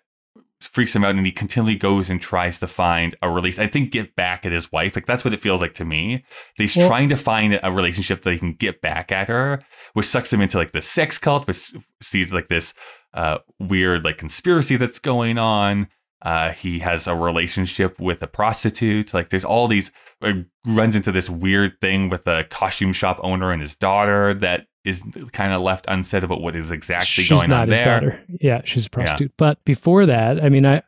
freaks 0.61 0.95
him 0.95 1.03
out 1.03 1.15
and 1.15 1.25
he 1.25 1.31
continually 1.31 1.75
goes 1.75 2.09
and 2.09 2.21
tries 2.21 2.59
to 2.59 2.67
find 2.67 3.15
a 3.21 3.29
release. 3.29 3.59
I 3.59 3.67
think 3.67 3.91
get 3.91 4.15
back 4.15 4.45
at 4.45 4.51
his 4.51 4.71
wife. 4.71 4.95
Like 4.95 5.05
that's 5.05 5.25
what 5.25 5.33
it 5.33 5.41
feels 5.41 5.61
like 5.61 5.73
to 5.75 5.85
me. 5.85 6.23
He's 6.55 6.73
trying 6.73 7.09
to 7.09 7.17
find 7.17 7.59
a 7.61 7.71
relationship 7.71 8.21
that 8.21 8.31
he 8.31 8.39
can 8.39 8.53
get 8.53 8.81
back 8.81 9.11
at 9.11 9.27
her, 9.27 9.59
which 9.93 10.05
sucks 10.05 10.31
him 10.31 10.41
into 10.41 10.57
like 10.57 10.71
the 10.71 10.81
sex 10.81 11.17
cult, 11.17 11.47
which 11.47 11.73
sees 12.01 12.31
like 12.31 12.47
this 12.47 12.73
uh, 13.13 13.39
weird 13.59 14.03
like 14.03 14.17
conspiracy 14.17 14.77
that's 14.77 14.99
going 14.99 15.37
on. 15.37 15.87
Uh, 16.21 16.51
he 16.51 16.79
has 16.79 17.07
a 17.07 17.15
relationship 17.15 17.99
with 17.99 18.21
a 18.21 18.27
prostitute. 18.27 19.13
Like 19.13 19.29
there's 19.29 19.45
all 19.45 19.67
these 19.67 19.91
like, 20.21 20.35
runs 20.65 20.95
into 20.95 21.11
this 21.11 21.29
weird 21.29 21.81
thing 21.81 22.09
with 22.09 22.27
a 22.27 22.43
costume 22.43 22.93
shop 22.93 23.19
owner 23.23 23.51
and 23.51 23.61
his 23.61 23.75
daughter 23.75 24.33
that 24.35 24.67
is 24.83 25.03
kind 25.31 25.53
of 25.53 25.61
left 25.61 25.85
unsaid 25.87 26.23
about 26.23 26.41
what 26.41 26.55
is 26.55 26.71
exactly 26.71 27.23
she's 27.23 27.29
going 27.29 27.51
on 27.51 27.69
there. 27.69 27.77
She's 27.77 27.85
not 27.85 28.03
his 28.03 28.11
daughter. 28.11 28.25
Yeah, 28.41 28.61
she's 28.65 28.87
a 28.87 28.89
prostitute. 28.89 29.31
Yeah. 29.31 29.35
But 29.37 29.63
before 29.63 30.05
that, 30.07 30.43
I 30.43 30.49
mean, 30.49 30.65
I 30.65 30.81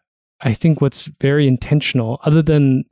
I 0.43 0.53
think 0.53 0.81
what's 0.81 1.03
very 1.21 1.47
intentional, 1.47 2.19
other 2.23 2.41
than, 2.41 2.83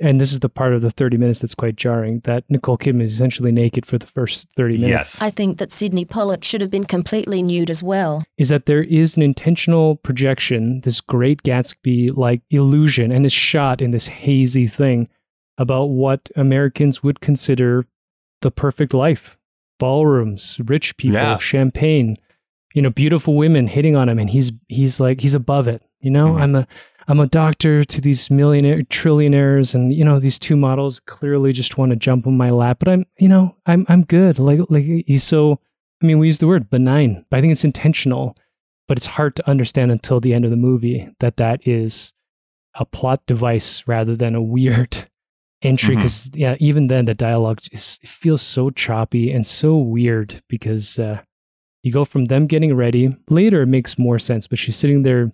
and 0.00 0.20
this 0.20 0.32
is 0.32 0.40
the 0.40 0.50
part 0.50 0.74
of 0.74 0.82
the 0.82 0.90
30 0.90 1.16
minutes 1.16 1.40
that's 1.40 1.54
quite 1.54 1.76
jarring, 1.76 2.20
that 2.20 2.44
Nicole 2.50 2.76
Kidman 2.76 3.02
is 3.02 3.14
essentially 3.14 3.50
naked 3.50 3.86
for 3.86 3.96
the 3.96 4.06
first 4.06 4.48
30 4.56 4.78
minutes. 4.78 5.14
Yes. 5.14 5.22
I 5.22 5.30
think 5.30 5.58
that 5.58 5.72
Sidney 5.72 6.04
Pollack 6.04 6.44
should 6.44 6.60
have 6.60 6.70
been 6.70 6.84
completely 6.84 7.42
nude 7.42 7.70
as 7.70 7.82
well. 7.82 8.22
Is 8.36 8.50
that 8.50 8.66
there 8.66 8.82
is 8.82 9.16
an 9.16 9.22
intentional 9.22 9.96
projection, 9.96 10.80
this 10.82 11.00
great 11.00 11.42
Gatsby 11.42 12.16
like 12.16 12.42
illusion, 12.50 13.12
and 13.12 13.24
is 13.24 13.32
shot 13.32 13.80
in 13.80 13.92
this 13.92 14.06
hazy 14.06 14.66
thing 14.66 15.08
about 15.56 15.86
what 15.86 16.30
Americans 16.36 17.02
would 17.02 17.20
consider 17.20 17.86
the 18.42 18.50
perfect 18.50 18.92
life 18.92 19.38
ballrooms, 19.80 20.60
rich 20.64 20.96
people, 20.96 21.18
yeah. 21.18 21.38
champagne, 21.38 22.16
you 22.74 22.82
know, 22.82 22.90
beautiful 22.90 23.34
women 23.34 23.66
hitting 23.66 23.96
on 23.96 24.08
him, 24.08 24.20
and 24.20 24.30
he's 24.30 24.52
he's 24.68 25.00
like 25.00 25.20
he's 25.20 25.34
above 25.34 25.66
it. 25.66 25.82
You 26.00 26.12
know, 26.12 26.28
mm-hmm. 26.28 26.42
I'm 26.42 26.54
a 26.54 26.68
I'm 27.08 27.18
a 27.18 27.26
doctor 27.26 27.84
to 27.84 28.00
these 28.00 28.30
millionaire 28.30 28.82
trillionaires, 28.82 29.74
and 29.74 29.92
you 29.92 30.04
know 30.04 30.20
these 30.20 30.38
two 30.38 30.54
models 30.54 31.00
clearly 31.00 31.52
just 31.52 31.76
want 31.76 31.90
to 31.90 31.96
jump 31.96 32.28
on 32.28 32.36
my 32.36 32.50
lap, 32.50 32.78
but 32.78 32.88
I'm 32.88 33.04
you 33.18 33.28
know 33.28 33.56
I'm 33.66 33.84
I'm 33.88 34.04
good. 34.04 34.38
Like 34.38 34.60
like 34.68 34.84
he's 34.84 35.24
so. 35.24 35.58
I 36.02 36.06
mean, 36.06 36.18
we 36.18 36.28
use 36.28 36.38
the 36.38 36.46
word 36.46 36.70
benign, 36.70 37.26
but 37.28 37.36
I 37.36 37.40
think 37.40 37.50
it's 37.50 37.64
intentional. 37.64 38.36
But 38.88 38.96
it's 38.96 39.06
hard 39.06 39.36
to 39.36 39.48
understand 39.48 39.92
until 39.92 40.18
the 40.18 40.34
end 40.34 40.44
of 40.44 40.50
the 40.50 40.56
movie 40.56 41.08
that 41.20 41.36
that 41.36 41.66
is 41.66 42.14
a 42.74 42.84
plot 42.84 43.24
device 43.26 43.86
rather 43.86 44.16
than 44.16 44.34
a 44.34 44.42
weird 44.42 45.09
entry 45.62 45.96
because 45.96 46.28
mm-hmm. 46.28 46.40
yeah 46.40 46.56
even 46.58 46.86
then 46.86 47.04
the 47.04 47.14
dialogue 47.14 47.60
is 47.72 47.98
feels 48.04 48.42
so 48.42 48.70
choppy 48.70 49.30
and 49.30 49.46
so 49.46 49.76
weird 49.76 50.42
because 50.48 50.98
uh, 50.98 51.20
you 51.82 51.92
go 51.92 52.04
from 52.04 52.26
them 52.26 52.46
getting 52.46 52.74
ready 52.74 53.14
later 53.28 53.62
it 53.62 53.66
makes 53.66 53.98
more 53.98 54.18
sense 54.18 54.46
but 54.46 54.58
she's 54.58 54.76
sitting 54.76 55.02
there 55.02 55.30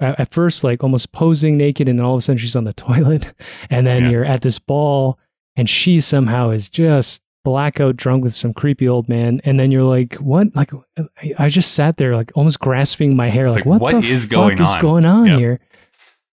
uh, 0.00 0.14
at 0.18 0.32
first 0.32 0.64
like 0.64 0.82
almost 0.82 1.12
posing 1.12 1.56
naked 1.56 1.88
and 1.88 1.98
then 1.98 2.06
all 2.06 2.14
of 2.14 2.18
a 2.18 2.22
sudden 2.22 2.38
she's 2.38 2.56
on 2.56 2.64
the 2.64 2.72
toilet 2.74 3.32
and 3.70 3.86
then 3.86 4.04
yeah. 4.04 4.10
you're 4.10 4.24
at 4.24 4.42
this 4.42 4.58
ball 4.58 5.18
and 5.56 5.70
she 5.70 6.00
somehow 6.00 6.50
is 6.50 6.68
just 6.68 7.22
blackout 7.44 7.94
drunk 7.94 8.24
with 8.24 8.34
some 8.34 8.54
creepy 8.54 8.88
old 8.88 9.08
man 9.08 9.40
and 9.44 9.60
then 9.60 9.70
you're 9.70 9.84
like 9.84 10.14
what 10.14 10.48
like 10.56 10.70
i 11.38 11.48
just 11.48 11.74
sat 11.74 11.98
there 11.98 12.16
like 12.16 12.32
almost 12.34 12.58
grasping 12.58 13.14
my 13.14 13.28
hair 13.28 13.48
like, 13.48 13.56
like, 13.58 13.66
what, 13.66 13.80
what 13.80 14.02
the 14.02 14.08
is 14.08 14.24
fuck 14.24 14.30
going 14.30 14.60
is 14.60 14.74
on? 14.74 14.80
going 14.80 15.04
on 15.04 15.26
yep. 15.26 15.38
here 15.38 15.58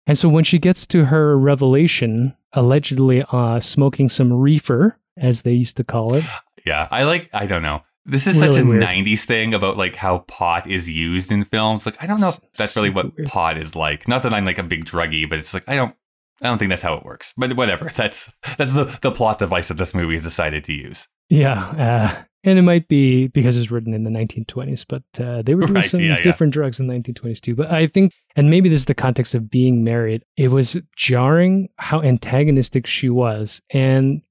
and 0.07 0.17
so 0.17 0.29
when 0.29 0.45
she 0.45 0.57
gets 0.57 0.87
to 0.87 1.05
her 1.05 1.37
revelation 1.37 2.33
allegedly 2.53 3.23
uh, 3.31 3.59
smoking 3.59 4.09
some 4.09 4.31
reefer, 4.33 4.97
as 5.17 5.41
they 5.41 5.53
used 5.53 5.77
to 5.77 5.83
call 5.83 6.13
it. 6.15 6.23
Yeah, 6.65 6.87
I 6.91 7.03
like. 7.03 7.29
I 7.33 7.45
don't 7.47 7.61
know. 7.63 7.81
This 8.05 8.25
is 8.27 8.41
really 8.41 8.55
such 8.55 8.63
a 8.63 8.67
weird. 8.67 8.83
'90s 8.83 9.25
thing 9.25 9.53
about 9.53 9.77
like 9.77 9.95
how 9.95 10.19
pot 10.19 10.67
is 10.67 10.89
used 10.89 11.31
in 11.31 11.43
films. 11.43 11.85
Like, 11.85 12.01
I 12.01 12.07
don't 12.07 12.19
know 12.19 12.29
if 12.29 12.39
that's 12.53 12.75
really 12.75 12.89
what 12.89 13.15
weird. 13.15 13.27
pot 13.27 13.57
is 13.57 13.75
like. 13.75 14.07
Not 14.07 14.23
that 14.23 14.33
I'm 14.33 14.45
like 14.45 14.57
a 14.57 14.63
big 14.63 14.85
druggie, 14.85 15.29
but 15.29 15.39
it's 15.39 15.53
like 15.53 15.67
I 15.67 15.75
don't. 15.75 15.95
I 16.41 16.47
don't 16.47 16.57
think 16.57 16.69
that's 16.69 16.81
how 16.81 16.95
it 16.95 17.05
works. 17.05 17.33
But 17.37 17.55
whatever. 17.55 17.85
That's 17.95 18.31
that's 18.57 18.73
the 18.73 18.85
the 19.03 19.11
plot 19.11 19.37
device 19.37 19.67
that 19.67 19.75
this 19.77 19.93
movie 19.93 20.15
has 20.15 20.23
decided 20.23 20.63
to 20.63 20.73
use. 20.73 21.07
Yeah, 21.29 21.59
uh, 21.77 22.23
and 22.43 22.57
it 22.57 22.63
might 22.63 22.87
be 22.87 23.27
because 23.27 23.55
it's 23.55 23.69
written 23.69 23.93
in 23.93 24.03
the 24.03 24.09
1920s, 24.09 24.85
but 24.87 25.03
uh, 25.19 25.41
they 25.43 25.53
were 25.53 25.61
doing 25.61 25.75
right, 25.75 25.85
some 25.85 26.01
yeah, 26.01 26.19
different 26.21 26.51
yeah. 26.51 26.61
drugs 26.61 26.79
in 26.79 26.87
the 26.87 26.93
1920s 26.93 27.39
too. 27.39 27.55
But 27.55 27.71
I 27.71 27.87
think, 27.87 28.13
and 28.35 28.49
maybe 28.49 28.69
this 28.69 28.79
is 28.79 28.85
the 28.85 28.95
context 28.95 29.35
of 29.35 29.49
being 29.49 29.83
married. 29.83 30.23
It 30.37 30.49
was 30.49 30.77
jarring 30.95 31.69
how 31.77 32.01
antagonistic 32.01 32.87
she 32.87 33.09
was, 33.09 33.61
and 33.71 34.21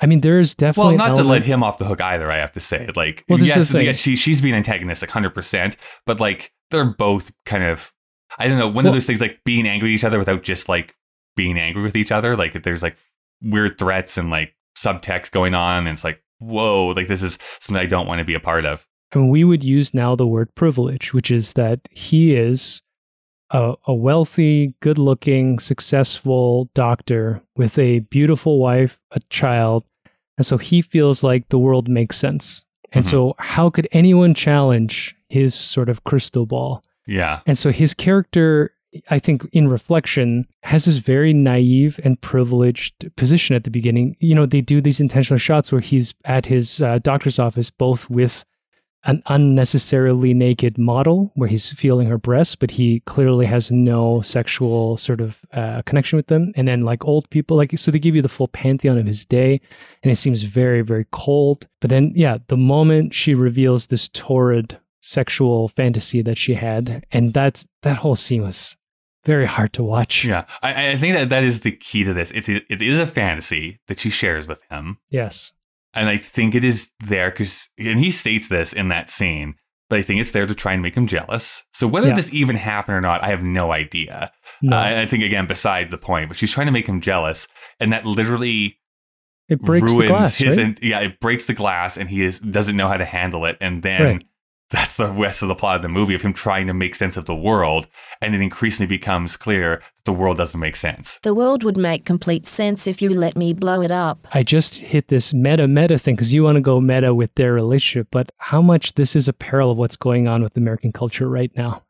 I 0.00 0.06
mean, 0.06 0.22
there 0.22 0.40
is 0.40 0.54
definitely 0.54 0.96
well, 0.96 1.08
not 1.08 1.16
to 1.16 1.24
let 1.24 1.42
him 1.42 1.62
off 1.62 1.78
the 1.78 1.84
hook 1.84 2.00
either. 2.00 2.30
I 2.30 2.38
have 2.38 2.52
to 2.52 2.60
say, 2.60 2.88
like, 2.96 3.24
well, 3.28 3.38
yes, 3.38 3.72
yes, 3.72 3.98
she 3.98 4.16
she's 4.16 4.40
being 4.40 4.54
antagonistic, 4.54 5.10
hundred 5.10 5.34
percent, 5.34 5.76
but 6.06 6.20
like 6.20 6.52
they're 6.70 6.84
both 6.84 7.32
kind 7.44 7.64
of, 7.64 7.92
I 8.38 8.48
don't 8.48 8.58
know, 8.58 8.66
one 8.66 8.84
well, 8.84 8.88
of 8.88 8.94
those 8.94 9.06
things 9.06 9.20
like 9.20 9.40
being 9.44 9.66
angry 9.66 9.90
at 9.90 9.94
each 9.94 10.04
other 10.04 10.18
without 10.18 10.42
just 10.42 10.68
like 10.68 10.96
being 11.36 11.58
angry 11.58 11.82
with 11.82 11.96
each 11.96 12.10
other. 12.10 12.36
Like, 12.36 12.62
there's 12.62 12.82
like 12.82 12.96
weird 13.42 13.78
threats 13.78 14.16
and 14.16 14.30
like 14.30 14.54
subtext 14.76 15.32
going 15.32 15.54
on, 15.54 15.86
and 15.86 15.88
it's 15.88 16.04
like 16.04 16.22
whoa, 16.40 16.88
like 16.88 17.08
this 17.08 17.22
is 17.22 17.38
something 17.60 17.80
I 17.80 17.86
don't 17.86 18.06
want 18.06 18.18
to 18.18 18.24
be 18.24 18.34
a 18.34 18.40
part 18.40 18.64
of. 18.64 18.86
And 19.12 19.30
we 19.30 19.44
would 19.44 19.64
use 19.64 19.94
now 19.94 20.14
the 20.14 20.26
word 20.26 20.54
privilege, 20.54 21.12
which 21.12 21.30
is 21.30 21.54
that 21.54 21.80
he 21.90 22.34
is 22.34 22.82
a, 23.50 23.74
a 23.86 23.94
wealthy, 23.94 24.74
good 24.80 24.98
looking, 24.98 25.58
successful 25.58 26.70
doctor 26.74 27.42
with 27.56 27.78
a 27.78 28.00
beautiful 28.00 28.58
wife, 28.58 29.00
a 29.10 29.20
child. 29.30 29.84
And 30.38 30.46
so 30.46 30.56
he 30.58 30.80
feels 30.82 31.22
like 31.22 31.48
the 31.48 31.58
world 31.58 31.88
makes 31.88 32.16
sense. 32.16 32.64
And 32.92 33.04
mm-hmm. 33.04 33.10
so, 33.10 33.34
how 33.38 33.70
could 33.70 33.88
anyone 33.92 34.34
challenge 34.34 35.14
his 35.28 35.54
sort 35.54 35.88
of 35.88 36.04
crystal 36.04 36.46
ball? 36.46 36.82
Yeah. 37.06 37.40
And 37.46 37.56
so, 37.56 37.70
his 37.70 37.94
character 37.94 38.72
I 39.08 39.18
think 39.18 39.48
in 39.52 39.68
reflection, 39.68 40.46
has 40.62 40.84
this 40.84 40.96
very 40.96 41.32
naive 41.32 42.00
and 42.04 42.20
privileged 42.20 43.14
position 43.16 43.54
at 43.54 43.64
the 43.64 43.70
beginning. 43.70 44.16
You 44.18 44.34
know, 44.34 44.46
they 44.46 44.60
do 44.60 44.80
these 44.80 45.00
intentional 45.00 45.38
shots 45.38 45.70
where 45.70 45.80
he's 45.80 46.14
at 46.24 46.46
his 46.46 46.80
uh, 46.80 46.98
doctor's 46.98 47.38
office, 47.38 47.70
both 47.70 48.10
with 48.10 48.44
an 49.04 49.22
unnecessarily 49.26 50.34
naked 50.34 50.76
model 50.76 51.32
where 51.34 51.48
he's 51.48 51.70
feeling 51.70 52.06
her 52.06 52.18
breasts, 52.18 52.54
but 52.54 52.70
he 52.70 53.00
clearly 53.00 53.46
has 53.46 53.70
no 53.70 54.20
sexual 54.20 54.96
sort 54.96 55.20
of 55.20 55.40
uh, 55.52 55.80
connection 55.82 56.16
with 56.16 56.26
them. 56.26 56.52
And 56.54 56.68
then 56.68 56.84
like 56.84 57.04
old 57.04 57.28
people, 57.30 57.56
like 57.56 57.76
so 57.78 57.90
they 57.90 57.98
give 57.98 58.14
you 58.14 58.22
the 58.22 58.28
full 58.28 58.48
pantheon 58.48 58.98
of 58.98 59.06
his 59.06 59.24
day, 59.24 59.60
and 60.02 60.12
it 60.12 60.16
seems 60.16 60.42
very 60.42 60.82
very 60.82 61.06
cold. 61.12 61.66
But 61.80 61.90
then 61.90 62.12
yeah, 62.14 62.38
the 62.48 62.58
moment 62.58 63.14
she 63.14 63.34
reveals 63.34 63.86
this 63.86 64.08
torrid 64.10 64.78
sexual 65.00 65.68
fantasy 65.68 66.20
that 66.22 66.36
she 66.36 66.54
had, 66.54 67.04
and 67.10 67.32
that's 67.32 67.66
that 67.82 67.96
whole 67.96 68.16
scene 68.16 68.42
was 68.42 68.76
very 69.24 69.46
hard 69.46 69.72
to 69.74 69.82
watch. 69.82 70.24
Yeah, 70.24 70.44
I, 70.62 70.90
I, 70.90 70.96
think 70.96 71.16
that 71.16 71.28
that 71.28 71.44
is 71.44 71.60
the 71.60 71.72
key 71.72 72.04
to 72.04 72.14
this. 72.14 72.30
It's 72.30 72.48
it 72.48 72.64
is 72.82 72.98
a 72.98 73.06
fantasy 73.06 73.80
that 73.88 73.98
she 73.98 74.10
shares 74.10 74.46
with 74.46 74.62
him. 74.70 74.98
Yes, 75.10 75.52
and 75.94 76.08
I 76.08 76.16
think 76.16 76.54
it 76.54 76.64
is 76.64 76.90
there 77.04 77.30
because, 77.30 77.68
and 77.78 77.98
he 77.98 78.10
states 78.10 78.48
this 78.48 78.72
in 78.72 78.88
that 78.88 79.10
scene 79.10 79.54
but 79.90 79.98
I 79.98 80.02
think 80.02 80.20
it's 80.20 80.30
there 80.30 80.46
to 80.46 80.54
try 80.54 80.72
and 80.72 80.82
make 80.82 80.94
him 80.94 81.08
jealous. 81.08 81.64
So 81.74 81.86
whether 81.88 82.08
Yeah. 82.08 82.14
this 82.14 82.32
even 82.32 82.54
happened 82.54 82.96
or 82.96 83.00
not, 83.00 83.24
I 83.24 83.28
have 83.28 83.42
no 83.42 83.72
idea. 83.72 84.30
No, 84.62 84.78
Uh, 84.78 84.82
and 84.84 84.98
I 85.00 85.04
think 85.06 85.24
again, 85.24 85.46
beside 85.46 85.90
the 85.90 85.98
point, 85.98 86.28
but 86.28 86.36
she's 86.38 86.52
trying 86.52 86.66
to 86.68 86.72
make 86.72 86.86
him 86.86 87.00
jealous, 87.00 87.48
and 87.80 87.92
that 87.92 88.06
literally 88.06 88.78
it 89.48 89.60
breaks 89.60 89.92
ruins 89.92 89.96
the 89.96 90.06
glass, 90.06 90.36
his. 90.38 90.56
right? 90.56 90.66
en- 90.66 90.76
yeah, 90.80 91.00
it 91.00 91.18
breaks 91.18 91.46
the 91.46 91.54
glass, 91.54 91.96
and 91.96 92.08
he 92.08 92.22
is 92.22 92.38
doesn't 92.38 92.76
know 92.76 92.86
how 92.86 92.96
to 92.96 93.04
handle 93.04 93.44
it, 93.46 93.58
and 93.60 93.82
then. 93.82 94.02
Right. 94.02 94.24
That's 94.70 94.96
the 94.96 95.08
rest 95.08 95.42
of 95.42 95.48
the 95.48 95.56
plot 95.56 95.76
of 95.76 95.82
the 95.82 95.88
movie 95.88 96.14
of 96.14 96.22
him 96.22 96.32
trying 96.32 96.68
to 96.68 96.74
make 96.74 96.94
sense 96.94 97.16
of 97.16 97.24
the 97.24 97.34
world, 97.34 97.88
and 98.22 98.34
it 98.34 98.40
increasingly 98.40 98.86
becomes 98.86 99.36
clear 99.36 99.82
that 99.96 100.04
the 100.04 100.12
world 100.12 100.36
doesn't 100.36 100.60
make 100.60 100.76
sense. 100.76 101.18
The 101.22 101.34
world 101.34 101.64
would 101.64 101.76
make 101.76 102.04
complete 102.04 102.46
sense 102.46 102.86
if 102.86 103.02
you 103.02 103.10
let 103.10 103.36
me 103.36 103.52
blow 103.52 103.82
it 103.82 103.90
up. 103.90 104.28
I 104.32 104.44
just 104.44 104.76
hit 104.76 105.08
this 105.08 105.34
meta 105.34 105.66
meta 105.66 105.98
thing 105.98 106.14
because 106.14 106.32
you 106.32 106.44
want 106.44 106.54
to 106.54 106.60
go 106.60 106.80
meta 106.80 107.12
with 107.14 107.34
their 107.34 107.52
relationship, 107.52 108.08
but 108.12 108.30
how 108.38 108.62
much 108.62 108.94
this 108.94 109.16
is 109.16 109.26
a 109.26 109.32
parallel 109.32 109.72
of 109.72 109.78
what's 109.78 109.96
going 109.96 110.28
on 110.28 110.42
with 110.42 110.56
American 110.56 110.92
culture 110.92 111.28
right 111.28 111.50
now, 111.56 111.82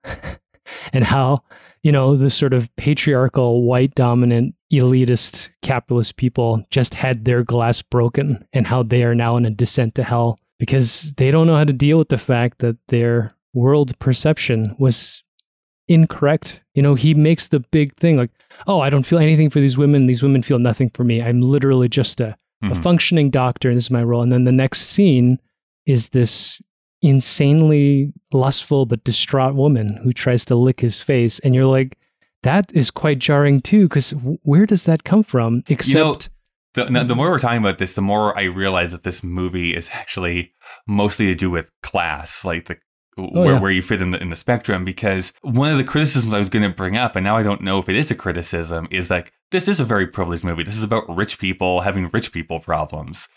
and 0.95 1.05
how 1.05 1.37
you 1.83 1.93
know 1.93 2.17
the 2.17 2.31
sort 2.31 2.55
of 2.55 2.75
patriarchal, 2.77 3.63
white 3.63 3.95
dominant, 3.95 4.55
elitist, 4.73 5.51
capitalist 5.61 6.17
people 6.17 6.65
just 6.71 6.95
had 6.95 7.27
their 7.27 7.43
glass 7.43 7.83
broken, 7.83 8.47
and 8.55 8.67
how 8.67 8.83
they 8.83 9.05
are 9.05 9.15
now 9.15 9.37
in 9.37 9.45
a 9.45 9.51
descent 9.51 9.95
to 9.97 10.03
hell 10.03 10.39
because 10.61 11.13
they 11.15 11.33
don't 11.33 11.49
know 11.49 11.57
how 11.57 11.65
to 11.65 11.73
deal 11.73 11.99
with 11.99 12.11
the 12.11 12.19
fact 12.19 12.59
that 12.59 12.77
their 12.89 13.35
world 13.55 13.99
perception 13.99 14.77
was 14.79 15.25
incorrect. 15.89 16.61
You 16.75 16.83
know, 16.83 16.95
he 16.95 17.15
makes 17.15 17.49
the 17.49 17.59
big 17.59 17.95
thing 17.97 18.17
like, 18.17 18.31
oh, 18.69 18.79
I 18.81 18.91
don't 18.91 19.05
feel 19.07 19.19
anything 19.19 19.51
for 19.51 19.59
these 19.59 19.77
women. 19.77 20.07
These 20.07 20.23
women 20.23 20.43
feel 20.43 20.59
nothing 20.61 20.91
for 20.91 21.03
me. 21.03 21.21
I'm 21.21 21.41
literally 21.41 21.89
just 21.89 22.21
a, 22.21 22.37
a 22.63 22.67
Mhm. 22.69 22.77
functioning 22.83 23.31
doctor, 23.31 23.69
and 23.71 23.77
this 23.77 23.87
is 23.87 23.91
my 23.91 24.05
role. 24.05 24.23
And 24.23 24.31
then 24.31 24.45
the 24.45 24.53
next 24.53 24.83
scene 24.83 25.41
is 25.87 26.11
this 26.11 26.61
insanely 27.03 28.13
lustful 28.33 28.87
but 28.87 29.03
distraught 29.05 29.55
woman 29.55 29.99
who 30.05 30.13
tries 30.13 30.45
to 30.45 30.55
lick 30.55 30.81
his 30.81 31.01
face. 31.01 31.39
And 31.41 31.55
you're 31.55 31.65
like, 31.67 31.97
that 32.43 32.71
is 32.75 32.91
quite 32.91 33.19
jarring 33.19 33.61
too, 33.61 33.89
because 33.89 34.11
where 34.43 34.67
does 34.67 34.85
that 34.85 35.05
come 35.05 35.23
from? 35.23 35.63
Except, 35.69 36.29
know, 36.29 36.35
The, 36.75 36.89
no, 36.89 37.01
the 37.01 37.07
mm-hmm. 37.07 37.17
more 37.17 37.31
we're 37.31 37.39
talking 37.39 37.59
about 37.59 37.79
this, 37.79 37.95
the 37.95 38.03
more 38.03 38.39
I 38.39 38.45
realize 38.45 38.93
that 38.93 39.03
this 39.03 39.25
movie 39.25 39.75
is 39.75 39.91
actually 39.93 40.55
mostly 40.87 41.27
to 41.27 41.35
do 41.35 41.51
with 41.51 41.71
class, 41.83 42.45
like 42.45 42.67
the 42.67 42.77
oh, 43.19 43.29
where, 43.33 43.55
yeah. 43.55 43.61
where 43.61 43.71
you 43.73 43.83
fit 43.83 44.01
in 44.01 44.13
the 44.13 44.23
in 44.23 44.31
the 44.31 44.37
spectrum. 44.37 44.85
Because 44.85 45.33
one 45.43 45.71
of 45.71 45.79
the 45.79 45.85
criticisms 45.85 46.33
I 46.33 46.39
was 46.39 46.49
going 46.49 46.63
to 46.63 46.77
bring 46.77 46.97
up, 46.97 47.17
and 47.17 47.25
now 47.25 47.37
I 47.37 47.43
don't 47.43 47.63
know 47.63 47.79
if 47.79 47.89
it 47.89 47.97
is 47.97 48.11
a 48.11 48.15
criticism, 48.15 48.87
is 48.91 49.11
like 49.11 49.33
this 49.51 49.67
is 49.67 49.81
a 49.81 49.85
very 49.85 50.07
privileged 50.07 50.45
movie. 50.45 50.63
This 50.63 50.77
is 50.77 50.85
about 50.85 51.09
rich 51.09 51.39
people 51.39 51.81
having 51.81 52.09
rich 52.09 52.31
people 52.31 52.61
problems, 52.61 53.29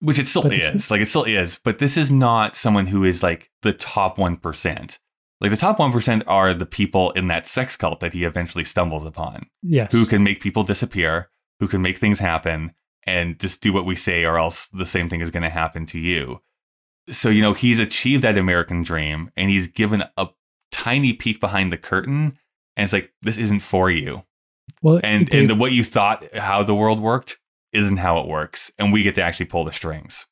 which 0.00 0.18
it 0.18 0.26
still 0.26 0.42
But 0.42 0.54
is. 0.54 0.90
Like 0.90 1.00
it 1.00 1.08
still 1.08 1.24
is, 1.24 1.60
but 1.62 1.78
this 1.78 1.96
is 1.96 2.10
not 2.10 2.56
someone 2.56 2.88
who 2.88 3.04
is 3.04 3.22
like 3.22 3.50
the 3.62 3.72
top 3.72 4.18
one 4.18 4.36
percent. 4.36 4.98
Like 5.40 5.52
the 5.52 5.56
top 5.56 5.78
one 5.78 5.92
percent 5.92 6.24
are 6.26 6.52
the 6.52 6.66
people 6.66 7.12
in 7.12 7.28
that 7.28 7.46
sex 7.46 7.76
cult 7.76 8.00
that 8.00 8.12
he 8.12 8.24
eventually 8.24 8.64
stumbles 8.64 9.06
upon 9.06 9.46
yes. 9.62 9.92
who 9.92 10.04
can 10.04 10.22
make 10.22 10.40
people 10.40 10.64
disappear, 10.64 11.30
who 11.60 11.68
can 11.68 11.80
make 11.80 11.98
things 11.98 12.18
happen, 12.18 12.72
and 13.04 13.38
just 13.38 13.60
do 13.60 13.72
what 13.72 13.86
we 13.86 13.94
say, 13.94 14.24
or 14.24 14.36
else 14.38 14.66
the 14.68 14.86
same 14.86 15.08
thing 15.08 15.20
is 15.20 15.30
going 15.30 15.42
to 15.44 15.50
happen 15.50 15.86
to 15.86 15.98
you. 15.98 16.40
So, 17.08 17.28
you 17.28 17.40
know, 17.40 17.54
he's 17.54 17.78
achieved 17.78 18.24
that 18.24 18.36
American 18.36 18.82
dream 18.82 19.30
and 19.36 19.50
he's 19.50 19.66
given 19.66 20.04
a 20.16 20.28
tiny 20.70 21.12
peek 21.12 21.40
behind 21.40 21.72
the 21.72 21.78
curtain. 21.78 22.38
And 22.76 22.84
it's 22.84 22.92
like, 22.92 23.12
this 23.22 23.38
isn't 23.38 23.60
for 23.60 23.90
you. 23.90 24.22
well, 24.82 25.00
And, 25.02 25.32
and 25.32 25.48
the, 25.48 25.54
what 25.54 25.72
you 25.72 25.82
thought 25.82 26.24
how 26.36 26.62
the 26.62 26.74
world 26.74 27.00
worked 27.00 27.38
isn't 27.72 27.96
how 27.96 28.20
it 28.20 28.28
works. 28.28 28.70
And 28.78 28.92
we 28.92 29.02
get 29.02 29.14
to 29.16 29.22
actually 29.22 29.46
pull 29.46 29.64
the 29.64 29.72
strings. 29.72 30.26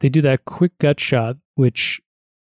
they 0.00 0.08
do 0.08 0.22
that 0.22 0.44
quick 0.44 0.76
gut 0.78 0.98
shot, 0.98 1.36
which 1.56 2.00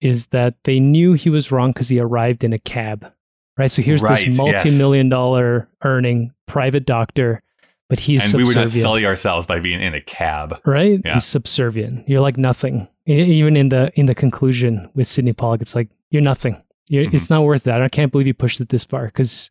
is 0.01 0.27
that 0.27 0.55
they 0.63 0.79
knew 0.79 1.13
he 1.13 1.29
was 1.29 1.51
wrong 1.51 1.71
because 1.71 1.89
he 1.89 1.99
arrived 1.99 2.43
in 2.43 2.53
a 2.53 2.59
cab, 2.59 3.11
right? 3.57 3.71
So 3.71 3.81
here's 3.81 4.01
Right, 4.01 4.25
this 4.25 4.37
multi-million 4.37 5.09
dollar 5.09 5.69
earning 5.83 6.33
private 6.47 6.85
doctor, 6.85 7.41
but 7.89 7.99
he's 7.99 8.23
and 8.25 8.33
we 8.41 8.47
were 8.47 8.53
not 8.53 8.71
selling 8.71 9.05
ourselves 9.05 9.45
by 9.45 9.59
being 9.59 9.79
in 9.81 9.93
a 9.93 10.01
cab. 10.01 10.59
right? 10.65 10.99
Yeah. 11.05 11.13
He's 11.15 11.25
subservient. 11.25 12.07
You're 12.09 12.21
like 12.21 12.37
nothing. 12.37 12.87
Even 13.05 13.55
in 13.55 13.69
the 13.69 13.91
in 13.95 14.07
the 14.07 14.15
conclusion 14.15 14.89
with 14.95 15.07
Sidney 15.07 15.33
Pollack, 15.33 15.61
it's 15.61 15.75
like 15.75 15.89
you're 16.09 16.21
nothing. 16.21 16.61
You're, 16.89 17.05
Mm-hmm. 17.05 17.15
It's 17.15 17.29
not 17.29 17.43
worth 17.43 17.63
that. 17.63 17.81
I 17.81 17.89
can't 17.89 18.11
believe 18.11 18.27
you 18.27 18.33
pushed 18.33 18.61
it 18.61 18.69
this 18.69 18.85
far 18.85 19.05
because 19.05 19.49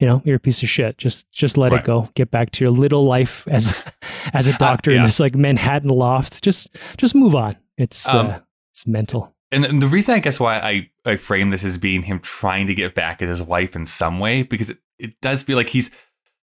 you 0.00 0.06
know 0.06 0.22
you're 0.24 0.36
a 0.36 0.40
piece 0.40 0.62
of 0.62 0.68
shit. 0.68 0.98
Just 0.98 1.30
just 1.32 1.56
let 1.56 1.72
Right. 1.72 1.80
it 1.80 1.86
go. 1.86 2.08
Get 2.14 2.30
back 2.30 2.50
to 2.52 2.64
your 2.64 2.70
little 2.72 3.04
life 3.04 3.46
as 3.48 3.72
as 4.32 4.46
a 4.48 4.52
doctor 4.58 4.90
in 4.90 4.98
Yeah. 4.98 5.04
this 5.04 5.20
like 5.20 5.34
Manhattan 5.36 5.90
loft. 5.90 6.42
Just 6.42 6.68
just 6.96 7.14
move 7.14 7.34
on. 7.34 7.56
It's 7.76 8.08
Um, 8.08 8.26
uh, 8.28 8.38
it's 8.72 8.86
mental. 8.86 9.34
and, 9.52 9.64
and 9.64 9.80
the 9.82 9.88
reason 9.88 10.14
I 10.14 10.18
guess 10.18 10.38
why 10.40 10.58
I, 10.58 10.90
I 11.04 11.16
frame 11.16 11.50
this 11.50 11.64
as 11.64 11.78
being 11.78 12.02
him 12.02 12.18
trying 12.20 12.66
to 12.66 12.74
get 12.74 12.94
back 12.94 13.22
at 13.22 13.28
his 13.28 13.40
wife 13.42 13.74
in 13.76 13.86
some 13.86 14.18
way, 14.20 14.42
because 14.42 14.70
it, 14.70 14.78
it 14.98 15.20
does 15.20 15.42
feel 15.44 15.56
like 15.56 15.68
he's 15.68 15.90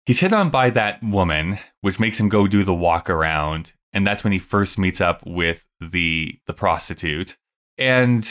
he's 0.06 0.20
hit 0.20 0.34
on 0.34 0.50
by 0.50 0.70
that 0.72 1.02
woman, 1.04 1.60
which 1.82 2.00
makes 2.00 2.20
him 2.20 2.30
go 2.30 2.48
do 2.48 2.64
the 2.64 2.74
walk 2.74 3.10
around. 3.10 3.74
And 3.94 4.08
that's 4.08 4.24
when 4.24 4.34
he 4.34 4.40
first 4.40 4.78
meets 4.80 5.02
up 5.02 5.22
with 5.26 5.68
the 5.80 6.40
the 6.48 6.54
prostitute. 6.54 7.38
And 7.78 8.26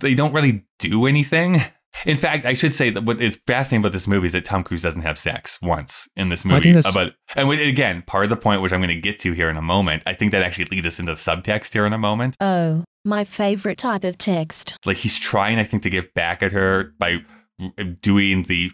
they 0.00 0.14
don't 0.14 0.32
really 0.32 0.64
do 0.78 1.06
anything. 1.06 1.62
In 2.06 2.16
fact, 2.16 2.46
I 2.46 2.54
should 2.54 2.72
say 2.72 2.90
that 2.90 3.04
what 3.04 3.20
is 3.20 3.36
fascinating 3.46 3.82
about 3.82 3.92
this 3.92 4.06
movie 4.06 4.26
is 4.26 4.32
that 4.32 4.44
Tom 4.44 4.62
Cruise 4.62 4.82
doesn't 4.82 5.02
have 5.02 5.18
sex 5.18 5.60
once 5.60 6.08
in 6.16 6.28
this 6.28 6.44
movie. 6.44 6.72
think 6.72 6.86
About 6.86 7.12
and 7.34 7.50
again, 7.50 8.02
part 8.06 8.24
of 8.24 8.30
the 8.30 8.36
point, 8.36 8.62
which 8.62 8.72
I'm 8.72 8.80
going 8.80 8.94
to 8.94 9.00
get 9.00 9.18
to 9.20 9.32
here 9.32 9.50
in 9.50 9.56
a 9.56 9.62
moment, 9.62 10.04
I 10.06 10.14
think 10.14 10.30
that 10.32 10.42
actually 10.42 10.66
leads 10.66 10.86
us 10.86 10.98
into 11.00 11.12
subtext 11.12 11.72
here 11.72 11.84
in 11.86 11.92
a 11.92 11.98
moment 11.98 12.36
Oh, 12.40 12.84
my 13.04 13.24
favorite 13.24 13.76
type 13.76 14.04
of 14.04 14.16
text. 14.18 14.76
like 14.86 14.98
he's 14.98 15.18
trying 15.18 15.58
i 15.58 15.64
think 15.64 15.82
to 15.82 15.90
get 15.90 16.12
back 16.14 16.42
at 16.42 16.52
her 16.52 16.92
by 16.98 17.18
doing 18.02 18.44
the 18.44 18.70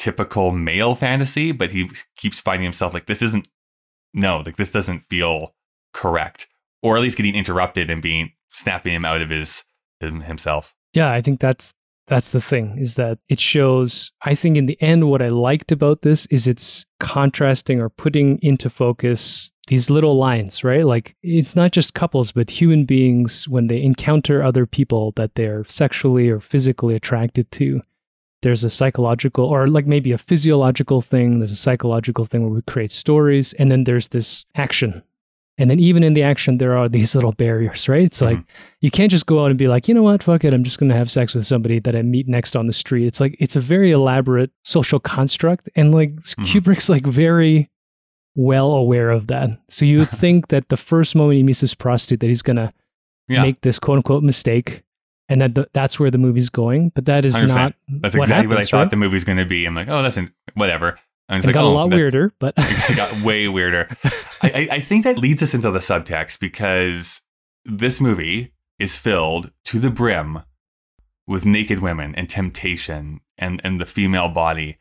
typical 0.00 0.50
male 0.50 0.94
fantasy 0.94 1.52
but 1.52 1.70
he 1.70 1.90
keeps 2.16 2.40
finding 2.40 2.64
himself 2.64 2.94
like 2.94 3.04
this 3.04 3.20
isn't 3.20 3.46
no 4.14 4.42
like 4.46 4.56
this 4.56 4.72
doesn't 4.72 5.00
feel 5.10 5.54
correct 5.92 6.46
or 6.82 6.96
at 6.96 7.02
least 7.02 7.18
getting 7.18 7.34
interrupted 7.34 7.90
and 7.90 8.00
being 8.00 8.32
snapping 8.50 8.94
him 8.94 9.04
out 9.04 9.20
of 9.20 9.28
his 9.28 9.62
himself 10.00 10.74
Yeah, 10.94 11.12
I 11.12 11.20
think 11.20 11.40
that's 11.40 11.74
that's 12.06 12.30
the 12.30 12.40
thing 12.40 12.78
is 12.78 12.94
that 12.94 13.18
it 13.28 13.38
shows 13.38 14.10
I 14.22 14.34
think 14.34 14.56
in 14.56 14.66
the 14.66 14.80
end 14.80 15.08
what 15.10 15.20
I 15.20 15.28
liked 15.28 15.70
about 15.70 16.00
this 16.00 16.24
is 16.26 16.48
it's 16.48 16.86
contrasting 16.98 17.80
or 17.80 17.90
putting 17.90 18.38
into 18.42 18.70
focus 18.70 19.50
these 19.66 19.90
little 19.90 20.16
lines, 20.16 20.64
right? 20.64 20.84
Like 20.84 21.14
it's 21.22 21.54
not 21.54 21.72
just 21.72 21.92
couples 21.92 22.32
but 22.32 22.50
human 22.50 22.86
beings 22.86 23.46
when 23.46 23.66
they 23.66 23.82
encounter 23.82 24.42
other 24.42 24.64
people 24.64 25.12
that 25.16 25.34
they're 25.34 25.64
sexually 25.64 26.30
or 26.30 26.40
physically 26.40 26.94
attracted 26.94 27.50
to. 27.52 27.82
There's 28.42 28.64
a 28.64 28.70
psychological 28.70 29.44
or 29.44 29.68
like 29.68 29.86
maybe 29.86 30.12
a 30.12 30.18
physiological 30.18 31.00
thing, 31.00 31.40
there's 31.40 31.52
a 31.52 31.56
psychological 31.56 32.24
thing 32.24 32.42
where 32.42 32.50
we 32.50 32.62
create 32.62 32.90
stories 32.90 33.52
and 33.54 33.70
then 33.70 33.84
there's 33.84 34.08
this 34.08 34.46
action. 34.54 35.02
And 35.58 35.70
then 35.70 35.78
even 35.78 36.02
in 36.02 36.14
the 36.14 36.22
action 36.22 36.56
there 36.56 36.76
are 36.76 36.88
these 36.96 37.14
little 37.14 37.32
barriers, 37.32 37.88
right? 37.88 38.04
It's 38.04 38.22
like 38.22 38.38
mm-hmm. 38.38 38.76
you 38.80 38.90
can't 38.90 39.10
just 39.10 39.26
go 39.26 39.44
out 39.44 39.50
and 39.50 39.58
be 39.58 39.68
like, 39.68 39.88
you 39.88 39.94
know 39.94 40.02
what, 40.02 40.22
fuck 40.22 40.44
it, 40.44 40.54
I'm 40.54 40.64
just 40.64 40.78
going 40.78 40.88
to 40.88 40.96
have 40.96 41.10
sex 41.10 41.34
with 41.34 41.46
somebody 41.46 41.78
that 41.80 41.94
I 41.94 42.02
meet 42.02 42.28
next 42.28 42.56
on 42.56 42.66
the 42.66 42.72
street. 42.72 43.06
It's 43.06 43.20
like 43.20 43.36
it's 43.40 43.56
a 43.56 43.60
very 43.60 43.90
elaborate 43.90 44.50
social 44.64 45.00
construct, 45.00 45.68
and 45.76 45.94
like 45.94 46.14
mm-hmm. 46.14 46.42
Kubrick's 46.44 46.88
like 46.88 47.06
very 47.06 47.68
well 48.36 48.72
aware 48.72 49.10
of 49.10 49.26
that. 49.26 49.50
So 49.68 49.84
you 49.84 50.04
think 50.22 50.48
that 50.48 50.68
the 50.68 50.76
first 50.76 51.14
moment 51.14 51.36
he 51.36 51.42
meets 51.42 51.60
this 51.60 51.74
prostitute, 51.74 52.20
that 52.20 52.28
he's 52.28 52.42
going 52.42 52.56
to 52.56 52.72
yeah 53.28 53.42
make 53.42 53.60
this 53.60 53.78
quote 53.78 53.96
unquote 53.96 54.22
mistake, 54.22 54.82
and 55.30 55.40
that 55.40 55.54
the, 55.54 55.70
that's 55.72 55.98
where 55.98 56.10
the 56.10 56.18
movie's 56.18 56.50
going. 56.50 56.90
But 56.94 57.06
that 57.06 57.24
is 57.24 57.36
100%. 57.36 57.48
not. 57.48 57.74
that's 57.88 58.14
what 58.14 58.24
exactly 58.24 58.48
what 58.48 58.52
i 58.52 58.56
happens, 58.56 58.70
thought 58.70 58.78
right? 58.78 58.90
the 58.90 58.96
movie 58.96 59.14
was 59.14 59.24
going 59.24 59.38
to 59.38 59.46
be 59.46 59.64
i'm 59.64 59.74
like 59.74 59.88
oh 59.88 60.02
that's 60.02 60.16
in, 60.16 60.30
whatever 60.54 60.98
and 61.30 61.38
it's 61.38 61.44
It 61.44 61.48
like 61.48 61.54
got 61.54 61.64
oh, 61.64 61.68
a 61.68 61.74
lot 61.74 61.90
weirder, 61.90 62.32
but 62.40 62.54
it 62.58 62.96
got 62.96 63.22
way 63.22 63.46
weirder. 63.46 63.86
I, 64.42 64.50
I, 64.50 64.68
I 64.72 64.80
think 64.80 65.04
that 65.04 65.16
leads 65.16 65.44
us 65.44 65.54
into 65.54 65.70
the 65.70 65.78
subtext 65.78 66.40
because 66.40 67.20
this 67.64 68.00
movie 68.00 68.52
is 68.80 68.96
filled 68.96 69.52
to 69.66 69.78
the 69.78 69.90
brim 69.90 70.40
with 71.28 71.46
naked 71.46 71.78
women 71.78 72.16
and 72.16 72.28
temptation 72.28 73.20
and, 73.38 73.60
and 73.62 73.80
the 73.80 73.86
female 73.86 74.28
body. 74.28 74.78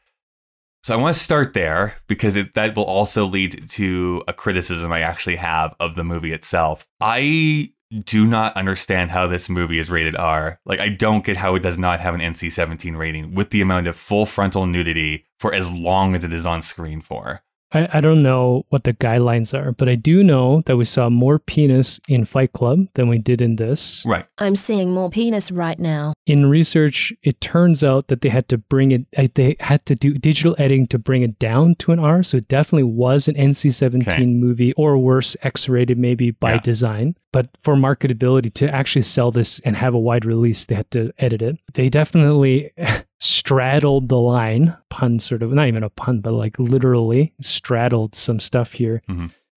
So 0.82 0.96
I 0.96 0.98
want 0.98 1.16
to 1.16 1.22
start 1.22 1.54
there 1.54 1.98
because 2.08 2.36
it, 2.36 2.56
that 2.56 2.76
will 2.76 2.84
also 2.86 3.26
lead 3.26 3.70
to 3.72 4.24
a 4.28 4.34
criticism 4.34 4.92
I 4.92 5.02
actually 5.02 5.36
have 5.36 5.76
of 5.80 5.94
the 5.94 6.04
movie 6.04 6.34
itself. 6.34 6.88
I 7.00 7.74
do 8.04 8.28
not 8.28 8.56
understand 8.56 9.12
how 9.12 9.28
this 9.28 9.50
movie 9.50 9.80
is 9.80 9.90
rated 9.90 10.16
R. 10.16 10.60
Like, 10.66 10.80
I 10.80 10.90
don't 10.90 11.26
get 11.26 11.38
how 11.38 11.56
it 11.56 11.64
does 11.64 11.80
not 11.80 12.00
have 12.00 12.14
an 12.14 12.22
NC 12.22 12.52
17 12.52 12.96
rating 12.96 13.34
with 13.34 13.50
the 13.50 13.62
amount 13.62 13.88
of 13.88 13.98
full 13.98 14.26
frontal 14.26 14.66
nudity 14.66 15.26
for 15.40 15.54
as 15.54 15.72
long 15.72 16.14
as 16.14 16.24
it 16.24 16.34
is 16.34 16.46
on 16.46 16.62
screen 16.62 17.02
for. 17.02 17.42
I, 17.72 17.88
I 17.94 18.02
don't 18.02 18.24
know 18.24 18.66
what 18.70 18.84
the 18.84 18.94
guidelines 18.94 19.54
are, 19.58 19.72
but 19.74 19.88
I 19.88 19.96
do 19.96 20.24
know 20.24 20.62
that 20.66 20.78
we 20.78 20.86
saw 20.86 21.10
more 21.10 21.38
penis 21.38 22.00
in 22.08 22.26
Fight 22.26 22.52
Club 22.54 22.88
than 22.96 23.08
we 23.10 23.20
did 23.20 23.42
in 23.42 23.58
this. 23.58 24.04
Right. 24.08 24.26
I'm 24.40 24.56
seeing 24.56 24.92
more 24.92 25.10
penis 25.10 25.52
right 25.52 25.78
now. 25.78 26.14
In 26.26 26.50
research, 26.50 27.14
it 27.24 27.40
turns 27.42 27.84
out 27.84 28.08
that 28.08 28.22
they 28.22 28.30
had 28.30 28.50
to 28.50 28.58
bring 28.58 28.92
it, 28.92 29.06
uh, 29.18 29.28
they 29.36 29.56
had 29.60 29.86
to 29.86 29.96
do 29.96 30.14
digital 30.16 30.56
editing 30.58 30.88
to 30.88 30.98
bring 31.00 31.22
it 31.22 31.38
down 31.38 31.76
to 31.76 31.92
an 31.92 32.00
R. 32.00 32.24
So 32.24 32.38
it 32.38 32.48
definitely 32.48 32.84
was 32.92 33.28
an 33.28 33.36
NC 33.36 33.72
17 33.74 34.14
Okay. 34.14 34.26
movie 34.26 34.74
or 34.74 34.98
worse, 34.98 35.38
X 35.44 35.70
rated 35.70 35.98
maybe 36.00 36.32
by 36.32 36.54
Yeah. 36.54 36.60
design. 36.62 37.16
But 37.32 37.50
for 37.62 37.76
marketability, 37.76 38.52
to 38.56 38.74
actually 38.74 39.04
sell 39.04 39.30
this 39.30 39.60
and 39.60 39.76
have 39.76 39.94
a 39.94 40.00
wide 40.00 40.26
release, 40.26 40.66
they 40.66 40.74
had 40.76 40.90
to 40.92 41.12
edit 41.20 41.44
it. 41.44 41.58
They 41.76 41.88
definitely 41.90 42.72
straddled 43.50 44.10
the 44.10 44.18
line, 44.20 44.78
pun 44.90 45.20
sort 45.20 45.42
of, 45.42 45.52
not 45.52 45.68
even 45.68 45.84
a 45.84 45.90
pun, 45.90 46.22
but 46.22 46.34
like 46.34 46.60
literally 46.60 47.34
straddled 47.42 48.14
some 48.14 48.40
stuff 48.40 48.74
here. 48.74 49.02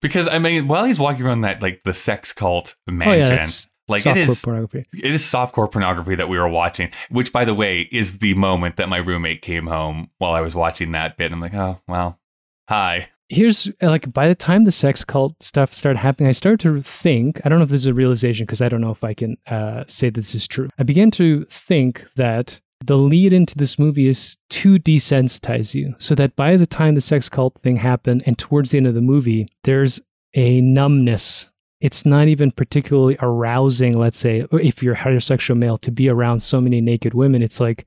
Because 0.01 0.27
I 0.27 0.39
mean, 0.39 0.67
while 0.67 0.85
he's 0.85 0.99
walking 0.99 1.25
around 1.25 1.41
that 1.41 1.61
like 1.61 1.83
the 1.83 1.93
sex 1.93 2.33
cult 2.33 2.75
Oh, 2.89 2.91
yeah, 2.91 3.29
mansion, 3.29 3.69
like 3.87 4.05
it 4.05 4.15
softcore 4.15 4.29
is 4.29 4.41
pornography. 4.41 4.85
it 4.93 5.11
is 5.11 5.21
softcore 5.21 5.71
pornography 5.71 6.15
that 6.15 6.27
we 6.27 6.37
were 6.39 6.49
watching, 6.49 6.89
which 7.09 7.31
by 7.31 7.45
the 7.45 7.53
way 7.53 7.81
is 7.91 8.17
the 8.17 8.33
moment 8.33 8.77
that 8.77 8.89
my 8.89 8.97
roommate 8.97 9.41
came 9.41 9.67
home 9.67 10.09
while 10.17 10.33
I 10.33 10.41
was 10.41 10.55
watching 10.55 10.91
that 10.91 11.15
bit. 11.17 11.31
I'm 11.31 11.39
like, 11.39 11.53
oh 11.53 11.79
well, 11.87 12.19
hi. 12.67 13.09
here's 13.29 13.69
like 13.81 14.11
by 14.11 14.27
the 14.27 14.35
time 14.35 14.63
the 14.65 14.71
sex 14.71 15.05
cult 15.05 15.41
stuff 15.41 15.73
started 15.73 15.99
happening, 15.99 16.27
I 16.29 16.33
started 16.33 16.59
to 16.61 16.81
think. 16.81 17.39
I 17.45 17.49
don't 17.49 17.59
know 17.59 17.63
if 17.63 17.69
this 17.69 17.81
is 17.81 17.87
a 17.87 17.93
realization 17.93 18.45
because 18.45 18.61
I 18.61 18.69
don't 18.69 18.81
know 18.81 18.91
if 18.91 19.03
I 19.03 19.13
can 19.13 19.37
uh, 19.47 19.83
say 19.87 20.09
this 20.09 20.33
is 20.35 20.47
true. 20.47 20.67
I 20.79 20.83
began 20.83 21.11
to 21.11 21.45
think 21.45 22.05
that 22.15 22.59
the 22.85 22.97
lead 22.97 23.33
into 23.33 23.57
this 23.57 23.79
movie 23.79 24.07
is 24.07 24.37
to 24.49 24.77
desensitize 24.79 25.73
you, 25.73 25.95
so 25.97 26.15
that 26.15 26.35
by 26.35 26.57
the 26.57 26.67
time 26.67 26.95
the 26.95 27.01
sex 27.01 27.29
cult 27.29 27.55
thing 27.59 27.77
happened 27.77 28.23
and 28.25 28.37
towards 28.37 28.71
the 28.71 28.77
end 28.77 28.87
of 28.87 28.93
the 28.93 29.01
movie, 29.01 29.47
there's 29.63 30.01
a 30.33 30.61
numbness. 30.61 31.51
It's 31.81 32.05
not 32.05 32.27
even 32.27 32.51
particularly 32.51 33.17
arousing, 33.21 33.97
let's 33.97 34.17
say, 34.17 34.45
if 34.53 34.81
you're 34.81 34.95
heterosexual 34.95 35.57
male, 35.57 35.77
to 35.79 35.91
be 35.91 36.09
around 36.09 36.39
so 36.39 36.61
many 36.61 36.81
naked 36.81 37.13
women. 37.13 37.41
It's 37.41 37.59
like 37.59 37.85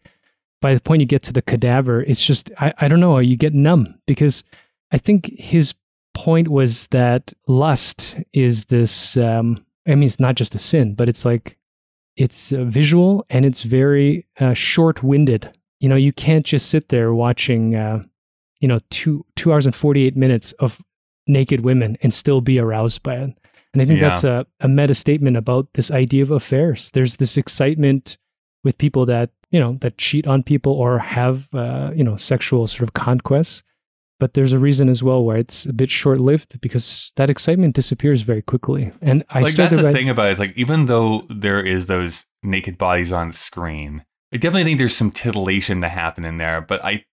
by 0.61 0.75
the 0.75 0.81
point 0.81 1.01
you 1.01 1.07
get 1.07 1.23
to 1.25 1.33
the 1.33 1.43
cadaver, 1.43 2.03
it's 2.03 2.25
just, 2.25 2.51
I, 2.59 2.73
I 2.79 2.89
don't 2.89 3.01
know, 3.01 3.19
you 3.19 3.37
get 3.37 3.55
numb 3.55 3.99
because 4.07 4.45
I 4.93 4.99
think 4.99 5.33
his 5.39 5.75
point 6.15 6.49
was 6.49 6.87
that 6.89 7.33
lust 7.47 8.17
is 8.33 8.67
this. 8.67 9.17
Um, 9.17 9.65
I 9.87 9.95
mean, 9.95 10.05
it's 10.05 10.21
not 10.21 10.35
just 10.35 10.55
a 10.55 10.59
sin, 10.59 10.95
but 10.95 11.09
it's 11.09 11.25
like 11.25 11.59
it's 12.17 12.53
uh, 12.53 12.65
visual 12.65 13.25
and 13.31 13.45
it's 13.45 13.63
very 13.63 14.27
uh, 14.41 14.55
short-winded. 14.55 15.51
You 15.81 15.89
know, 15.89 15.97
you 15.97 16.13
can't 16.13 16.47
just 16.47 16.71
sit 16.71 16.89
there 16.89 17.13
watching, 17.15 17.75
uh, 17.75 18.03
you 18.61 18.69
know, 18.69 18.81
two 18.91 19.25
two 19.37 19.53
hours 19.53 19.67
and 19.67 19.75
forty-eight 19.75 20.17
minutes 20.17 20.53
of 20.53 20.81
naked 21.27 21.61
women 21.61 21.97
and 22.03 22.15
still 22.15 22.41
be 22.41 22.59
aroused 22.59 23.03
by 23.03 23.17
it. 23.17 23.37
And 23.73 23.83
I 23.83 23.85
think 23.85 24.01
Yeah. 24.01 24.09
that's 24.09 24.25
a, 24.25 24.47
a 24.61 24.69
meta 24.69 24.95
statement 24.95 25.37
about 25.37 25.73
this 25.75 25.91
idea 25.91 26.23
of 26.23 26.31
affairs. 26.31 26.91
There's 26.93 27.17
this 27.17 27.37
excitement 27.37 28.17
with 28.65 28.79
people 28.79 29.05
that 29.07 29.31
you 29.51 29.61
know 29.61 29.75
that 29.81 29.99
cheat 29.99 30.27
on 30.27 30.43
people 30.43 30.73
or 30.73 30.99
have 30.99 31.49
uh, 31.55 31.93
you 31.95 32.03
know 32.03 32.17
sexual 32.17 32.67
sort 32.67 32.89
of 32.89 32.95
conquests 32.95 33.63
but 34.19 34.35
there's 34.35 34.53
a 34.53 34.59
reason 34.59 34.89
as 34.89 35.03
well 35.03 35.25
why 35.25 35.37
it's 35.37 35.67
a 35.67 35.73
bit 35.73 35.91
short-lived 35.91 36.61
because 36.61 37.13
that 37.17 37.31
excitement 37.31 37.75
disappears 37.75 38.23
very 38.23 38.43
quickly 38.43 38.93
and 39.03 39.25
i 39.31 39.41
like 39.41 39.55
that's 39.55 39.77
the 39.77 39.93
thing 39.93 40.09
about 40.09 40.29
it. 40.29 40.33
Is 40.33 40.39
like 40.39 40.57
even 40.57 40.87
though 40.87 41.25
there 41.29 41.65
is 41.65 41.87
those 41.87 42.27
naked 42.43 42.79
bodies 42.79 43.13
on 43.13 43.33
screen, 43.33 44.05
I 44.33 44.37
definitely 44.37 44.65
think 44.65 44.79
there's 44.79 44.97
some 44.97 45.11
titillation 45.11 45.81
to 45.83 45.89
happen 45.89 46.25
in 46.25 46.39
there, 46.39 46.61
but 46.61 46.85
I 46.85 47.05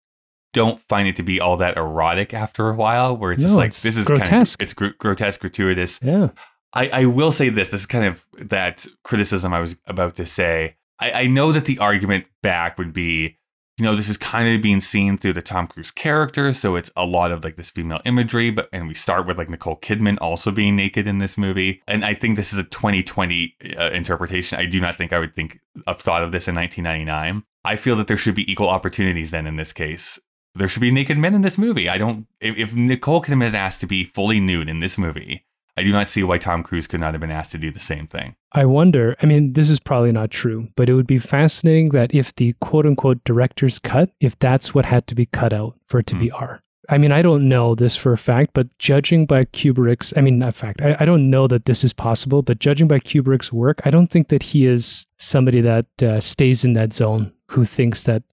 don't 0.54 0.80
find 0.80 1.08
it 1.08 1.16
to 1.16 1.24
be 1.24 1.40
all 1.40 1.58
that 1.58 1.78
erotic 1.78 2.34
after 2.34 2.70
a 2.70 2.76
while. 2.76 3.18
Where 3.18 3.32
it's 3.32 3.42
just 3.42 3.56
like 3.56 3.70
it's 3.70 3.84
this 3.84 3.98
is 3.98 4.06
grotesque. 4.06 4.30
kind 4.30 4.42
of 4.42 4.56
it's 4.60 4.74
gr- 4.74 4.98
grotesque, 5.00 5.40
gratuitous. 5.40 6.00
yeah 6.02 6.30
I, 6.74 6.90
I 6.90 7.06
will 7.06 7.32
say 7.32 7.50
this. 7.50 7.70
This 7.70 7.82
is 7.82 7.86
kind 7.86 8.06
of 8.06 8.26
that 8.38 8.86
criticism 9.04 9.54
I 9.54 9.60
was 9.60 9.76
about 9.86 10.16
to 10.16 10.26
say. 10.26 10.76
I, 11.00 11.12
I 11.12 11.28
know 11.28 11.52
that 11.52 11.66
the 11.66 11.80
argument 11.80 12.26
back 12.42 12.78
would 12.78 12.94
be, 12.94 13.38
you 13.78 13.86
know, 13.86 13.96
this 13.96 14.10
is 14.10 14.18
kind 14.18 14.54
of 14.54 14.62
being 14.62 14.80
seen 14.80 15.18
through 15.18 15.34
the 15.34 15.42
Tom 15.42 15.68
Cruise 15.68 15.90
character, 15.90 16.54
so 16.54 16.76
it's 16.76 16.92
a 16.96 17.06
lot 17.06 17.32
of 17.32 17.44
like 17.44 17.56
this 17.56 17.72
female 17.72 18.02
imagery. 18.06 18.52
But 18.52 18.70
and 18.72 18.88
we 18.88 18.94
start 18.94 19.26
with 19.26 19.38
like 19.38 19.50
Nicole 19.50 19.78
Kidman 19.78 20.18
also 20.22 20.52
being 20.52 20.76
naked 20.76 21.08
in 21.08 21.18
this 21.18 21.38
movie, 21.38 21.82
and 21.88 22.06
I 22.06 22.14
think 22.14 22.36
this 22.36 22.54
is 22.54 22.60
a 22.60 22.64
2020 22.64 23.56
uh, 23.78 23.90
interpretation. 23.90 24.60
I 24.60 24.66
do 24.66 24.80
not 24.80 24.96
think 24.96 25.12
I 25.12 25.20
would 25.20 25.36
think 25.36 25.60
of 25.88 26.00
thought 26.00 26.24
of 26.24 26.32
this 26.32 26.48
in 26.48 26.56
1999. 26.56 27.44
I 27.66 27.76
feel 27.76 27.96
that 27.96 28.08
there 28.08 28.18
should 28.18 28.36
be 28.36 28.52
equal 28.52 28.70
opportunities 28.70 29.32
then 29.32 29.48
in 29.48 29.56
this 29.56 29.74
case. 29.74 30.20
There 30.56 30.68
should 30.68 30.82
be 30.82 30.92
naked 30.92 31.18
men 31.18 31.34
in 31.34 31.42
this 31.42 31.58
movie. 31.58 31.90
I 31.90 31.98
don't. 31.98 32.28
If, 32.40 32.56
if 32.58 32.76
Nicole 32.76 33.24
Kidman 33.24 33.48
is 33.48 33.56
asked 33.56 33.82
to 33.82 33.88
be 33.88 34.04
fully 34.04 34.40
nude 34.40 34.70
in 34.70 34.82
this 34.82 35.00
movie, 35.00 35.46
I 35.76 35.84
do 35.84 35.92
not 35.92 36.08
see 36.08 36.24
why 36.24 36.38
Tom 36.38 36.62
Cruise 36.62 36.86
could 36.88 37.00
not 37.00 37.14
have 37.14 37.22
been 37.22 37.32
asked 37.32 37.52
to 37.54 37.58
do 37.58 37.72
the 37.72 37.80
same 37.80 38.08
thing. 38.08 38.36
i 38.54 38.64
wonder 38.66 39.16
i 39.22 39.26
mean 39.26 39.54
this 39.54 39.70
is 39.70 39.80
probably 39.80 40.12
not 40.12 40.30
true 40.30 40.68
but 40.76 40.88
it 40.90 40.94
would 40.94 41.08
be 41.08 41.18
fascinating 41.18 41.90
that 41.90 42.14
if 42.14 42.34
the 42.36 42.54
quote-unquote 42.62 43.24
director's 43.24 43.80
cut 43.80 44.10
if 44.20 44.38
that's 44.40 44.74
what 44.76 44.86
had 44.86 45.08
to 45.08 45.16
be 45.16 45.26
cut 45.26 45.54
out 45.54 45.76
for 45.88 46.00
it 46.00 46.06
to 46.08 46.16
be 46.16 46.30
r. 46.32 46.62
I 46.90 46.98
mean 47.00 47.12
i 47.12 47.22
don't 47.24 47.50
know 47.50 47.74
this 47.76 47.96
for 47.96 48.12
a 48.14 48.18
fact 48.18 48.52
but 48.54 48.68
judging 48.78 49.26
by 49.26 49.46
kubrick's 49.46 50.14
i 50.18 50.22
mean 50.22 50.38
not 50.38 50.54
fact 50.54 50.82
I, 50.82 50.96
I 51.00 51.06
don't 51.06 51.30
know 51.30 51.48
that 51.48 51.66
this 51.66 51.84
is 51.84 51.94
possible 51.94 52.42
but 52.44 52.60
judging 52.60 52.88
by 52.88 53.00
kubrick's 53.00 53.52
work 53.52 53.82
i 53.86 53.90
don't 53.90 54.12
think 54.12 54.28
that 54.28 54.44
he 54.44 54.66
is 54.68 55.08
somebody 55.18 55.62
that 55.62 55.88
uh, 56.04 56.20
stays 56.20 56.64
in 56.64 56.74
that 56.74 56.94
zone 56.94 57.34
who 57.50 57.66
thinks 57.66 58.04
that 58.04 58.24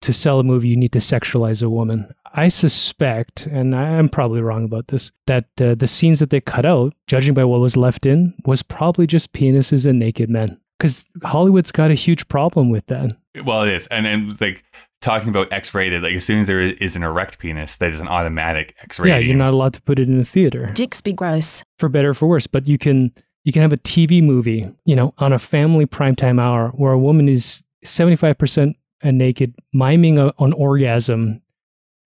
to 0.00 0.12
sell 0.12 0.40
a 0.40 0.44
movie 0.44 0.68
you 0.68 0.76
need 0.76 0.92
to 0.92 1.00
sexualize 1.00 1.62
a 1.62 1.68
woman 1.70 2.08
I 2.34 2.48
suspect, 2.48 3.46
and 3.46 3.74
I- 3.74 3.96
I'm 3.98 4.08
probably 4.08 4.40
wrong 4.40 4.64
about 4.64 4.88
this, 4.88 5.10
that 5.26 5.46
uh, 5.60 5.74
the 5.74 5.86
scenes 5.86 6.18
that 6.20 6.30
they 6.30 6.40
cut 6.40 6.64
out, 6.66 6.94
judging 7.06 7.34
by 7.34 7.44
what 7.44 7.60
was 7.60 7.76
left 7.76 8.06
in, 8.06 8.34
was 8.46 8.62
probably 8.62 9.06
just 9.06 9.32
penises 9.32 9.86
and 9.86 9.98
naked 9.98 10.28
men. 10.30 10.58
Because 10.78 11.04
Hollywood's 11.24 11.72
got 11.72 11.90
a 11.90 11.94
huge 11.94 12.28
problem 12.28 12.70
with 12.70 12.86
that. 12.86 13.16
Well, 13.44 13.62
it 13.62 13.72
is, 13.74 13.86
and 13.88 14.06
then 14.06 14.36
like 14.40 14.62
talking 15.00 15.28
about 15.28 15.52
X-rated, 15.52 16.02
like 16.02 16.14
as 16.14 16.24
soon 16.24 16.40
as 16.40 16.46
there 16.46 16.60
is 16.60 16.94
an 16.96 17.02
erect 17.02 17.38
penis, 17.38 17.76
that 17.78 17.90
is 17.90 18.00
an 18.00 18.08
automatic 18.08 18.74
X-rating. 18.82 19.12
Yeah, 19.12 19.18
you're 19.26 19.36
not 19.36 19.54
allowed 19.54 19.74
to 19.74 19.82
put 19.82 19.98
it 19.98 20.08
in 20.08 20.20
a 20.20 20.24
theater, 20.24 20.70
Dicks 20.74 21.00
be 21.00 21.12
gross. 21.12 21.62
for 21.78 21.88
better 21.88 22.10
or 22.10 22.14
for 22.14 22.28
worse. 22.28 22.46
But 22.46 22.66
you 22.68 22.78
can 22.78 23.12
you 23.44 23.52
can 23.52 23.62
have 23.62 23.72
a 23.72 23.76
TV 23.78 24.22
movie, 24.22 24.68
you 24.84 24.94
know, 24.94 25.14
on 25.18 25.32
a 25.32 25.38
family 25.38 25.86
primetime 25.86 26.40
hour 26.40 26.68
where 26.70 26.92
a 26.92 26.98
woman 26.98 27.28
is 27.28 27.64
75% 27.84 28.74
naked, 29.04 29.54
miming 29.72 30.18
a, 30.18 30.32
an 30.40 30.52
orgasm 30.52 31.40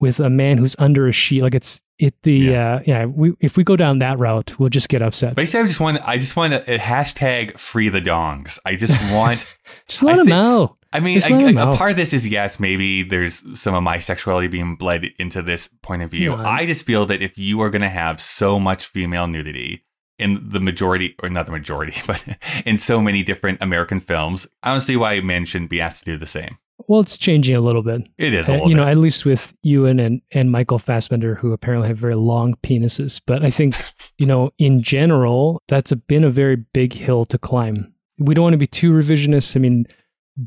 with 0.03 0.20
a 0.20 0.28
man 0.28 0.59
who's 0.59 0.76
under 0.78 1.09
a 1.09 1.12
sheet. 1.12 1.40
Like 1.40 1.55
it's 1.55 1.80
it 1.98 2.14
the 2.24 2.32
Yeah. 2.34 2.74
uh, 2.74 2.82
yeah. 2.84 3.05
We 3.07 3.32
if 3.40 3.57
we 3.57 3.64
go 3.64 3.76
down 3.76 4.00
that 4.00 4.18
route, 4.18 4.59
we'll 4.59 4.68
just 4.68 4.90
get 4.90 5.00
upset. 5.00 5.34
Basically, 5.36 5.61
I 5.61 5.66
just 5.66 5.80
want 5.80 5.98
I 6.07 6.18
just 6.18 6.36
want 6.36 6.53
a, 6.53 6.74
a 6.74 6.78
hashtag 6.78 7.59
free 7.59 7.88
the 7.88 8.03
dongs. 8.03 8.59
I 8.66 8.74
just 8.76 9.00
want. 9.14 9.46
Just 9.88 10.03
let 10.03 10.14
I 10.14 10.16
them 10.18 10.26
think- 10.26 10.36
out. 10.36 10.76
I 10.94 11.00
mean, 11.00 11.20
let 11.20 11.30
'em 11.32 11.57
a- 11.57 11.74
part 11.74 11.90
of 11.92 11.96
this 11.96 12.12
is 12.12 12.28
yes, 12.28 12.61
maybe 12.61 13.03
there's 13.03 13.42
some 13.59 13.72
of 13.74 13.82
my 13.82 13.98
sexuality 13.98 14.48
being 14.48 14.76
bled 14.76 15.07
into 15.18 15.40
this 15.40 15.66
point 15.80 16.03
of 16.03 16.11
view. 16.11 16.32
Yeah. 16.32 16.46
I 16.46 16.66
just 16.66 16.84
feel 16.84 17.07
that 17.07 17.22
if 17.22 17.38
you 17.38 17.62
are 17.62 17.70
going 17.70 17.80
to 17.80 17.88
have 17.88 18.20
so 18.20 18.61
much 18.61 18.84
female 18.88 19.26
nudity 19.26 19.86
in 20.18 20.50
the 20.50 20.61
majority, 20.61 21.14
or 21.22 21.30
not 21.30 21.46
the 21.46 21.53
majority, 21.53 21.94
but 22.07 22.22
in 22.66 22.76
so 22.76 23.00
many 23.00 23.22
different 23.22 23.62
American 23.62 24.00
films, 24.00 24.46
I 24.62 24.70
don't 24.70 24.82
see 24.82 24.96
why 24.98 25.18
men 25.22 25.46
shouldn't 25.46 25.70
be 25.70 25.80
asked 25.80 26.05
to 26.05 26.12
do 26.12 26.18
the 26.18 26.26
same. 26.26 26.59
Well, 26.88 27.00
it's 27.00 27.18
changing 27.18 27.56
a 27.56 27.60
little 27.60 27.82
bit. 27.82 28.08
It 28.18 28.34
is 28.34 28.48
Uh, 28.48 28.64
you 28.66 28.74
know, 28.74 28.84
at 28.84 28.98
least 28.98 29.24
with 29.24 29.54
Ewan 29.62 30.00
and, 30.00 30.20
and 30.32 30.50
Michael 30.50 30.78
Fassbender, 30.78 31.34
who 31.36 31.52
apparently 31.52 31.88
have 31.88 31.98
very 31.98 32.14
long 32.14 32.54
penises. 32.62 33.20
But 33.24 33.44
I 33.44 33.50
think, 33.50 33.76
you 34.18 34.26
know, 34.26 34.50
in 34.58 34.82
general, 34.82 35.62
that's 35.68 35.92
a, 35.92 35.96
been 35.96 36.24
a 36.24 36.30
very 36.30 36.56
big 36.56 36.92
hill 36.92 37.24
to 37.26 37.38
climb. 37.38 37.92
We 38.18 38.34
don't 38.34 38.42
want 38.42 38.54
to 38.54 38.58
be 38.58 38.66
too 38.66 38.92
revisionist. 38.92 39.56
I 39.56 39.60
mean, 39.60 39.86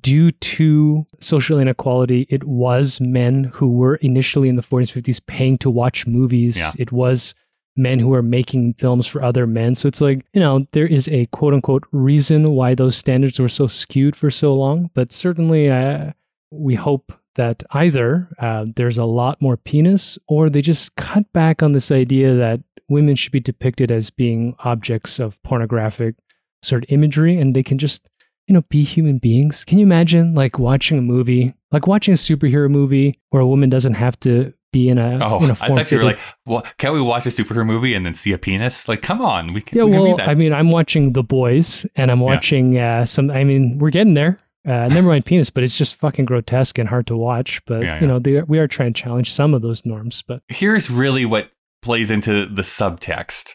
due 0.01 0.31
to 0.31 1.05
social 1.19 1.59
inequality, 1.59 2.25
it 2.29 2.43
was 2.43 2.99
men 2.99 3.45
who 3.45 3.71
were 3.71 3.95
initially 3.95 4.49
in 4.49 4.55
the 4.55 4.61
40s, 4.61 5.01
50s 5.01 5.25
paying 5.25 5.57
to 5.59 5.69
watch 5.69 6.07
movies. 6.07 6.57
Yeah. 6.57 6.71
It 6.77 6.91
was 6.91 7.33
men 7.77 7.99
who 7.99 8.13
are 8.13 8.21
making 8.21 8.73
films 8.73 9.05
for 9.05 9.21
other 9.21 9.45
men. 9.45 9.75
So 9.75 9.87
it's 9.87 10.01
like, 10.01 10.25
you 10.33 10.39
know, 10.39 10.65
there 10.71 10.87
is 10.87 11.07
a 11.09 11.25
quote 11.27 11.53
unquote 11.53 11.85
reason 11.91 12.51
why 12.51 12.75
those 12.75 12.95
standards 12.95 13.39
were 13.39 13.49
so 13.49 13.67
skewed 13.67 14.15
for 14.15 14.31
so 14.31 14.53
long. 14.53 14.89
But 14.93 15.11
certainly, 15.11 15.69
uh, 15.69 16.11
we 16.51 16.75
hope 16.75 17.11
that 17.35 17.63
either 17.71 18.29
uh, 18.39 18.65
there's 18.75 18.97
a 18.97 19.05
lot 19.05 19.41
more 19.41 19.57
penis 19.57 20.17
or 20.27 20.49
they 20.49 20.61
just 20.61 20.95
cut 20.95 21.31
back 21.33 21.61
on 21.61 21.73
this 21.73 21.91
idea 21.91 22.33
that 22.33 22.61
women 22.89 23.15
should 23.15 23.31
be 23.31 23.39
depicted 23.39 23.91
as 23.91 24.09
being 24.09 24.55
objects 24.59 25.19
of 25.19 25.41
pornographic 25.43 26.15
sort 26.63 26.83
of 26.83 26.91
imagery 26.91 27.37
and 27.37 27.55
they 27.55 27.63
can 27.63 27.77
just 27.77 28.09
you 28.47 28.53
know 28.53 28.61
be 28.69 28.83
human 28.83 29.17
beings 29.17 29.65
can 29.65 29.77
you 29.77 29.85
imagine 29.85 30.33
like 30.33 30.57
watching 30.59 30.97
a 30.97 31.01
movie 31.01 31.53
like 31.71 31.87
watching 31.87 32.13
a 32.13 32.17
superhero 32.17 32.69
movie 32.69 33.19
where 33.29 33.41
a 33.41 33.47
woman 33.47 33.69
doesn't 33.69 33.95
have 33.95 34.19
to 34.19 34.53
be 34.75 34.89
in 34.89 34.97
a 34.97 35.19
Oh, 35.21 35.43
in 35.43 35.49
a 35.51 35.57
I 35.61 35.69
thought 35.69 35.91
you 35.91 35.97
were 35.99 36.03
like, 36.03 36.19
well, 36.45 36.65
can't 36.77 36.93
we 36.93 37.01
watch 37.01 37.25
a 37.25 37.29
superhero 37.29 37.65
movie 37.65 37.93
and 37.93 38.05
then 38.05 38.13
see 38.13 38.33
a 38.33 38.37
penis? 38.37 38.87
Like, 38.87 39.01
come 39.01 39.21
on, 39.21 39.53
we 39.53 39.61
can, 39.61 39.77
yeah 39.77 39.83
we 39.85 39.91
can 39.91 40.01
well 40.01 40.17
that. 40.17 40.27
i 40.27 40.35
mean 40.35 40.53
i'm 40.53 40.69
watching 40.69 41.13
the 41.13 41.23
boys 41.23 41.85
and 41.95 42.11
i'm 42.11 42.19
watching 42.19 42.77
uh 42.77 43.05
some 43.05 43.31
i 43.31 43.43
mean 43.43 43.77
we're 43.79 43.89
getting 43.89 44.13
there 44.13 44.39
uh, 44.65 44.87
never 44.87 45.09
mind 45.09 45.25
penis, 45.25 45.51
but 45.51 45.63
it's 45.63 45.77
just 45.77 45.95
fucking 45.95 46.25
grotesque 46.25 46.79
and 46.79 46.89
hard 46.89 47.05
to 47.05 47.15
watch. 47.15 47.61
But 47.65 47.83
Yeah, 47.83 48.01
you 48.01 48.07
know, 48.07 48.17
they, 48.17 48.41
we 48.41 48.57
are 48.57 48.67
trying 48.67 48.93
to 48.93 49.01
challenge 49.01 49.31
some 49.31 49.53
of 49.53 49.61
those 49.61 49.85
norms. 49.85 50.23
But 50.23 50.41
Here's 50.47 50.89
really 50.89 51.23
what 51.23 51.51
plays 51.83 52.09
into 52.09 52.47
the 52.47 52.63
subtext, 52.63 53.53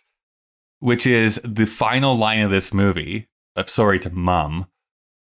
which 0.78 1.06
is 1.06 1.40
the 1.42 1.66
final 1.66 2.16
line 2.16 2.42
of 2.42 2.52
this 2.52 2.72
movie. 2.72 3.28
I'm 3.56 3.66
sorry 3.66 3.98
to 4.00 4.10
mum, 4.10 4.66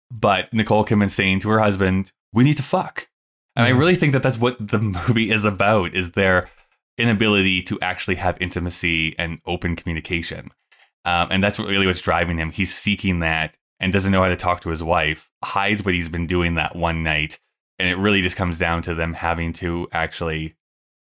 but 0.09 0.51
Nicole 0.51 0.83
Kidman 0.83 1.11
saying 1.11 1.41
to 1.41 1.49
her 1.49 1.59
husband, 1.59 2.11
"We 2.33 2.43
need 2.43 2.57
to 2.57 2.63
fuck," 2.63 3.07
and 3.57 3.65
I 3.65 3.69
really 3.69 3.95
think 3.95 4.13
that 4.13 4.23
that's 4.23 4.37
what 4.37 4.55
the 4.65 4.79
movie 5.07 5.31
is 5.31 5.43
about: 5.43 5.93
is 5.93 6.11
their 6.11 6.49
inability 6.97 7.61
to 7.63 7.79
actually 7.81 8.15
have 8.15 8.37
intimacy 8.39 9.17
and 9.19 9.41
open 9.45 9.75
communication, 9.75 10.51
um, 11.03 11.27
and 11.31 11.43
that's 11.43 11.59
really 11.59 11.87
what's 11.87 12.01
driving 12.01 12.37
him. 12.37 12.51
He's 12.51 12.73
seeking 12.73 13.19
that 13.19 13.57
and 13.79 13.91
doesn't 13.91 14.11
know 14.11 14.21
how 14.21 14.29
to 14.29 14.35
talk 14.35 14.61
to 14.61 14.69
his 14.69 14.83
wife. 14.83 15.29
Hides 15.43 15.83
what 15.83 15.95
he's 15.95 16.07
been 16.07 16.27
doing 16.27 16.55
that 16.55 16.75
one 16.75 17.03
night, 17.03 17.39
and 17.79 17.89
it 17.89 17.97
really 17.97 18.21
just 18.21 18.37
comes 18.37 18.59
down 18.59 18.83
to 18.83 18.93
them 18.93 19.13
having 19.13 19.53
to 19.53 19.87
actually 19.91 20.55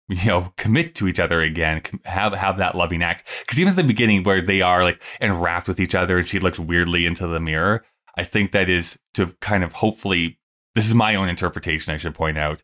you 0.07 0.25
know 0.25 0.53
commit 0.57 0.95
to 0.95 1.07
each 1.07 1.19
other 1.19 1.41
again 1.41 1.81
have 2.05 2.33
have 2.33 2.57
that 2.57 2.73
loving 2.73 3.03
act 3.03 3.23
because 3.41 3.59
even 3.59 3.71
at 3.71 3.75
the 3.75 3.83
beginning 3.83 4.23
where 4.23 4.41
they 4.41 4.61
are 4.61 4.83
like 4.83 5.01
enwrapped 5.21 5.67
with 5.67 5.79
each 5.79 5.93
other 5.93 6.17
and 6.17 6.27
she 6.27 6.39
looks 6.39 6.57
weirdly 6.57 7.05
into 7.05 7.27
the 7.27 7.39
mirror 7.39 7.85
i 8.17 8.23
think 8.23 8.51
that 8.51 8.69
is 8.69 8.97
to 9.13 9.27
kind 9.39 9.63
of 9.63 9.73
hopefully 9.73 10.38
this 10.79 10.87
is 10.87 10.95
my 10.95 11.15
own 11.15 11.27
interpretation 11.27 11.93
i 11.93 11.97
should 11.97 12.15
point 12.15 12.37
out. 12.37 12.63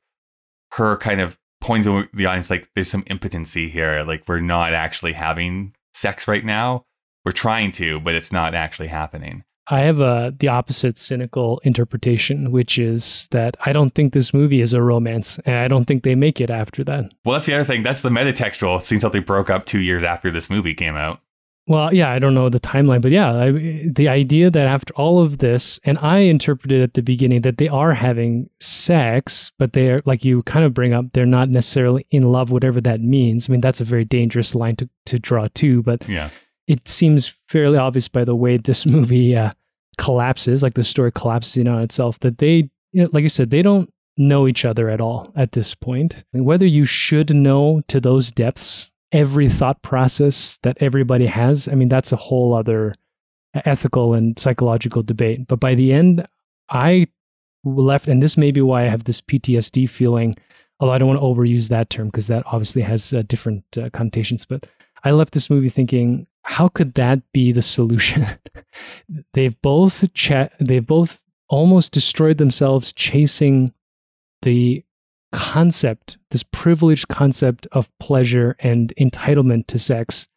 Her 0.72 0.96
kind 0.98 1.20
of 1.20 1.38
pointing 1.62 2.04
to 2.04 2.10
the 2.14 2.26
audience 2.26 2.50
like 2.50 2.70
there's 2.76 2.90
some 2.90 3.04
impotency 3.08 3.70
here 3.70 4.04
like 4.04 4.24
we're 4.28 4.40
not 4.40 4.74
actually 4.74 5.14
having 5.14 5.76
sex 5.94 6.28
right 6.28 6.46
now. 6.46 6.86
We're 7.26 7.32
trying 7.34 7.72
to 7.74 8.00
but 8.00 8.14
it's 8.16 8.32
not 8.32 8.56
actually 8.56 8.88
happening. 8.88 9.44
I 9.68 9.80
have 9.82 10.00
a 10.00 10.34
the 10.38 10.48
opposite 10.48 10.98
cynical 10.98 11.60
interpretation, 11.64 12.52
which 12.52 12.78
is 12.78 13.28
that 13.32 13.58
I 13.66 13.74
don't 13.74 13.96
think 13.96 14.14
this 14.14 14.34
movie 14.34 14.62
is 14.62 14.74
a 14.74 14.82
romance, 14.82 15.40
and 15.40 15.56
I 15.56 15.68
don't 15.68 15.86
think 15.86 16.04
they 16.04 16.14
make 16.16 16.40
it 16.40 16.50
after 16.50 16.84
that. 16.86 17.12
well 17.26 17.34
that's 17.34 17.48
the 17.48 17.56
other 17.56 17.64
thing. 17.64 17.84
That's 17.84 18.02
the 18.02 18.10
metatextual 18.10 18.80
it 18.80 18.86
seems 18.86 19.04
like 19.04 19.12
they 19.12 19.20
broke 19.20 19.50
up 19.50 19.66
two 19.66 19.82
years 19.82 20.04
after 20.04 20.32
this 20.32 20.50
movie 20.50 20.74
came 20.74 20.96
out 20.96 21.20
Well, 21.68 21.92
yeah, 21.94 22.12
I 22.12 22.20
don't 22.20 22.36
know 22.36 22.48
the 22.50 22.60
timeline, 22.60 23.02
but 23.02 23.12
yeah, 23.12 23.34
I, 23.34 23.52
the 23.52 24.08
idea 24.08 24.52
that 24.52 24.68
after 24.68 24.94
all 24.94 25.20
of 25.20 25.40
this, 25.40 25.80
and 25.84 25.98
I 25.98 26.20
interpreted 26.20 26.82
at 26.82 26.94
the 26.94 27.02
beginning 27.02 27.42
that 27.42 27.58
they 27.58 27.68
are 27.68 27.94
having 27.94 28.50
sex, 28.60 29.52
but 29.58 29.74
they 29.74 29.92
are 29.92 30.02
like 30.06 30.24
you 30.24 30.44
kind 30.44 30.64
of 30.64 30.76
bring 30.76 30.94
up, 30.94 31.06
they're 31.14 31.26
not 31.26 31.50
necessarily 31.50 32.06
in 32.12 32.32
love, 32.32 32.52
whatever 32.52 32.80
that 32.82 33.02
means. 33.02 33.50
I 33.50 33.52
mean, 33.52 33.62
that's 33.62 33.82
a 33.82 33.86
very 33.86 34.04
dangerous 34.04 34.54
line 34.54 34.76
to 34.76 34.90
to 35.08 35.20
draw 35.20 35.48
too, 35.54 35.82
but 35.82 36.08
yeah 36.08 36.30
it 36.68 36.88
seems 36.88 37.36
fairly 37.48 37.78
obvious 37.78 38.08
by 38.08 38.24
the 38.24 38.36
way 38.36 38.58
this 38.58 38.86
movie 38.96 39.36
uh, 39.36 39.52
collapses, 39.98 40.64
like 40.64 40.74
the 40.74 40.84
story 40.84 41.12
collapses 41.12 41.58
in 41.58 41.68
on 41.68 41.82
itself, 41.82 42.20
that 42.20 42.38
they, 42.38 42.70
you 42.92 43.04
know, 43.04 43.10
like 43.14 43.24
you 43.24 43.30
said, 43.30 43.50
they 43.50 43.62
don't 43.62 43.92
know 44.18 44.48
each 44.48 44.64
other 44.64 44.90
at 44.90 45.02
all 45.02 45.32
at 45.36 45.52
this 45.52 45.76
point. 45.76 46.24
And 46.34 46.46
whether 46.46 46.66
you 46.66 46.86
should 46.86 47.36
know 47.36 47.82
to 47.88 48.00
those 48.00 48.32
depths 48.32 48.90
every 49.16 49.48
thought 49.48 49.82
process 49.82 50.60
that 50.64 50.78
everybody 50.82 51.26
has, 51.26 51.68
I 51.68 51.76
mean, 51.76 51.88
that's 51.88 52.12
a 52.12 52.18
whole 52.18 52.54
other 52.54 52.94
ethical 53.54 54.14
and 54.14 54.38
psychological 54.38 55.02
debate. 55.02 55.48
But 55.48 55.62
by 55.62 55.74
the 55.74 55.94
end, 55.94 56.28
I 56.70 57.08
left, 57.64 58.08
and 58.08 58.22
this 58.22 58.36
may 58.36 58.52
be 58.52 58.62
why 58.62 58.84
I 58.84 58.88
have 58.88 59.06
this 59.06 59.22
PTSD 59.22 59.90
feeling. 59.90 60.36
Although 60.80 60.94
I 60.94 60.98
don't 60.98 61.08
want 61.08 61.22
to 61.22 61.26
overuse 61.26 61.70
that 61.70 61.90
term 61.90 62.08
because 62.08 62.28
that 62.28 62.44
obviously 62.46 62.82
has 62.82 63.14
uh, 63.14 63.24
different 63.24 63.64
uh, 63.78 63.90
connotations, 63.92 64.44
but 64.44 64.68
I 65.06 65.12
left 65.12 65.34
this 65.34 65.50
movie 65.50 65.70
thinking, 65.70 66.28
how 66.44 66.68
could 66.68 66.96
that 66.96 67.22
be 67.32 67.54
the 67.54 67.62
solution? 67.62 68.26
they've 69.34 69.60
both 69.62 70.04
they've 70.60 70.86
both 70.86 71.22
almost 71.48 71.94
destroyed 71.94 72.38
themselves 72.40 72.92
chasing 72.92 73.74
the 74.42 74.84
concept, 75.36 76.18
this 76.32 76.44
privileged 76.44 77.08
concept 77.10 77.68
of 77.72 77.90
pleasure 78.00 78.56
and 78.60 78.94
entitlement 79.00 79.68
to 79.68 79.78
sex 79.78 80.28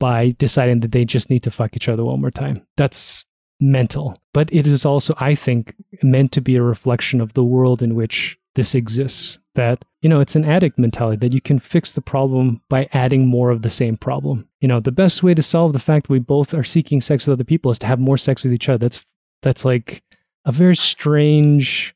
by 0.00 0.34
deciding 0.38 0.80
that 0.80 0.92
they 0.92 1.04
just 1.04 1.30
need 1.30 1.42
to 1.44 1.50
fuck 1.50 1.76
each 1.76 1.88
other 1.88 2.04
one 2.04 2.20
more 2.20 2.30
time. 2.30 2.66
That's 2.76 3.24
mental. 3.60 4.20
But 4.32 4.52
it 4.52 4.66
is 4.66 4.84
also, 4.84 5.14
I 5.18 5.34
think, 5.34 5.74
meant 6.02 6.32
to 6.32 6.40
be 6.40 6.56
a 6.56 6.62
reflection 6.62 7.20
of 7.20 7.34
the 7.34 7.44
world 7.44 7.82
in 7.82 7.94
which 7.94 8.38
this 8.54 8.74
exists. 8.74 9.38
That, 9.54 9.84
you 10.02 10.08
know, 10.08 10.18
it's 10.18 10.34
an 10.34 10.44
addict 10.44 10.80
mentality 10.80 11.16
that 11.18 11.32
you 11.32 11.40
can 11.40 11.60
fix 11.60 11.92
the 11.92 12.00
problem 12.00 12.60
by 12.68 12.88
adding 12.92 13.28
more 13.28 13.50
of 13.50 13.62
the 13.62 13.70
same 13.70 13.96
problem. 13.96 14.48
You 14.60 14.66
know, 14.66 14.80
the 14.80 14.90
best 14.90 15.22
way 15.22 15.32
to 15.32 15.42
solve 15.42 15.72
the 15.72 15.78
fact 15.78 16.08
that 16.08 16.12
we 16.12 16.18
both 16.18 16.52
are 16.54 16.64
seeking 16.64 17.00
sex 17.00 17.24
with 17.26 17.34
other 17.34 17.44
people 17.44 17.70
is 17.70 17.78
to 17.78 17.86
have 17.86 18.00
more 18.00 18.18
sex 18.18 18.42
with 18.42 18.52
each 18.52 18.68
other. 18.68 18.78
That's 18.78 19.04
that's 19.42 19.64
like 19.64 20.02
a 20.44 20.50
very 20.50 20.74
strange 20.74 21.94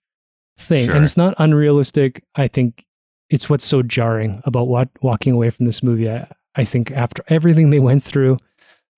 thing. 0.58 0.86
Sure. 0.86 0.94
And 0.94 1.04
it's 1.04 1.16
not 1.16 1.34
unrealistic. 1.38 2.24
I 2.34 2.48
think 2.48 2.84
it's 3.30 3.48
what's 3.50 3.64
so 3.64 3.82
jarring 3.82 4.40
about 4.44 4.68
what 4.68 4.88
walking 5.02 5.32
away 5.32 5.50
from 5.50 5.66
this 5.66 5.82
movie. 5.82 6.10
I, 6.10 6.30
I 6.56 6.64
think 6.64 6.90
after 6.92 7.22
everything 7.28 7.70
they 7.70 7.80
went 7.80 8.02
through, 8.02 8.38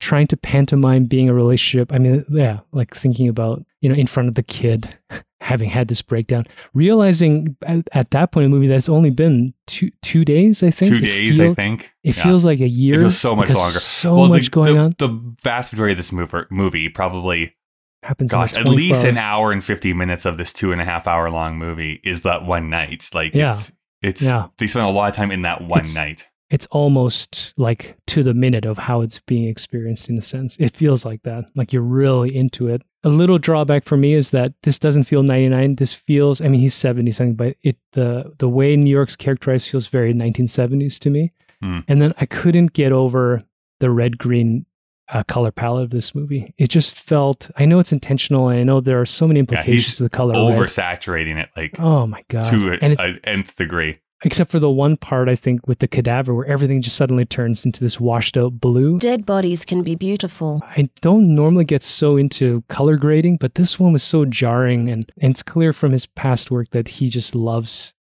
trying 0.01 0.27
to 0.29 0.37
pantomime 0.37 1.05
being 1.05 1.29
a 1.29 1.35
relationship. 1.35 1.93
I 1.93 1.99
mean, 1.99 2.25
yeah, 2.31 2.61
like 2.73 2.95
thinking 2.95 3.29
about, 3.29 3.63
you 3.83 3.89
know, 3.89 3.95
in 3.95 4.07
front 4.07 4.29
of 4.31 4.35
the 4.35 4.43
kid, 4.43 4.97
having 5.43 5.69
had 5.69 5.89
this 5.89 6.01
breakdown, 6.01 6.47
realizing 6.75 7.57
at, 7.67 7.89
at 7.93 8.11
that 8.13 8.33
point 8.33 8.45
in 8.45 8.51
the 8.51 8.55
movie 8.57 8.67
that 8.69 8.77
it's 8.77 8.89
only 8.89 9.11
been 9.11 9.53
two 9.67 9.91
two 10.03 10.25
days, 10.25 10.63
I 10.63 10.71
think. 10.71 10.91
two 10.91 10.97
It 10.99 11.03
days 11.03 11.37
feel- 11.39 11.51
i 11.51 11.55
think 11.55 11.93
It 12.05 12.17
Yeah. 12.17 12.23
feels 12.23 12.45
like 12.45 12.61
a 12.61 12.69
year. 12.69 12.95
It 12.97 12.99
feels 13.01 13.19
so 13.19 13.37
much 13.37 13.51
longer. 13.51 13.79
So 13.79 14.15
Well, 14.15 14.25
the- 14.25 14.29
much 14.31 14.51
going 14.51 14.75
the, 14.77 14.81
on. 14.81 14.95
The 14.99 15.35
vast 15.43 15.73
majority 15.73 15.93
of 15.93 15.99
this 15.99 16.13
movie, 16.13 16.45
movie 16.51 16.89
probably, 16.89 17.55
Happens. 18.03 18.31
gosh, 18.33 18.55
at 18.55 18.67
least 18.67 19.05
an 19.05 19.19
hour 19.19 19.53
and 19.53 19.63
50 19.65 19.93
minutes 19.93 20.25
of 20.25 20.37
this 20.39 20.53
two 20.53 20.73
and 20.73 20.81
a 20.81 20.85
half 20.85 21.07
hour 21.07 21.29
long 21.31 21.59
movie 21.59 22.01
is 22.03 22.23
that 22.23 22.45
one 22.45 22.71
night. 22.71 23.09
Like, 23.13 23.35
Yeah. 23.35 23.53
it's, 23.53 23.73
it's, 24.03 24.23
Yeah. 24.23 24.47
they 24.59 24.67
spent 24.67 24.87
a 24.87 24.91
lot 24.91 25.11
of 25.11 25.15
time 25.17 25.31
in 25.31 25.43
that 25.43 25.61
one 25.63 25.81
It's- 25.81 25.95
night. 25.95 26.27
it's 26.49 26.67
almost 26.73 27.53
like 27.57 27.97
to 28.09 28.23
the 28.23 28.35
minute 28.35 28.65
of 28.65 28.79
how 28.79 29.03
it's 29.03 29.21
being 29.21 29.47
experienced 29.49 30.09
in 30.09 30.19
a 30.19 30.23
sense. 30.23 30.57
It 30.59 30.75
feels 30.75 31.05
like 31.05 31.23
that. 31.25 31.45
Like 31.55 31.73
you're 31.73 31.83
really 31.83 32.35
into 32.35 32.69
it. 32.69 32.83
A 33.05 33.09
little 33.09 33.39
drawback 33.39 33.85
for 33.85 33.97
me 33.97 34.15
is 34.15 34.31
that 34.31 34.55
this 34.65 34.79
doesn't 34.79 35.05
feel 35.05 35.23
99. 35.23 35.77
This 35.77 35.93
feels 35.93 36.41
I 36.41 36.49
mean 36.49 36.61
he's 36.61 36.75
70 36.75 37.13
something, 37.13 37.35
but 37.37 37.57
it 37.63 37.77
the 37.93 38.33
the 38.39 38.49
way 38.49 38.75
New 38.77 38.91
York's 38.91 39.15
characterized 39.17 39.69
feels 39.71 39.87
very 39.87 40.13
1970s 40.13 40.99
to 41.01 41.11
me. 41.11 41.33
Hmm. 41.63 41.81
And 41.87 42.03
then 42.03 42.15
I 42.19 42.27
couldn't 42.27 42.73
get 42.73 42.91
over 42.93 43.43
the 43.79 43.91
red 43.91 44.19
green 44.19 44.67
uh, 45.13 45.23
color 45.25 45.51
palette 45.51 45.85
of 45.85 45.91
this 45.91 46.15
movie. 46.15 46.55
It 46.59 46.69
just 46.71 46.95
felt 46.97 47.51
I 47.57 47.65
know 47.65 47.79
it's 47.79 47.93
intentional 47.93 48.49
and 48.49 48.61
I 48.61 48.63
know 48.65 48.81
there 48.81 49.01
are 49.01 49.07
so 49.07 49.27
many 49.27 49.41
implications 49.41 49.87
he's 49.87 49.97
to 49.99 50.05
the 50.05 50.11
color 50.11 50.33
red. 50.51 50.59
Oversaturating 50.59 51.37
it 51.37 51.49
like 51.57 51.79
Oh 51.81 52.07
my 52.07 52.25
god. 52.29 52.49
to 52.51 52.73
a, 52.73 52.79
and 52.81 52.93
it, 52.95 53.01
a 53.01 53.29
nth 53.29 53.57
degree. 53.57 53.99
except 54.25 54.51
for 54.51 54.59
the 54.59 54.71
one 54.71 54.97
part 54.97 55.29
I 55.29 55.35
think 55.35 55.67
with 55.67 55.79
the 55.81 55.89
cadaver 55.89 56.35
where 56.35 56.47
everything 56.47 56.83
just 56.83 56.97
suddenly 56.97 57.25
turns 57.25 57.65
into 57.65 57.81
this 57.83 57.99
washed 57.99 58.37
out 58.37 58.61
blue. 58.61 58.99
Dead 58.99 59.25
bodies 59.27 59.65
can 59.65 59.83
be 59.83 59.95
beautiful. 59.95 60.63
I 60.77 60.89
don't 61.01 61.35
normally 61.35 61.65
get 61.65 61.83
so 61.83 62.17
into 62.17 62.63
color 62.69 62.97
grading, 62.97 63.39
but 63.39 63.55
this 63.55 63.81
one 63.81 63.93
was 63.93 64.03
so 64.03 64.25
jarring 64.27 64.91
and, 64.91 65.11
and 65.21 65.31
it's 65.33 65.43
clear 65.43 65.73
from 65.73 65.93
his 65.93 66.07
past 66.07 66.51
work 66.51 66.71
that 66.71 66.87
he 66.89 67.09
just 67.09 67.35
loves 67.35 67.95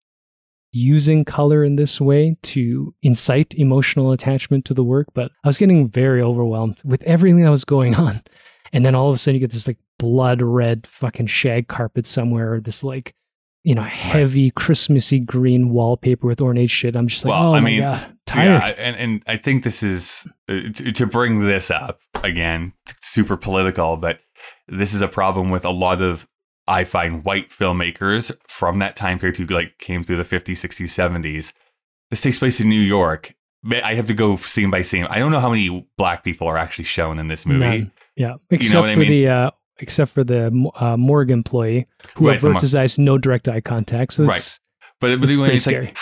using 0.72 1.26
color 1.26 1.64
in 1.64 1.76
this 1.76 2.00
way 2.00 2.38
to 2.44 2.94
incite 3.02 3.54
emotional 3.56 4.12
attachment 4.12 4.66
to 4.66 4.74
the 4.74 4.84
work, 4.84 5.08
but 5.14 5.32
I 5.44 5.48
was 5.48 5.58
getting 5.58 5.88
very 5.90 6.22
overwhelmed 6.22 6.80
with 6.84 7.04
everything 7.04 7.44
that 7.44 7.52
was 7.52 7.66
going 7.66 7.96
on. 8.08 8.22
And 8.74 8.86
then 8.86 8.96
all 8.96 9.10
of 9.10 9.16
a 9.16 9.18
sudden 9.18 9.36
you 9.36 9.40
get 9.40 9.52
this 9.52 9.68
like 9.68 9.80
blood 9.98 10.42
red 10.42 10.86
fucking 10.86 11.28
shag 11.28 11.68
carpet 11.68 12.06
somewhere 12.06 12.54
or 12.54 12.60
this 12.60 12.84
like 12.84 13.14
you 13.68 13.76
know, 13.76 13.84
heavy 13.84 14.50
Christmassy 14.52 15.20
green 15.20 15.72
wallpaper 15.72 16.26
with 16.26 16.40
ornate 16.40 16.70
shit. 16.70 16.96
I'm 16.96 17.08
just 17.08 17.26
like, 17.26 17.32
Well, 17.32 17.52
oh 17.52 17.56
I 17.56 17.60
my 17.60 17.66
mean, 17.66 17.82
god, 17.82 18.18
tired. 18.26 18.64
Yeah, 18.64 18.74
and 18.78 18.96
and 18.96 19.24
I 19.28 19.36
think 19.36 19.66
this 19.66 19.84
is 19.84 20.26
uh, 20.48 20.72
to, 20.74 20.92
to 20.94 21.06
bring 21.06 21.42
this 21.42 21.70
up 21.70 22.00
again, 22.24 22.72
super 23.02 23.36
political, 23.36 23.98
but 23.98 24.20
this 24.70 24.94
is 24.94 25.02
a 25.02 25.08
problem 25.10 25.50
with 25.50 25.66
a 25.66 25.70
lot 25.70 26.02
of 26.02 26.26
I 26.68 26.84
find 26.84 27.24
white 27.24 27.50
filmmakers 27.50 28.36
from 28.48 28.80
that 28.80 28.96
time 28.96 29.20
period 29.20 29.38
who 29.38 29.46
like 29.46 29.78
came 29.78 30.04
through 30.04 30.18
the 30.18 30.24
50s, 30.24 30.54
60s, 30.54 30.88
70s. 30.88 31.54
This 32.10 32.22
takes 32.22 32.40
place 32.40 32.60
in 32.60 32.70
New 32.70 32.82
York. 32.82 33.34
I 33.84 33.96
have 33.96 34.06
to 34.08 34.14
go 34.14 34.36
scene 34.38 34.70
by 34.70 34.82
scene. 34.82 35.06
I 35.10 35.20
don't 35.20 35.32
know 35.32 35.40
how 35.40 35.50
many 35.50 35.88
black 35.98 36.24
people 36.24 36.48
are 36.48 36.58
actually 36.58 36.86
shown 36.86 37.20
in 37.20 37.28
this 37.28 37.46
movie. 37.46 37.60
None. 37.66 37.92
Yeah, 38.16 38.36
except 38.50 38.82
what 38.82 38.90
I 38.90 38.94
for 38.94 39.00
mean? 39.02 39.10
the 39.10 39.28
uh, 39.28 39.52
except 39.80 40.12
for 40.12 40.24
the 40.24 40.72
uh, 40.76 40.98
morgue 40.98 41.32
employee 41.32 41.88
who 42.16 42.28
Right, 42.28 42.40
the 42.40 42.48
averts 42.48 42.62
his 42.62 42.76
eyes, 42.76 42.98
no 42.98 43.18
direct 43.18 43.48
eye 43.48 43.62
contact. 43.62 44.14
So 44.14 44.24
Right. 44.24 44.38
it's, 44.38 44.60
But, 45.00 45.20
but 45.20 45.30
It's 45.30 45.38
when 45.38 45.52
it's 45.52 45.68
like 45.68 45.96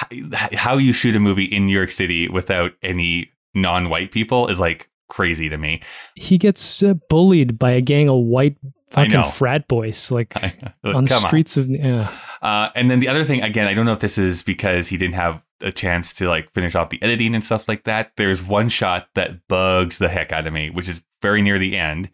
how 0.54 0.78
you 0.78 0.94
shoot 0.94 1.16
a 1.16 1.20
movie 1.20 1.46
in 1.46 1.66
New 1.66 1.74
York 1.74 1.92
City 1.92 2.28
without 2.30 2.72
any 2.84 3.32
non-white 3.54 4.12
people 4.12 4.48
is 4.48 4.60
like 4.60 4.90
crazy 5.10 5.50
to 5.50 5.58
me. 5.58 5.82
he 6.16 6.38
gets 6.38 6.82
uh, 6.84 6.94
bullied 7.10 7.58
by 7.60 7.72
a 7.72 7.82
gang 7.82 8.10
of 8.10 8.18
white 8.24 8.58
I 8.58 8.64
know. 8.64 8.85
Fucking 8.96 9.32
frat 9.32 9.68
boys, 9.68 10.10
like 10.12 10.36
on 10.84 11.06
the 11.06 11.20
streets 11.28 11.58
of. 11.58 11.70
Yeah, 11.70 12.12
Uh, 12.42 12.70
and 12.76 12.90
then 12.90 13.00
the 13.00 13.08
other 13.08 13.24
thing, 13.24 13.42
again, 13.42 13.68
I 13.68 13.74
don't 13.74 13.86
know 13.86 13.94
if 13.94 14.00
this 14.00 14.18
is 14.18 14.44
because 14.44 14.88
he 14.88 14.98
didn't 14.98 15.16
have 15.16 15.42
a 15.62 15.72
chance 15.72 16.14
to 16.14 16.28
like 16.28 16.52
finish 16.54 16.76
off 16.76 16.90
the 16.90 17.02
editing 17.02 17.34
and 17.36 17.44
stuff 17.44 17.68
like 17.68 17.84
that. 17.84 18.12
There's 18.18 18.44
one 18.44 18.70
shot 18.70 19.08
that 19.16 19.48
bugs 19.48 19.98
the 20.00 20.10
heck 20.10 20.32
out 20.32 20.48
of 20.48 20.54
me, 20.54 20.70
which 20.70 20.90
is 20.90 21.02
very 21.22 21.42
near 21.42 21.60
the 21.60 21.78
end, 21.78 22.10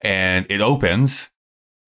and 0.00 0.46
it 0.50 0.60
opens 0.60 1.30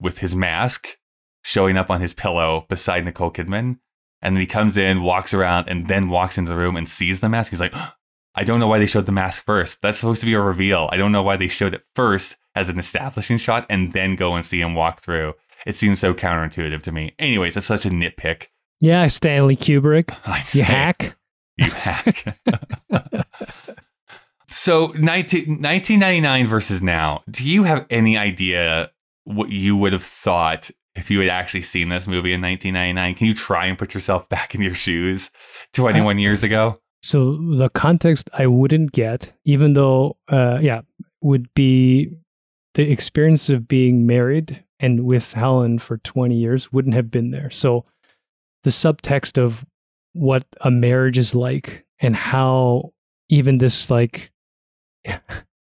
with 0.01 0.19
his 0.19 0.35
mask 0.35 0.97
showing 1.43 1.77
up 1.77 1.91
on 1.91 2.01
his 2.01 2.13
pillow 2.13 2.67
beside 2.69 3.05
Nicole 3.05 3.31
Kidman, 3.31 3.79
and 4.21 4.35
then 4.35 4.41
he 4.41 4.47
comes 4.47 4.77
in, 4.77 5.03
walks 5.03 5.33
around, 5.33 5.69
and 5.69 5.87
then 5.87 6.09
walks 6.09 6.39
into 6.39 6.51
the 6.51 6.57
room 6.57 6.77
and 6.77 6.89
sees 6.89 7.21
the 7.21 7.29
mask. 7.29 7.51
He's 7.51 7.61
like, 7.61 7.75
I 8.35 8.45
don't 8.45 8.61
know 8.61 8.67
why 8.67 8.79
they 8.79 8.87
showed 8.87 9.07
the 9.07 9.13
mask 9.13 9.45
first. 9.45 9.81
That's 9.81 9.97
supposed 9.97 10.21
to 10.21 10.27
be 10.27 10.35
a 10.35 10.41
reveal. 10.41 10.91
I 10.93 10.99
don't 10.99 11.13
know 11.13 11.23
why 11.23 11.37
they 11.37 11.49
showed 11.49 11.73
it 11.73 11.85
first 11.95 12.37
as 12.57 12.69
an 12.69 12.79
establishing 12.79 13.39
shot 13.39 13.67
and 13.71 13.93
then 13.93 14.17
go 14.17 14.35
and 14.35 14.45
see 14.45 14.61
him 14.61 14.75
walk 14.75 15.01
through. 15.01 15.35
It 15.67 15.77
seems 15.77 16.01
so 16.01 16.15
counterintuitive 16.15 16.83
to 16.83 16.93
me. 16.93 17.15
Anyways, 17.19 17.55
that's 17.55 17.67
such 17.67 17.87
a 17.87 17.91
nitpick. 17.91 18.47
Yeah, 18.81 19.07
Stanley 19.07 19.57
Kubrick. 19.57 20.15
You 20.55 20.63
hack. 20.63 21.17
You 21.57 21.71
hack. 21.71 22.39
so 24.49 24.87
19, 24.99 25.63
1999 25.63 26.47
versus 26.47 26.83
now. 26.83 27.23
Do 27.31 27.49
you 27.49 27.65
have 27.65 27.87
any 27.91 28.17
idea 28.17 28.91
what 29.25 29.51
you 29.51 29.77
would 29.77 29.93
have 29.93 30.05
thought 30.05 30.71
if 30.95 31.11
you 31.11 31.21
had 31.21 31.29
actually 31.29 31.63
seen 31.63 31.89
this 31.89 32.07
movie 32.07 32.33
in 32.33 32.41
1999? 32.41 33.15
Can 33.15 33.27
you 33.27 33.35
try 33.35 33.67
and 33.67 33.79
put 33.79 33.95
yourself 33.95 34.29
back 34.31 34.55
in 34.55 34.61
your 34.61 34.75
shoes 34.75 35.31
21 35.73 36.19
years 36.19 36.43
ago? 36.43 36.81
So 37.03 37.37
the 37.37 37.71
context 37.71 38.29
I 38.37 38.47
wouldn't 38.47 38.93
get, 38.93 39.33
even 39.45 39.75
though, 39.75 40.17
uh, 40.29 40.59
yeah, 40.61 40.83
would 41.23 41.53
be 41.55 42.17
the 42.77 42.91
experience 42.91 43.51
of 43.51 43.67
being 43.69 44.07
married 44.07 44.63
and 44.81 45.05
with 45.05 45.33
Helen 45.33 45.79
for 45.79 45.97
20 45.99 46.35
years 46.35 46.73
wouldn't 46.73 46.95
have 46.95 47.11
been 47.11 47.29
there. 47.29 47.51
So 47.51 47.85
the 48.65 48.71
subtext 48.71 49.37
of 49.43 49.67
what 50.13 50.47
a 50.63 50.71
marriage 50.71 51.19
is 51.19 51.35
like 51.35 51.85
and 52.01 52.15
how 52.17 52.93
even 53.29 53.59
this 53.59 53.91
like 53.91 54.31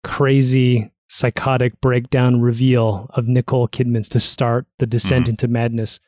crazy 0.04 0.91
psychotic 1.08 1.80
breakdown 1.82 2.39
reveal 2.41 3.10
of 3.14 3.28
Nicole 3.28 3.68
Kidman's 3.68 4.10
to 4.10 4.20
start 4.20 4.66
the 4.78 4.86
descent 4.86 5.26
Mhm. 5.26 5.30
into 5.30 5.47
madness. 5.47 6.00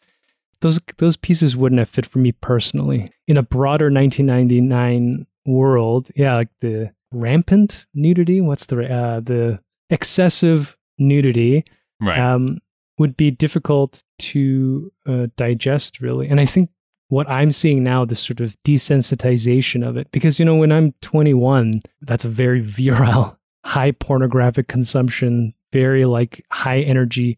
Those 0.62 0.80
those 0.98 1.18
pieces 1.18 1.58
wouldn't 1.58 1.80
have 1.80 1.90
fit 1.90 2.06
for 2.06 2.20
me 2.20 2.32
personally. 2.34 3.10
In 3.28 3.38
a 3.38 3.42
broader 3.44 3.90
1999 3.90 5.26
world, 5.46 6.10
yeah, 6.16 6.36
like 6.36 6.50
the 6.60 6.94
rampant 7.12 7.86
nudity, 7.96 8.42
what's 8.42 8.68
the 8.68 8.88
uh, 8.94 9.20
the 9.22 9.60
excessive 9.90 10.78
nudity 11.02 11.66
Right. 12.00 12.18
um, 12.18 12.60
would 12.98 13.16
be 13.18 13.30
difficult 13.32 14.02
to 14.20 14.92
uh, 15.06 15.28
digest, 15.36 16.00
really. 16.02 16.28
And 16.28 16.40
I 16.40 16.46
think 16.46 16.70
what 17.10 17.30
I'm 17.30 17.52
seeing 17.52 17.84
now, 17.84 18.06
this 18.06 18.20
sort 18.22 18.40
of 18.40 18.56
desensitization 18.64 19.86
of 19.88 19.98
it, 19.98 20.10
because, 20.12 20.40
you 20.40 20.46
know, 20.46 20.56
when 20.56 20.72
I'm 20.72 20.94
21, 21.02 21.82
that's 22.02 22.26
a 22.26 22.30
very 22.30 22.60
virile, 22.78 23.38
high 23.66 23.92
pornographic 23.92 24.68
consumption, 24.68 25.54
very 25.74 26.06
like 26.06 26.46
high 26.52 26.80
energy 26.82 27.38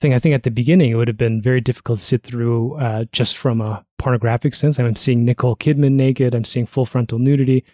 thing. 0.00 0.14
I 0.14 0.18
think 0.18 0.34
at 0.34 0.42
the 0.44 0.50
beginning, 0.50 0.90
it 0.90 0.94
would 0.94 1.08
have 1.08 1.16
been 1.16 1.42
very 1.42 1.60
difficult 1.60 1.98
to 1.98 2.04
sit 2.04 2.22
through 2.22 2.74
uh, 2.76 3.04
just 3.12 3.36
from 3.36 3.60
a 3.60 3.84
pornographic 3.98 4.54
sense. 4.54 4.78
I'm 4.78 4.96
seeing 4.96 5.24
Nicole 5.24 5.56
Kidman 5.56 5.92
naked, 5.92 6.34
I'm 6.34 6.44
seeing 6.44 6.66
full 6.66 6.86
frontal 6.86 7.18
nudity. 7.18 7.64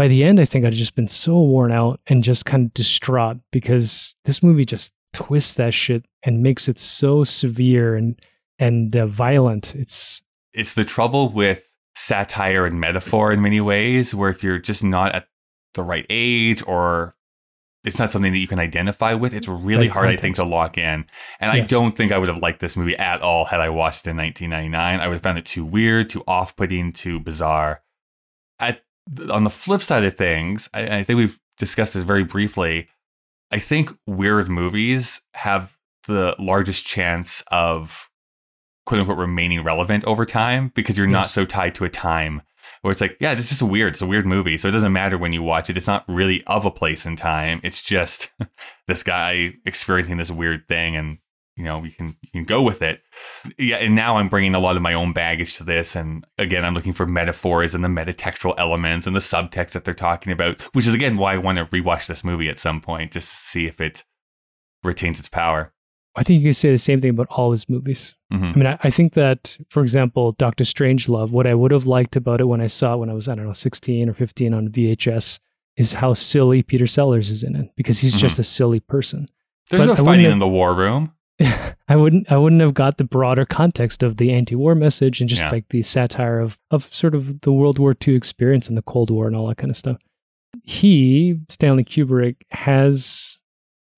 By 0.00 0.08
the 0.08 0.24
end, 0.24 0.40
I 0.40 0.46
think 0.46 0.64
I'd 0.64 0.72
just 0.72 0.94
been 0.94 1.08
so 1.08 1.38
worn 1.38 1.72
out 1.72 2.00
and 2.06 2.24
just 2.24 2.46
kind 2.46 2.64
of 2.64 2.72
distraught 2.72 3.36
because 3.52 4.14
this 4.24 4.42
movie 4.42 4.64
just 4.64 4.94
twists 5.12 5.52
that 5.52 5.74
shit 5.74 6.06
and 6.22 6.42
makes 6.42 6.70
it 6.70 6.78
so 6.78 7.22
severe 7.22 7.96
and 7.96 8.18
and 8.58 8.96
uh, 8.96 9.06
violent. 9.06 9.74
It's 9.74 10.22
it's 10.54 10.72
the 10.72 10.84
trouble 10.84 11.28
with 11.28 11.74
satire 11.94 12.64
and 12.64 12.80
metaphor 12.80 13.30
in 13.30 13.42
many 13.42 13.60
ways, 13.60 14.14
where 14.14 14.30
if 14.30 14.42
you're 14.42 14.58
just 14.58 14.82
not 14.82 15.14
at 15.14 15.26
the 15.74 15.82
right 15.82 16.06
age 16.08 16.62
or 16.66 17.14
it's 17.84 17.98
not 17.98 18.10
something 18.10 18.32
that 18.32 18.38
you 18.38 18.48
can 18.48 18.58
identify 18.58 19.12
with, 19.12 19.34
it's 19.34 19.48
really 19.48 19.88
Right 19.88 19.90
hard, 19.90 20.08
I 20.08 20.16
think, 20.16 20.36
to 20.36 20.46
lock 20.46 20.78
in. 20.78 21.04
And 21.40 21.50
I 21.50 21.60
don't 21.60 21.94
think 21.94 22.10
I 22.10 22.16
would 22.16 22.28
have 22.28 22.38
liked 22.38 22.60
this 22.60 22.74
movie 22.74 22.96
at 22.96 23.20
all 23.20 23.44
had 23.44 23.60
I 23.60 23.68
watched 23.68 24.06
it 24.06 24.10
in 24.12 24.16
1999. 24.16 24.98
I 24.98 25.06
would 25.06 25.16
have 25.16 25.22
found 25.22 25.36
it 25.36 25.44
too 25.44 25.66
weird, 25.66 26.08
too 26.08 26.24
off 26.26 26.56
putting, 26.56 26.94
too 26.94 27.20
bizarre. 27.20 27.82
On 29.30 29.44
the 29.44 29.50
flip 29.50 29.82
side 29.82 30.04
of 30.04 30.16
things, 30.16 30.68
I, 30.74 30.98
I 30.98 31.02
think 31.02 31.16
we've 31.16 31.38
discussed 31.58 31.94
this 31.94 32.04
very 32.04 32.24
briefly. 32.24 32.88
I 33.50 33.58
think 33.58 33.90
weird 34.06 34.48
movies 34.48 35.20
have 35.34 35.76
the 36.06 36.34
largest 36.38 36.86
chance 36.86 37.42
of 37.50 38.08
quote 38.86 39.00
unquote 39.00 39.18
remaining 39.18 39.62
relevant 39.62 40.04
over 40.04 40.24
time 40.24 40.72
because 40.74 40.96
you're 40.96 41.06
not 41.06 41.26
so 41.26 41.44
tied 41.44 41.74
to 41.76 41.84
a 41.84 41.88
time 41.88 42.42
where 42.82 42.90
it's 42.90 43.00
like, 43.00 43.16
yeah, 43.20 43.34
this 43.34 43.44
is 43.44 43.50
just 43.50 43.62
a 43.62 43.66
weird, 43.66 43.92
it's 43.92 44.02
a 44.02 44.06
weird 44.06 44.26
movie. 44.26 44.56
So 44.56 44.68
it 44.68 44.72
doesn't 44.72 44.92
matter 44.92 45.18
when 45.18 45.32
you 45.32 45.42
watch 45.42 45.68
it. 45.68 45.76
It's 45.76 45.86
not 45.86 46.04
really 46.08 46.42
of 46.46 46.64
a 46.64 46.70
place 46.70 47.04
in 47.04 47.16
time. 47.16 47.60
It's 47.62 47.82
just 47.82 48.30
this 48.86 49.02
guy 49.02 49.54
experiencing 49.66 50.16
this 50.16 50.30
weird 50.30 50.66
thing 50.66 50.96
and 50.96 51.18
you 51.56 51.64
know, 51.64 51.84
you 51.84 51.90
can 51.90 52.08
you 52.22 52.30
can 52.32 52.44
go 52.44 52.62
with 52.62 52.82
it. 52.82 53.02
Yeah, 53.58 53.76
and 53.76 53.94
now 53.94 54.16
I'm 54.16 54.28
bringing 54.28 54.54
a 54.54 54.60
lot 54.60 54.76
of 54.76 54.82
my 54.82 54.94
own 54.94 55.12
baggage 55.12 55.56
to 55.56 55.64
this 55.64 55.94
and 55.96 56.24
again, 56.38 56.64
I'm 56.64 56.74
looking 56.74 56.92
for 56.92 57.06
metaphors 57.06 57.74
and 57.74 57.84
the 57.84 57.88
metatextual 57.88 58.54
elements 58.58 59.06
and 59.06 59.14
the 59.14 59.20
subtext 59.20 59.72
that 59.72 59.84
they're 59.84 59.94
talking 59.94 60.32
about, 60.32 60.60
which 60.74 60.86
is 60.86 60.94
again 60.94 61.16
why 61.16 61.34
I 61.34 61.38
want 61.38 61.58
to 61.58 61.66
rewatch 61.66 62.06
this 62.06 62.24
movie 62.24 62.48
at 62.48 62.58
some 62.58 62.80
point 62.80 63.12
just 63.12 63.30
to 63.30 63.36
see 63.36 63.66
if 63.66 63.80
it 63.80 64.04
retains 64.82 65.18
its 65.18 65.28
power. 65.28 65.72
I 66.16 66.24
think 66.24 66.40
you 66.40 66.46
can 66.46 66.54
say 66.54 66.70
the 66.72 66.78
same 66.78 67.00
thing 67.00 67.10
about 67.10 67.28
all 67.30 67.52
his 67.52 67.68
movies. 67.68 68.16
Mhm. 68.32 68.52
I 68.54 68.58
mean, 68.58 68.66
I, 68.66 68.78
I 68.82 68.90
think 68.90 69.12
that, 69.14 69.56
for 69.68 69.82
example, 69.82 70.32
Doctor 70.32 70.64
Strangelove, 70.64 71.30
what 71.30 71.46
I 71.46 71.54
would 71.54 71.70
have 71.70 71.86
liked 71.86 72.16
about 72.16 72.40
it 72.40 72.46
when 72.46 72.60
I 72.60 72.66
saw 72.66 72.94
it 72.94 72.98
when 72.98 73.10
I 73.10 73.12
was, 73.12 73.28
I 73.28 73.36
don't 73.36 73.46
know, 73.46 73.52
16 73.52 74.08
or 74.08 74.14
15 74.14 74.52
on 74.52 74.68
VHS 74.70 75.38
is 75.76 75.94
how 75.94 76.14
silly 76.14 76.62
Peter 76.62 76.88
Sellers 76.88 77.30
is 77.30 77.42
in 77.44 77.54
it 77.54 77.70
because 77.76 78.00
he's 78.00 78.16
just 78.16 78.40
a 78.40 78.44
silly 78.44 78.80
person. 78.80 79.28
There's 79.70 79.86
But 79.86 79.98
no 79.98 80.04
fighting 80.04 80.26
in 80.30 80.40
the 80.40 80.48
war 80.48 80.74
room. 80.74 81.12
I 81.88 81.96
wouldn't 81.96 82.30
I 82.30 82.36
wouldn't 82.36 82.60
have 82.60 82.74
got 82.74 82.96
the 82.98 83.04
broader 83.04 83.44
context 83.44 84.02
of 84.02 84.16
the 84.18 84.32
anti-war 84.32 84.74
message 84.74 85.20
and 85.20 85.28
just 85.28 85.44
Yeah. 85.44 85.50
like 85.50 85.68
the 85.70 85.82
satire 85.82 86.38
of 86.38 86.58
of 86.70 86.92
sort 86.94 87.14
of 87.14 87.40
the 87.40 87.52
World 87.52 87.78
War 87.78 87.96
II 88.06 88.14
experience 88.14 88.68
and 88.68 88.76
the 88.76 88.82
Cold 88.82 89.10
War 89.10 89.26
and 89.26 89.34
all 89.34 89.46
that 89.48 89.56
kind 89.56 89.70
of 89.70 89.76
stuff. 89.76 89.98
He, 90.62 91.38
Stanley 91.48 91.84
Kubrick, 91.84 92.36
has 92.50 93.38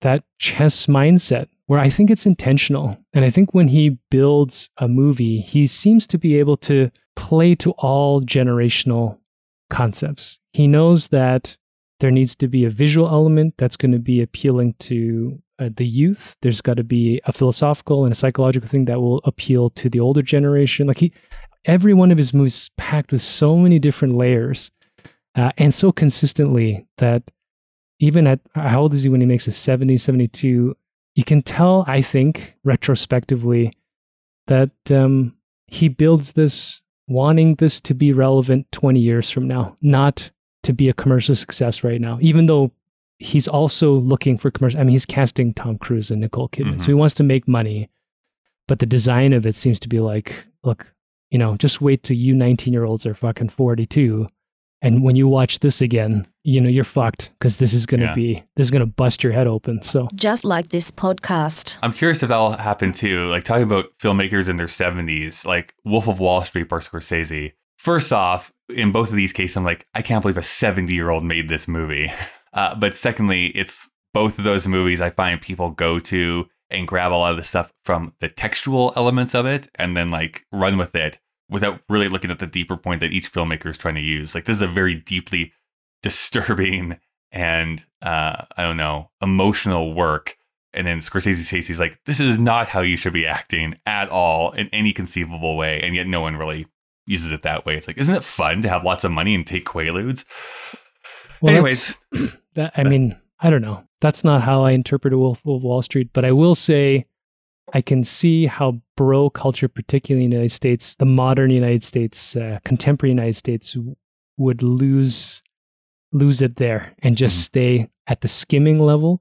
that 0.01 0.23
chess 0.39 0.85
mindset 0.87 1.47
where 1.67 1.79
I 1.79 1.89
think 1.89 2.11
it's 2.11 2.25
intentional. 2.25 2.97
And 3.13 3.25
I 3.25 3.29
think 3.29 3.53
when 3.53 3.67
he 3.69 3.97
builds 4.11 4.69
a 4.77 4.87
movie, 4.87 5.39
he 5.39 5.65
seems 5.65 6.05
to 6.07 6.17
be 6.17 6.37
able 6.39 6.57
to 6.57 6.91
play 7.15 7.55
to 7.55 7.71
all 7.71 8.21
generational 8.21 9.17
concepts. 9.69 10.39
He 10.51 10.67
knows 10.67 11.07
that 11.09 11.57
there 12.03 12.11
needs 12.11 12.35
to 12.35 12.49
be 12.49 12.65
a 12.65 12.69
visual 12.69 13.07
element 13.07 13.53
that's 13.57 13.77
going 13.77 13.93
to 13.93 13.97
be 13.97 14.21
appealing 14.21 14.73
to 14.77 15.41
uh, 15.57 15.69
the 15.73 15.85
youth. 15.85 16.35
There's 16.41 16.59
got 16.59 16.75
to 16.75 16.83
be 16.83 17.21
a 17.23 17.31
philosophical 17.31 18.03
and 18.03 18.11
a 18.11 18.15
psychological 18.15 18.67
thing 18.67 18.83
that 18.85 18.99
will 18.99 19.21
appeal 19.23 19.69
to 19.69 19.89
the 19.89 20.01
older 20.01 20.21
generation. 20.21 20.85
Like 20.85 20.97
he, 20.97 21.13
every 21.63 21.93
one 21.93 22.11
of 22.11 22.17
his 22.17 22.33
movies 22.33 22.69
packed 22.75 23.13
with 23.13 23.21
so 23.21 23.55
many 23.55 23.79
different 23.79 24.15
layers, 24.15 24.69
uh, 25.35 25.53
and 25.57 25.73
so 25.73 25.93
consistently 25.93 26.85
that 26.97 27.31
even 27.99 28.27
at 28.27 28.41
how 28.53 28.81
old 28.81 28.93
is 28.93 29.03
he 29.03 29.09
when 29.09 29.21
he 29.21 29.25
makes 29.25 29.47
a 29.47 29.53
70, 29.53 29.95
72? 29.95 30.75
You 31.15 31.23
can 31.23 31.41
tell, 31.41 31.85
I 31.87 32.01
think, 32.01 32.57
retrospectively, 32.65 33.71
that 34.47 34.71
um, 34.91 35.37
he 35.67 35.87
builds 35.87 36.33
this 36.33 36.81
wanting 37.07 37.55
this 37.55 37.79
to 37.79 37.93
be 37.93 38.11
relevant 38.11 38.69
20 38.73 38.99
years 38.99 39.29
from 39.29 39.47
now, 39.47 39.77
not 39.81 40.31
to 40.63 40.73
be 40.73 40.89
a 40.89 40.93
commercial 40.93 41.35
success 41.35 41.83
right 41.83 42.01
now, 42.01 42.17
even 42.21 42.45
though 42.47 42.71
he's 43.19 43.47
also 43.47 43.93
looking 43.93 44.37
for 44.37 44.51
commercial. 44.51 44.79
I 44.79 44.83
mean, 44.83 44.91
he's 44.93 45.05
casting 45.05 45.53
Tom 45.53 45.77
Cruise 45.77 46.09
and 46.11 46.19
Nicole 46.21 46.49
Kidman, 46.49 46.79
so 46.79 46.85
Mhm. 46.85 46.87
he 46.87 46.93
wants 46.95 47.15
to 47.15 47.23
make 47.23 47.47
money. 47.47 47.89
But 48.67 48.79
the 48.79 48.85
design 48.85 49.33
of 49.33 49.45
it 49.45 49.55
seems 49.55 49.79
to 49.81 49.89
be 49.89 49.99
like, 49.99 50.45
look, 50.63 50.93
you 51.31 51.37
know, 51.37 51.55
just 51.57 51.81
wait 51.81 52.03
till 52.03 52.15
you 52.17 52.33
19 52.33 52.73
year 52.73 52.85
olds 52.85 53.05
are 53.05 53.13
fucking 53.13 53.49
42. 53.49 54.27
And 54.81 55.01
when 55.03 55.15
you 55.15 55.27
watch 55.27 55.59
this 55.59 55.81
again, 55.81 56.25
you 56.43 56.59
know, 56.59 56.69
you're 56.69 56.83
fucked 56.83 57.31
because 57.39 57.57
this 57.57 57.73
is 57.73 57.85
going 57.85 58.01
to 58.01 58.07
Yeah. 58.07 58.13
be, 58.13 58.43
this 58.55 58.67
is 58.67 58.71
going 58.71 58.81
to 58.81 58.85
bust 58.85 59.23
your 59.23 59.31
head 59.33 59.47
open. 59.47 59.81
So, 59.81 60.07
Just 60.15 60.43
like 60.45 60.69
this 60.69 60.91
podcast. 60.91 61.77
I'm 61.83 61.93
curious 61.93 62.21
if 62.23 62.29
that'll 62.29 62.51
happen 62.51 62.91
too. 62.93 63.29
Like 63.29 63.43
talking 63.43 63.63
about 63.63 63.97
filmmakers 63.99 64.47
in 64.49 64.55
their 64.57 64.67
70s, 64.67 65.45
like 65.45 65.73
Wolf 65.85 66.07
of 66.07 66.19
Wall 66.19 66.41
Street 66.41 66.67
by 66.69 66.77
Scorsese. 66.77 67.53
First 67.77 68.13
off, 68.13 68.52
in 68.69 68.91
both 68.91 69.09
of 69.09 69.15
these 69.15 69.33
cases, 69.33 69.57
I'm 69.57 69.63
like, 69.63 69.87
I 69.93 70.01
can't 70.01 70.21
believe 70.21 70.37
a 70.37 70.43
70 70.43 70.93
year 70.93 71.09
old 71.09 71.23
made 71.23 71.49
this 71.49 71.67
movie. 71.67 72.11
Uh, 72.55 72.75
but 72.75 72.93
secondly, 72.93 73.47
it's 73.55 73.89
both 74.13 74.37
of 74.37 74.43
those 74.43 74.67
movies 74.67 75.01
I 75.01 75.09
find 75.09 75.41
people 75.41 75.71
go 75.71 75.97
to 76.01 76.47
and 76.69 76.87
grab 76.87 77.11
a 77.11 77.15
lot 77.15 77.31
of 77.31 77.37
the 77.37 77.43
stuff 77.43 77.73
from 77.83 78.13
the 78.19 78.29
textual 78.29 78.93
elements 78.95 79.33
of 79.33 79.47
it 79.47 79.67
and 79.75 79.97
then 79.97 80.11
like 80.11 80.45
run 80.51 80.77
with 80.77 80.95
it 80.95 81.19
without 81.49 81.81
really 81.89 82.07
looking 82.07 82.31
at 82.31 82.39
the 82.39 82.47
deeper 82.47 82.77
point 82.77 82.99
that 82.99 83.11
each 83.11 83.31
filmmaker 83.31 83.67
is 83.67 83.77
trying 83.77 83.95
to 83.95 84.01
use. 84.01 84.35
Like 84.35 84.45
this 84.45 84.57
is 84.57 84.61
a 84.61 84.67
very 84.67 84.95
deeply 84.95 85.51
disturbing 86.03 86.99
and 87.31 87.83
uh, 88.01 88.45
I 88.55 88.63
don't 88.63 88.77
know, 88.77 89.09
emotional 89.21 89.93
work. 89.93 90.37
And 90.75 90.87
then 90.87 90.99
Scorsese 90.99 91.65
he's 91.65 91.79
like, 91.79 91.99
this 92.05 92.19
is 92.19 92.39
not 92.39 92.67
how 92.67 92.81
you 92.81 92.97
should 92.97 93.13
be 93.13 93.25
acting 93.25 93.75
at 93.85 94.09
all 94.09 94.51
in 94.51 94.69
any 94.69 94.93
conceivable 94.93 95.55
way. 95.57 95.79
And 95.81 95.95
yet 95.95 96.07
no 96.07 96.21
one 96.21 96.35
really 96.35 96.67
uses 97.05 97.31
it 97.31 97.41
that 97.43 97.65
way. 97.65 97.75
It's 97.75 97.87
like, 97.87 97.97
isn't 97.97 98.15
it 98.15 98.23
fun 98.23 98.61
to 98.61 98.69
have 98.69 98.83
lots 98.83 99.03
of 99.03 99.11
money 99.11 99.35
and 99.35 99.45
take 99.45 99.65
quaaludes? 99.65 100.25
well, 101.41 101.53
Anyways, 101.55 101.95
that, 102.53 102.73
I 102.75 102.83
mean, 102.83 103.19
I 103.39 103.49
don't 103.49 103.61
know. 103.61 103.83
That's 104.01 104.23
not 104.23 104.41
how 104.41 104.63
I 104.63 104.71
interpret 104.71 105.13
a 105.13 105.17
Wolf 105.17 105.41
of 105.45 105.63
Wall 105.63 105.81
Street, 105.81 106.09
but 106.13 106.25
I 106.25 106.31
will 106.31 106.55
say 106.55 107.05
I 107.73 107.81
can 107.81 108.03
see 108.03 108.45
how 108.45 108.81
bro 108.97 109.29
culture, 109.29 109.67
particularly 109.67 110.25
in 110.25 110.29
the 110.31 110.35
United 110.35 110.51
States, 110.53 110.95
the 110.95 111.05
modern 111.05 111.49
United 111.51 111.83
States, 111.83 112.35
uh, 112.35 112.59
contemporary 112.65 113.11
United 113.11 113.35
States, 113.37 113.73
w- 113.73 113.95
would 114.37 114.61
lose 114.63 115.41
lose 116.11 116.41
it 116.43 116.57
there 116.57 116.93
and 117.01 117.17
just 117.17 117.37
Mhm. 117.39 117.43
stay 117.43 117.89
at 118.05 118.21
the 118.21 118.27
skimming 118.27 118.77
level, 118.77 119.19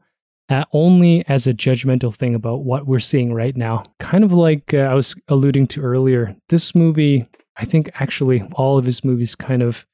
uh, 0.51 0.65
only 0.75 1.25
as 1.27 1.47
a 1.47 1.55
judgmental 1.55 2.15
thing 2.15 2.35
about 2.35 2.65
what 2.65 2.87
we're 2.87 2.99
seeing 3.01 3.33
right 3.33 3.57
now. 3.57 3.85
Kind 3.99 4.25
of 4.25 4.33
like 4.33 4.75
uh, 4.75 4.79
I 4.81 4.95
was 4.95 5.15
alluding 5.29 5.69
to 5.69 5.81
earlier, 5.81 6.37
this 6.51 6.75
movie, 6.75 7.27
I 7.57 7.65
think 7.65 7.91
actually 7.95 8.43
all 8.55 8.79
of 8.79 8.85
his 8.87 9.05
movies 9.05 9.35
kind 9.35 9.63
of 9.63 9.87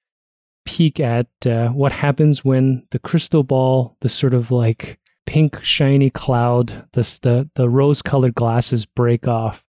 peek 0.64 1.00
at 1.00 1.26
uh, 1.46 1.68
what 1.68 1.92
happens 1.92 2.44
when 2.44 2.86
the 2.90 2.98
crystal 2.98 3.42
ball, 3.42 3.96
the 4.00 4.08
sort 4.08 4.34
of 4.34 4.50
like 4.50 4.98
pink 5.26 5.62
shiny 5.62 6.10
cloud, 6.10 6.84
this, 6.92 7.18
the 7.18 7.48
the 7.54 7.68
rose 7.68 8.02
colored 8.02 8.34
glasses 8.34 8.86
break 8.86 9.26
off, 9.26 9.64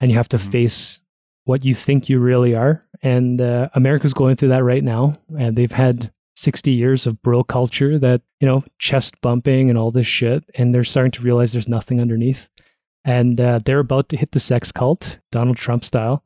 and 0.00 0.10
you 0.10 0.16
have 0.16 0.28
to 0.30 0.36
Mhm. 0.38 0.50
face 0.52 1.00
what 1.44 1.64
you 1.64 1.74
think 1.74 2.08
you 2.08 2.18
really 2.20 2.54
are. 2.54 2.84
And 3.02 3.40
uh, 3.40 3.68
America's 3.74 4.14
going 4.14 4.36
through 4.36 4.50
that 4.50 4.62
right 4.62 4.84
now, 4.84 5.14
and 5.38 5.56
they've 5.56 5.72
had 5.72 6.12
60 6.36 6.70
years 6.72 7.06
of 7.06 7.20
bro 7.22 7.42
culture 7.44 7.98
that 7.98 8.22
you 8.40 8.46
know 8.46 8.64
chest 8.78 9.20
bumping 9.22 9.68
and 9.70 9.78
all 9.78 9.90
this 9.90 10.06
shit, 10.06 10.44
and 10.56 10.74
they're 10.74 10.84
starting 10.84 11.10
to 11.12 11.22
realize 11.22 11.52
there's 11.52 11.68
nothing 11.68 12.00
underneath, 12.00 12.48
and 13.04 13.40
uh, 13.40 13.58
they're 13.64 13.78
about 13.80 14.08
to 14.10 14.16
hit 14.16 14.32
the 14.32 14.40
sex 14.40 14.70
cult, 14.72 15.18
Donald 15.30 15.56
Trump 15.56 15.84
style. 15.84 16.24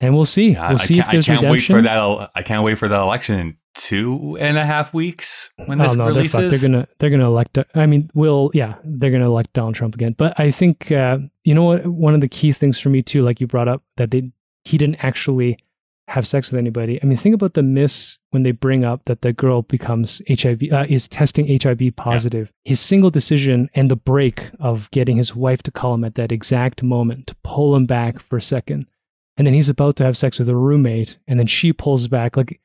And 0.00 0.14
we'll 0.14 0.26
see. 0.26 0.52
Yeah, 0.52 0.68
we'll 0.68 0.78
I 0.78 0.84
see 0.84 0.98
if 0.98 1.06
can't, 1.06 1.28
I 1.28 1.34
can't 1.34 1.50
wait 1.50 1.60
for 1.60 1.82
that. 1.82 2.30
I 2.34 2.42
can't 2.42 2.64
wait 2.64 2.78
for 2.78 2.88
that 2.88 3.00
election 3.00 3.38
in 3.38 3.56
two 3.74 4.36
and 4.40 4.56
a 4.56 4.64
half 4.64 4.94
weeks 4.94 5.50
when 5.66 5.78
this 5.78 5.92
oh 5.92 5.94
no, 5.94 6.04
they're 6.04 6.14
releases. 6.14 6.50
They're 6.50 6.68
gonna 6.68 6.88
they're 6.98 7.10
gonna 7.10 7.26
elect. 7.26 7.58
I 7.74 7.86
mean, 7.86 8.10
will 8.14 8.50
yeah, 8.54 8.74
they're 8.84 9.10
gonna 9.10 9.26
elect 9.26 9.52
Donald 9.52 9.74
Trump 9.74 9.94
again. 9.94 10.14
But 10.16 10.38
I 10.38 10.50
think 10.50 10.92
uh, 10.92 11.18
you 11.44 11.54
know 11.54 11.64
what? 11.64 11.86
One 11.86 12.14
of 12.14 12.20
the 12.20 12.28
key 12.28 12.52
things 12.52 12.78
for 12.78 12.88
me 12.88 13.02
too, 13.02 13.22
like 13.22 13.40
you 13.40 13.46
brought 13.46 13.68
up, 13.68 13.82
that 13.96 14.10
they 14.10 14.30
he 14.64 14.78
didn't 14.78 15.04
actually 15.04 15.58
have 16.08 16.26
sex 16.26 16.50
with 16.50 16.58
anybody. 16.58 17.00
I 17.02 17.06
mean, 17.06 17.16
think 17.16 17.34
about 17.34 17.54
the 17.54 17.62
miss 17.62 18.18
when 18.30 18.44
they 18.44 18.52
bring 18.52 18.84
up 18.84 19.04
that 19.06 19.22
the 19.22 19.32
girl 19.32 19.62
becomes 19.62 20.22
HIV 20.28 20.62
uh, 20.72 20.86
is 20.88 21.08
testing 21.08 21.60
HIV 21.60 21.96
positive. 21.96 22.52
His 22.64 22.80
single 22.80 23.10
decision 23.10 23.68
and 23.74 23.90
the 23.90 23.96
break 23.96 24.50
of 24.60 24.90
getting 24.92 25.16
his 25.16 25.34
wife 25.34 25.62
to 25.64 25.70
call 25.70 25.94
him 25.94 26.04
at 26.04 26.14
that 26.14 26.30
exact 26.30 26.82
moment 26.82 27.26
to 27.28 27.36
pull 27.42 27.74
him 27.74 27.86
back 27.86 28.20
for 28.20 28.36
a 28.36 28.42
second, 28.42 28.86
and 29.36 29.46
then 29.46 29.54
he's 29.54 29.68
about 29.68 29.96
to 29.96 30.04
have 30.04 30.16
sex 30.16 30.38
with 30.38 30.48
a 30.48 30.56
roommate, 30.56 31.18
and 31.28 31.38
then 31.38 31.46
she 31.46 31.72
pulls 31.72 32.08
back 32.08 32.36
like 32.36 32.60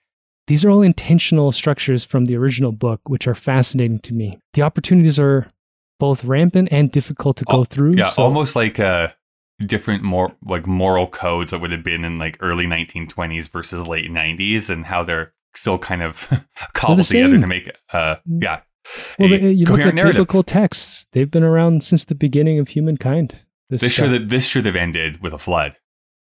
these 0.47 0.65
are 0.65 0.69
all 0.69 0.81
intentional 0.81 1.51
structures 1.51 2.03
from 2.03 2.25
the 2.25 2.35
original 2.35 2.71
book, 2.71 3.01
which 3.07 3.27
are 3.27 3.35
fascinating 3.35 3.99
to 3.99 4.13
me. 4.13 4.39
The 4.53 4.63
opportunities 4.63 5.19
are 5.19 5.47
both 5.99 6.23
rampant 6.25 6.69
and 6.71 6.91
difficult 6.91 7.37
to 7.37 7.45
go 7.45 7.59
Oh, 7.59 7.63
through. 7.63 7.93
Yeah, 7.93 8.09
so- 8.09 8.23
almost 8.23 8.55
like 8.55 8.79
uh, 8.79 9.09
different 9.59 10.01
more 10.03 10.35
like 10.43 10.65
moral 10.65 11.07
codes 11.07 11.51
that 11.51 11.59
would 11.59 11.71
have 11.71 11.83
been 11.83 12.03
in 12.03 12.17
like 12.17 12.37
early 12.41 12.65
1920s 12.65 13.49
versus 13.49 13.87
late 13.87 14.09
90s, 14.09 14.69
and 14.69 14.85
how 14.85 15.03
they're 15.03 15.33
still 15.53 15.77
kind 15.77 16.01
of 16.01 16.27
cobbled 16.73 17.05
together 17.05 17.39
to 17.39 17.47
make 17.47 17.69
uh 17.93 18.15
yeah. 18.25 18.61
Well, 19.19 19.29
they, 19.29 19.51
you 19.51 19.65
look 19.67 19.81
at 19.81 19.93
narrative. 19.93 20.13
biblical 20.15 20.41
texts; 20.41 21.05
they've 21.11 21.29
been 21.29 21.43
around 21.43 21.83
since 21.83 22.05
the 22.05 22.15
beginning 22.15 22.57
of 22.57 22.69
humankind. 22.69 23.35
This, 23.69 23.81
This 23.81 23.91
should 23.91 24.11
have 24.11 24.29
this 24.29 24.45
should 24.47 24.65
have 24.65 24.75
ended 24.75 25.21
with 25.21 25.33
a 25.33 25.37
flood, 25.37 25.77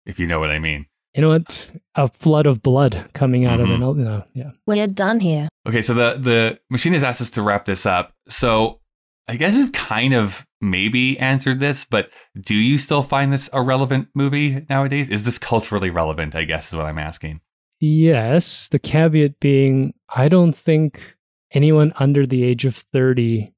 if 0.07 0.19
you 0.19 0.27
know 0.27 0.41
what 0.41 0.51
I 0.51 0.59
mean. 0.59 0.87
you 1.15 1.21
know 1.21 1.29
what? 1.29 1.69
A 1.95 2.09
flood 2.09 2.47
of 2.47 2.63
blood 2.63 3.11
coming 3.13 3.45
out 3.45 3.59
Mhm. 3.61 3.63
of 3.65 3.71
an, 3.71 3.99
you 3.99 4.05
know, 4.05 4.25
yeah. 4.33 4.51
We're 4.67 4.87
done 4.87 5.21
here. 5.21 5.49
Okay, 5.69 5.83
so 5.83 5.93
the 5.93 6.17
the 6.19 6.59
machine 6.71 6.95
has 6.95 7.03
asked 7.03 7.21
us 7.21 7.29
to 7.31 7.43
wrap 7.43 7.67
this 7.67 7.85
up. 7.85 8.15
So 8.29 8.81
I 9.29 9.37
guess 9.37 9.55
we've 9.55 9.73
kind 9.73 10.15
of 10.15 10.47
maybe 10.63 11.19
answered 11.19 11.61
this, 11.61 11.85
but 11.85 12.11
do 12.41 12.55
you 12.57 12.79
still 12.79 13.03
find 13.03 13.31
this 13.33 13.51
a 13.53 13.61
relevant 13.63 14.09
movie 14.15 14.65
nowadays? 14.71 15.11
Is 15.11 15.25
this 15.27 15.39
culturally 15.39 15.91
relevant? 15.91 16.35
I 16.35 16.45
guess 16.45 16.69
is 16.69 16.77
what 16.77 16.87
I'm 16.87 16.99
asking. 16.99 17.41
Yes, 17.79 18.69
the 18.69 18.79
caveat 18.79 19.39
being, 19.41 19.93
I 20.15 20.29
don't 20.29 20.55
think 20.55 21.17
anyone 21.53 21.93
under 21.97 22.27
the 22.27 22.43
age 22.43 22.65
of 22.65 22.75
30 22.77 23.53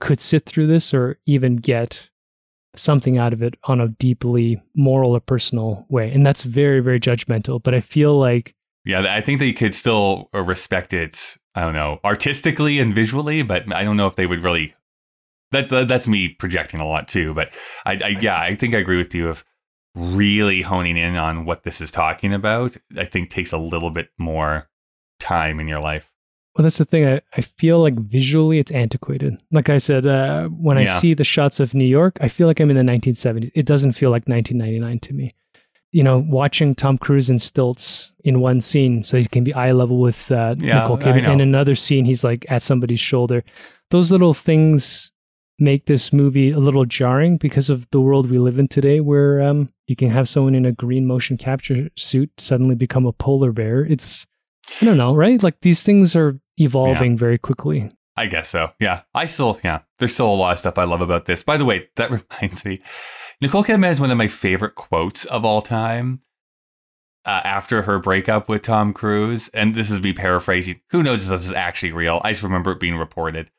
could 0.00 0.20
sit 0.20 0.46
through 0.46 0.68
this 0.68 0.94
or 0.94 1.18
even 1.26 1.56
get 1.56 2.08
something 2.76 3.18
out 3.18 3.32
of 3.32 3.42
it 3.42 3.54
on 3.64 3.80
a 3.80 3.88
deeply 3.88 4.62
moral 4.76 5.12
or 5.12 5.20
personal 5.20 5.86
way. 5.88 6.10
And 6.10 6.24
that's 6.24 6.42
very, 6.42 6.80
very 6.80 7.00
judgmental. 7.00 7.62
But 7.62 7.74
I 7.74 7.80
feel 7.80 8.18
like, 8.18 8.54
Yeah, 8.84 9.14
I 9.14 9.20
think 9.20 9.38
they 9.40 9.52
could 9.52 9.74
still 9.74 10.28
uh, 10.34 10.42
respect 10.42 10.92
it. 10.92 11.36
I 11.54 11.60
don't 11.60 11.74
know, 11.74 12.00
artistically 12.04 12.80
and 12.80 12.94
visually, 12.94 13.42
but 13.42 13.72
I 13.72 13.84
don't 13.84 13.96
know 13.96 14.08
if 14.08 14.16
they 14.16 14.26
would 14.26 14.42
really. 14.42 14.74
That's 15.52 15.70
uh, 15.70 15.84
that's 15.84 16.08
me 16.08 16.30
projecting 16.30 16.80
a 16.80 16.86
lot 16.86 17.06
too. 17.06 17.32
But 17.32 17.54
I, 17.86 17.92
I 17.92 18.08
yeah, 18.20 18.40
I 18.40 18.56
think 18.56 18.74
I 18.74 18.78
agree 18.78 18.98
with 18.98 19.14
you. 19.14 19.28
Of 19.28 19.44
really 19.94 20.62
honing 20.62 20.96
in 20.96 21.16
on 21.16 21.44
what 21.44 21.62
this 21.62 21.80
is 21.80 21.90
talking 21.92 22.34
about, 22.34 22.76
I 22.96 23.04
think 23.04 23.30
takes 23.30 23.52
a 23.52 23.58
little 23.58 23.90
bit 23.90 24.08
more 24.18 24.68
time 25.20 25.60
in 25.60 25.68
your 25.68 25.80
life. 25.80 26.10
Well, 26.56 26.62
that's 26.62 26.78
the 26.78 26.84
thing. 26.84 27.04
I, 27.06 27.20
I 27.36 27.40
feel 27.40 27.80
like 27.80 27.94
visually 27.94 28.58
it's 28.58 28.70
antiquated. 28.70 29.36
Like 29.50 29.68
I 29.70 29.78
said, 29.78 30.06
uh, 30.06 30.48
when 30.48 30.78
I 30.78 30.84
see 30.84 31.12
the 31.14 31.24
shots 31.24 31.58
of 31.58 31.74
New 31.74 31.84
York, 31.84 32.16
I 32.20 32.28
feel 32.28 32.46
like 32.46 32.60
I'm 32.60 32.70
in 32.70 32.76
the 32.76 32.92
1970s. 32.92 33.50
It 33.54 33.66
doesn't 33.66 33.92
feel 33.92 34.10
like 34.10 34.28
1999 34.28 35.00
to 35.00 35.14
me. 35.14 35.34
You 35.90 36.02
know, 36.04 36.24
watching 36.28 36.74
Tom 36.74 36.96
Cruise 36.98 37.28
in 37.30 37.38
stilts 37.38 38.12
in 38.24 38.40
one 38.40 38.60
scene, 38.60 39.02
so 39.04 39.16
he 39.16 39.24
can 39.24 39.44
be 39.44 39.54
eye 39.54 39.72
level 39.72 39.98
with 39.98 40.30
uh, 40.30 40.54
Yeah, 40.58 40.80
Nicole 40.82 40.98
Kidman, 40.98 41.28
and 41.32 41.40
another 41.40 41.74
scene 41.74 42.04
he's 42.04 42.24
like 42.24 42.46
at 42.48 42.62
somebody's 42.62 43.00
shoulder. 43.00 43.42
Those 43.90 44.10
little 44.10 44.34
things 44.34 45.12
make 45.60 45.86
this 45.86 46.12
movie 46.12 46.50
a 46.50 46.58
little 46.58 46.84
jarring 46.84 47.36
because 47.36 47.70
of 47.70 47.88
the 47.90 48.00
world 48.00 48.28
we 48.28 48.38
live 48.38 48.58
in 48.58 48.66
today, 48.66 48.98
where 49.00 49.40
um, 49.40 49.68
you 49.86 49.94
can 49.94 50.10
have 50.10 50.28
someone 50.28 50.54
in 50.56 50.66
a 50.66 50.72
green 50.72 51.06
motion 51.06 51.36
capture 51.36 51.88
suit 51.96 52.30
suddenly 52.38 52.74
become 52.74 53.06
a 53.06 53.12
polar 53.12 53.52
bear. 53.52 53.84
It's 53.84 54.26
I 54.80 54.84
don't 54.84 54.96
know, 54.96 55.14
right? 55.14 55.42
Like 55.42 55.60
these 55.60 55.82
things 55.82 56.16
are 56.16 56.40
evolving 56.58 57.16
very 57.16 57.38
quickly. 57.38 57.90
I 58.16 58.26
guess 58.26 58.48
so. 58.48 58.70
Yeah. 58.78 59.02
I 59.14 59.26
still, 59.26 59.58
yeah, 59.64 59.80
there's 59.98 60.14
still 60.14 60.32
a 60.32 60.34
lot 60.34 60.52
of 60.52 60.58
stuff 60.58 60.78
I 60.78 60.84
love 60.84 61.00
about 61.00 61.26
this. 61.26 61.42
By 61.42 61.56
the 61.56 61.64
way, 61.64 61.88
that 61.96 62.10
reminds 62.40 62.64
me 62.64 62.78
Nicole 63.40 63.64
Kidman 63.64 63.84
has 63.84 64.00
one 64.00 64.10
of 64.10 64.18
my 64.18 64.28
favorite 64.28 64.74
quotes 64.74 65.24
of 65.24 65.44
all 65.44 65.62
time 65.62 66.20
uh, 67.24 67.40
after 67.44 67.82
her 67.82 67.98
breakup 67.98 68.48
with 68.48 68.62
Tom 68.62 68.92
Cruise. 68.92 69.48
And 69.48 69.74
this 69.74 69.90
is 69.90 70.00
me 70.00 70.12
paraphrasing. 70.12 70.80
Who 70.90 71.02
knows 71.02 71.24
if 71.24 71.30
this 71.30 71.46
is 71.46 71.52
actually 71.52 71.92
real? 71.92 72.20
I 72.24 72.32
just 72.32 72.42
remember 72.42 72.72
it 72.72 72.80
being 72.80 72.96
reported. 72.96 73.50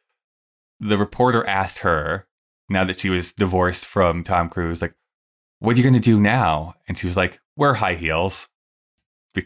The 0.79 0.97
reporter 0.97 1.45
asked 1.47 1.79
her, 1.79 2.27
now 2.69 2.83
that 2.83 2.99
she 2.99 3.09
was 3.09 3.33
divorced 3.33 3.85
from 3.85 4.23
Tom 4.23 4.49
Cruise, 4.49 4.81
like, 4.81 4.95
what 5.59 5.73
are 5.73 5.77
you 5.77 5.83
going 5.83 5.93
to 5.93 5.99
do 5.99 6.19
now? 6.19 6.75
And 6.87 6.97
she 6.97 7.07
was 7.07 7.17
like, 7.17 7.39
wear 7.55 7.75
high 7.75 7.95
heels. 7.95 8.49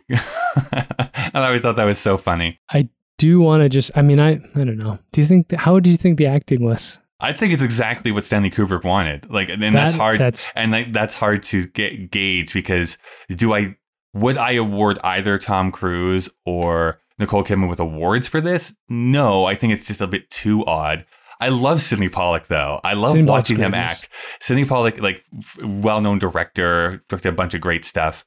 I 1.34 1.45
always 1.45 1.61
thought 1.61 1.75
that 1.75 1.86
was 1.86 1.99
so 1.99 2.17
funny. 2.17 2.59
I 2.71 2.89
do 3.17 3.39
want 3.41 3.63
to 3.63 3.69
just? 3.69 3.91
I 3.95 4.01
mean, 4.01 4.19
I 4.19 4.41
I 4.55 4.63
don't 4.63 4.77
know. 4.77 4.99
Do 5.11 5.21
you 5.21 5.27
think? 5.27 5.51
How 5.53 5.80
do 5.80 5.89
you 5.89 5.97
think 5.97 6.17
the 6.17 6.27
acting 6.27 6.63
was? 6.63 6.99
I 7.21 7.34
think 7.34 7.51
it's 7.51 7.61
exactly 7.61 8.11
what 8.11 8.23
Stanley 8.23 8.49
Kubrick 8.49 8.84
wanted. 8.84 9.30
Like, 9.30 9.49
and 9.49 9.61
that's 9.61 9.93
hard. 9.93 10.19
That's 10.19 10.49
and 10.55 10.71
like, 10.71 10.93
that's 10.93 11.13
hard 11.13 11.43
to 11.43 11.67
get 11.67 12.11
gauge 12.11 12.53
because 12.53 12.97
do 13.30 13.53
I 13.53 13.75
would 14.13 14.38
I 14.38 14.53
award 14.53 14.99
either 15.03 15.38
Tom 15.38 15.71
Cruise 15.71 16.30
or 16.45 17.01
Nicole 17.17 17.43
Kidman 17.43 17.69
with 17.69 17.80
awards 17.80 18.27
for 18.27 18.39
this? 18.39 18.75
No, 18.88 19.45
I 19.45 19.55
think 19.55 19.73
it's 19.73 19.86
just 19.86 20.01
a 20.01 20.07
bit 20.07 20.30
too 20.30 20.65
odd. 20.65 21.05
I 21.41 21.49
love 21.49 21.82
Sidney 21.82 22.09
Pollack 22.09 22.47
though. 22.47 22.80
I 22.84 22.93
love 22.93 23.11
Sidney 23.11 23.30
watching 23.30 23.57
him 23.57 23.73
act. 23.73 24.09
Sidney 24.39 24.65
Pollack, 24.65 24.99
like 24.99 25.23
well-known 25.61 26.19
director, 26.19 27.03
directed 27.07 27.30
a 27.30 27.34
bunch 27.34 27.53
of 27.53 27.61
great 27.61 27.86
stuff. 27.86 28.25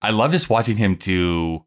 I 0.00 0.10
love 0.10 0.32
just 0.32 0.50
watching 0.50 0.76
him 0.76 0.96
do 0.96 1.64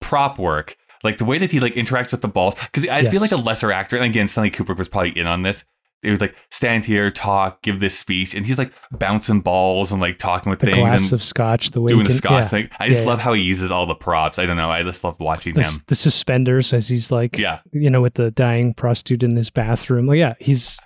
prop 0.00 0.38
work, 0.38 0.76
like 1.04 1.18
the 1.18 1.24
way 1.24 1.38
that 1.38 1.50
he 1.50 1.60
like 1.60 1.74
interacts 1.74 2.10
with 2.12 2.20
the 2.20 2.28
balls. 2.28 2.54
Because 2.54 2.84
I 2.88 3.00
Yes. 3.00 3.08
feel 3.10 3.20
like 3.20 3.32
a 3.32 3.36
lesser 3.36 3.72
actor, 3.72 3.96
and 3.96 4.04
again, 4.04 4.28
Stanley 4.28 4.50
Kubrick 4.50 4.78
was 4.78 4.88
probably 4.88 5.16
in 5.18 5.26
on 5.26 5.42
this. 5.42 5.64
It 6.02 6.10
was 6.10 6.20
like 6.20 6.36
stand 6.50 6.84
here, 6.84 7.10
talk, 7.10 7.62
give 7.62 7.80
this 7.80 7.98
speech, 7.98 8.34
and 8.34 8.44
he's 8.46 8.58
like 8.58 8.70
bouncing 8.92 9.40
balls 9.40 9.90
and 9.90 10.00
like 10.00 10.18
talking 10.18 10.50
with 10.50 10.60
the 10.60 10.66
things 10.66 10.76
glass 10.78 11.04
and 11.04 11.14
of 11.14 11.22
scotch. 11.22 11.70
The 11.70 11.80
way 11.80 11.88
doing 11.88 12.02
he 12.02 12.08
the 12.08 12.12
scotch 12.12 12.42
yeah. 12.44 12.48
thing. 12.48 12.68
I 12.78 12.88
just 12.88 13.00
Yeah, 13.00 13.06
love 13.08 13.18
yeah. 13.18 13.24
how 13.24 13.32
he 13.32 13.42
uses 13.42 13.70
all 13.70 13.86
the 13.86 13.94
props. 13.94 14.38
I 14.38 14.44
don't 14.46 14.56
know. 14.58 14.70
I 14.70 14.82
just 14.82 15.02
love 15.02 15.18
watching 15.18 15.54
the, 15.54 15.62
him. 15.62 15.72
the 15.88 15.94
suspenders 15.94 16.72
as 16.74 16.88
he's 16.88 17.10
like, 17.10 17.38
Yeah. 17.38 17.60
you 17.72 17.88
know, 17.90 18.02
with 18.02 18.14
the 18.14 18.30
dying 18.30 18.74
prostitute 18.74 19.22
in 19.22 19.34
his 19.36 19.48
bathroom. 19.50 20.06
Like, 20.06 20.18
yeah, 20.18 20.34
he's 20.38 20.78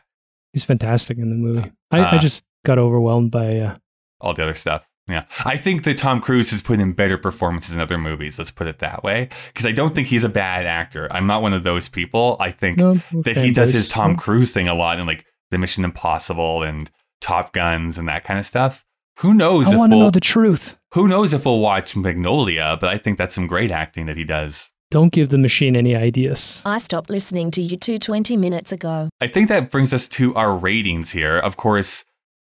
he's 0.53 0.65
fantastic 0.65 1.19
in 1.19 1.29
the 1.29 1.37
movie. 1.37 1.71
I, 1.91 1.99
I 1.99 2.17
Uh, 2.17 2.19
just 2.21 2.45
got 2.65 2.79
overwhelmed 2.79 3.31
by. 3.33 3.59
Uh, 3.59 3.77
all 4.21 4.33
the 4.33 4.45
other 4.45 4.55
stuff. 4.55 4.87
Yeah. 5.11 5.25
I 5.45 5.57
think 5.57 5.85
that 5.85 5.99
Tom 5.99 6.21
Cruise 6.21 6.51
has 6.51 6.63
put 6.63 6.81
in 6.81 6.93
better 6.93 7.19
performances 7.19 7.75
in 7.75 7.81
other 7.81 7.99
movies. 7.99 8.39
Let's 8.39 8.51
put 8.51 8.67
it 8.67 8.79
that 8.79 9.03
way. 9.03 9.29
Because 9.49 9.67
I 9.67 9.73
don't 9.73 9.95
think 9.95 10.09
he's 10.09 10.25
a 10.25 10.29
bad 10.29 10.67
actor. 10.67 11.09
I'm 11.11 11.27
not 11.27 11.43
one 11.43 11.53
of 11.53 11.63
those 11.63 11.89
people. 11.89 12.37
I 12.41 12.51
think 12.51 12.79
no, 12.79 13.01
that 13.13 13.37
he 13.37 13.51
does 13.51 13.73
his 13.73 13.89
Tom. 13.89 14.17
Cruise 14.17 14.53
thing 14.53 14.69
a 14.69 14.75
lot 14.75 14.99
in 14.99 15.07
like 15.07 15.25
the 15.51 15.59
Mission 15.59 15.85
Impossible 15.85 16.63
and 16.63 16.91
Top 17.21 17.53
Guns 17.53 17.99
and 17.99 18.09
that 18.09 18.25
kind 18.25 18.39
of 18.39 18.47
stuff. 18.47 18.85
Who 19.19 19.35
knows 19.35 19.73
I 19.73 19.77
want 19.77 19.93
to 19.93 19.97
we'll, 19.97 20.07
know 20.07 20.11
the 20.11 20.21
truth. 20.21 20.79
who 20.95 21.07
knows 21.07 21.35
if 21.35 21.45
we'll 21.45 21.61
watch 21.61 21.95
Magnolia, 21.95 22.79
but 22.81 22.89
I 22.89 22.97
think 22.97 23.19
that's 23.19 23.35
some 23.35 23.47
great 23.47 23.71
acting 23.71 24.07
that 24.07 24.17
he 24.17 24.25
does. 24.25 24.71
Don't 24.91 25.13
give 25.13 25.29
the 25.29 25.39
machine 25.39 25.77
any 25.77 25.95
ideas. 25.95 26.63
I 26.65 26.79
stopped 26.79 27.11
listening 27.11 27.53
to 27.53 27.63
you 27.63 27.77
two 27.77 27.99
20 27.99 28.37
minutes 28.37 28.73
ago. 28.73 29.09
I 29.21 29.29
think 29.29 29.49
that 29.49 29.71
brings 29.71 29.93
us 29.93 30.09
to 30.09 30.35
our 30.35 30.57
ratings 30.57 31.13
here. 31.13 31.39
Of 31.39 31.57
course, 31.57 32.05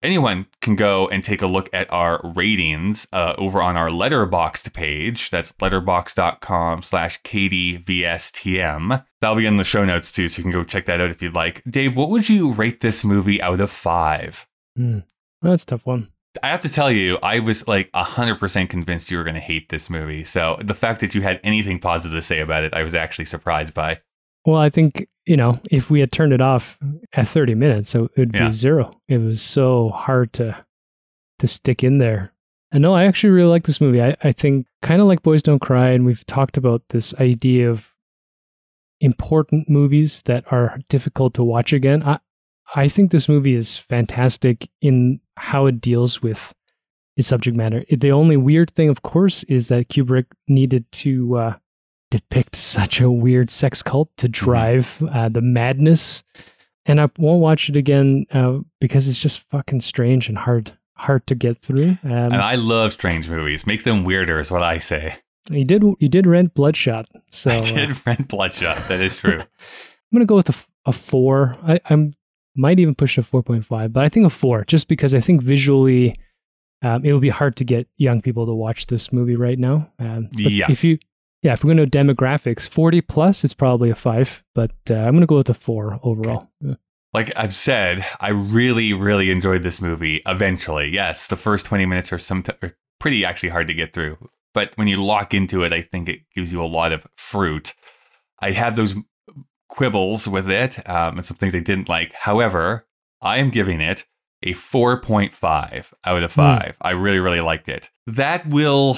anyone 0.05 0.47
can 0.61 0.77
go 0.77 1.09
and 1.09 1.25
take 1.25 1.43
a 1.43 1.47
look 1.47 1.69
at 1.73 1.93
our 1.93 2.21
ratings 2.35 3.07
uh, 3.13 3.35
over 3.39 3.61
on 3.61 3.77
our 3.77 3.89
letterboxd 3.89 4.73
page 4.73 5.31
that's 5.31 5.53
letterboxd.com 5.53 6.83
slash 6.83 7.21
kdvstm 7.23 9.05
that'll 9.21 9.37
be 9.37 9.47
in 9.47 9.57
the 9.57 9.65
show 9.65 9.85
notes 9.85 10.13
too 10.13 10.29
so 10.29 10.39
you 10.39 10.43
can 10.43 10.53
go 10.53 10.63
check 10.63 10.87
that 10.87 11.01
out 11.01 11.11
if 11.11 11.21
you'd 11.21 11.35
like 11.35 11.63
dave 11.69 11.97
what 11.97 12.11
would 12.11 12.29
you 12.29 12.53
rate 12.53 12.81
this 12.81 13.05
movie 13.05 13.41
out 13.43 13.61
of 13.61 13.71
five 13.71 14.47
Hmm. 14.77 15.01
That's 15.43 15.63
a 15.65 15.67
tough 15.67 15.87
one. 15.87 16.11
I 16.43 16.49
have 16.49 16.61
to 16.63 16.69
tell 16.69 16.91
you, 16.91 17.19
I 17.23 17.39
was 17.39 17.69
like 17.69 17.93
100% 17.93 18.69
convinced 18.69 19.11
you 19.11 19.19
were 19.19 19.25
going 19.25 19.35
to 19.35 19.41
hate 19.41 19.69
this 19.69 19.89
movie. 19.89 20.25
So 20.25 20.59
the 20.61 20.75
fact 20.75 21.01
that 21.01 21.15
you 21.15 21.23
had 21.23 21.41
anything 21.45 21.79
positive 21.79 22.17
to 22.17 22.23
say 22.23 22.41
about 22.41 22.65
it, 22.65 22.75
I 22.75 22.83
was 22.83 22.95
actually 22.95 23.27
surprised 23.27 23.73
by. 23.73 24.01
Well, 24.45 24.61
I 24.61 24.69
think, 24.69 25.07
you 25.27 25.37
know, 25.37 25.61
if 25.71 25.91
we 25.91 26.01
had 26.01 26.11
turned 26.11 26.33
it 26.33 26.41
off 26.41 26.77
at 27.17 27.29
30 27.29 27.55
minutes, 27.55 27.89
so 27.91 28.05
it 28.05 28.19
would 28.19 28.35
Yeah. 28.35 28.47
be 28.49 28.53
zero. 28.53 29.01
It 29.09 29.19
was 29.19 29.41
so 29.43 29.89
hard 29.91 30.33
to 30.35 30.65
to 31.41 31.49
stick 31.49 31.83
in 31.83 31.99
there. 31.99 32.33
And 32.71 32.83
no, 32.83 32.95
I 32.95 33.05
actually 33.07 33.31
really 33.31 33.49
like 33.51 33.65
this 33.65 33.81
movie. 33.81 34.01
I, 34.03 34.17
I 34.23 34.31
think 34.33 34.67
kind 34.83 35.01
of 35.01 35.09
like 35.09 35.23
Boys 35.23 35.43
Don't 35.43 35.59
Cry, 35.61 35.91
and 35.91 36.05
we've 36.07 36.25
talked 36.27 36.57
about 36.57 36.83
this 36.91 37.13
idea 37.15 37.69
of 37.71 37.93
important 39.01 39.69
movies 39.69 40.23
that 40.23 40.45
are 40.53 40.79
difficult 40.89 41.35
to 41.35 41.45
watch 41.45 41.73
again. 41.73 42.03
I 42.03 42.19
I 42.75 42.89
think 42.89 43.11
this 43.11 43.29
movie 43.29 43.55
is 43.55 43.77
fantastic 43.77 44.69
in 44.81 45.21
how 45.37 45.67
it 45.67 45.81
deals 45.81 46.23
with 46.23 46.55
its 47.17 47.29
subject 47.29 47.57
matter. 47.57 47.85
It- 47.89 48.01
the 48.01 48.11
only 48.13 48.37
weird 48.39 48.71
thing, 48.71 48.89
of 48.89 49.03
course, 49.03 49.43
is 49.45 49.69
that 49.69 49.89
Kubrick 49.89 50.27
needed 50.49 50.91
to 50.93 51.37
uh, 51.37 51.55
depict 52.11 52.57
such 52.75 53.01
a 53.01 53.11
weird 53.11 53.51
sex 53.51 53.83
cult 53.83 54.09
to 54.17 54.29
drive 54.29 55.03
uh, 55.13 55.29
the 55.29 55.43
madness. 55.43 56.23
And 56.87 57.01
I 57.01 57.09
won't 57.19 57.41
watch 57.41 57.69
it 57.69 57.77
again 57.77 58.27
uh, 58.33 58.59
because 58.81 59.09
it's 59.09 59.19
just 59.19 59.41
fucking 59.51 59.81
strange 59.81 60.29
and 60.29 60.37
hard 60.39 60.77
hard 60.97 61.27
to 61.27 61.35
get 61.35 61.57
through. 61.59 61.99
Um, 62.05 62.11
And 62.13 62.37
I 62.37 62.55
love 62.57 62.93
strange 62.93 63.29
movies. 63.29 63.67
Make 63.67 63.85
them 63.85 64.05
weirder, 64.05 64.39
is 64.39 64.51
what 64.51 64.63
I 64.63 64.79
say. 64.79 65.17
you 65.51 65.65
did 65.65 65.83
you 65.99 66.09
did 66.09 66.27
rent 66.27 66.55
Bloodshot, 66.55 67.07
so 67.31 67.51
I 67.51 67.57
uh, 67.57 67.63
did 67.63 68.07
rent 68.07 68.29
Bloodshot. 68.29 68.89
That 68.89 69.01
is 69.01 69.17
true. 69.17 69.41
I'm 69.41 69.47
gonna 70.13 70.27
go 70.27 70.37
with 70.37 70.67
a 70.87 70.93
four. 70.93 71.57
I 71.67 71.81
I'm 71.91 72.13
might 72.57 72.79
even 72.79 72.95
push 72.95 73.19
a 73.19 73.23
four 73.23 73.43
point 73.43 73.65
five, 73.65 73.93
but 73.93 74.05
I 74.05 74.09
think 74.09 74.27
a 74.27 74.31
four, 74.31 74.65
just 74.65 74.87
because 74.89 75.15
I 75.15 75.21
think 75.21 75.43
visually, 75.43 76.17
um, 76.83 77.05
it 77.05 77.13
will 77.13 77.21
be 77.21 77.31
hard 77.31 77.57
to 77.57 77.65
get 77.65 77.89
young 77.99 78.21
people 78.23 78.47
to 78.47 78.55
watch 78.55 78.87
this 78.87 79.13
movie 79.13 79.37
right 79.37 79.59
now. 79.59 79.91
Um, 79.99 80.29
Yeah. 80.33 80.67
If 80.71 80.85
you, 80.85 80.99
yeah, 81.45 81.53
if 81.53 81.63
we're 81.63 81.69
gonna 81.69 81.83
know 81.83 81.87
demographics, 81.87 82.67
forty 82.67 83.03
plus, 83.03 83.45
it's 83.45 83.53
probably 83.55 83.91
a 83.91 83.95
five, 83.95 84.43
but 84.55 84.73
uh, 84.91 84.95
I'm 84.95 85.15
gonna 85.15 85.27
go 85.27 85.37
with 85.37 85.51
a 85.51 85.55
four 85.55 86.01
overall. 86.03 86.51
Yeah. 86.61 86.75
like 87.13 87.31
I've 87.37 87.55
said, 87.55 88.05
I 88.19 88.31
really, 88.31 88.95
really 88.95 89.31
enjoyed 89.31 89.63
this 89.63 89.81
movie. 89.83 90.23
Eventually, 90.27 90.89
yes, 90.89 91.27
the 91.27 91.37
first 91.37 91.67
twenty 91.67 91.85
minutes 91.85 92.13
are 92.13 92.19
some 92.19 92.45
are 92.63 92.75
pretty 92.99 93.27
actually 93.27 93.51
hard 93.51 93.67
to 93.67 93.75
get 93.75 93.93
through, 93.93 94.17
but 94.55 94.73
when 94.77 94.89
you 94.89 94.97
lock 94.97 95.35
into 95.35 95.63
it, 95.63 95.73
I 95.73 95.83
think 95.83 96.09
it 96.09 96.21
gives 96.35 96.51
you 96.51 96.65
a 96.65 96.67
lot 96.67 96.93
of 96.93 97.07
fruit. 97.17 97.75
I 98.41 98.53
have 98.53 98.75
those 98.75 98.95
quibbles 99.69 100.27
with 100.27 100.49
it 100.51 100.89
um, 100.89 101.19
and 101.19 101.25
some 101.27 101.37
things 101.37 101.55
I 101.55 101.61
didn't 101.61 101.91
like. 101.91 102.13
However, 102.15 102.87
I 103.21 103.37
am 103.37 103.51
giving 103.51 103.83
it 103.83 104.07
a 104.43 104.55
four 104.55 104.99
point 105.01 105.35
five 105.35 105.93
out 106.05 106.23
of 106.23 106.33
five. 106.33 106.77
I 106.81 106.93
really, 106.93 107.19
really 107.19 107.41
liked 107.43 107.69
it. 107.69 107.91
That 108.07 108.47
will. 108.49 108.97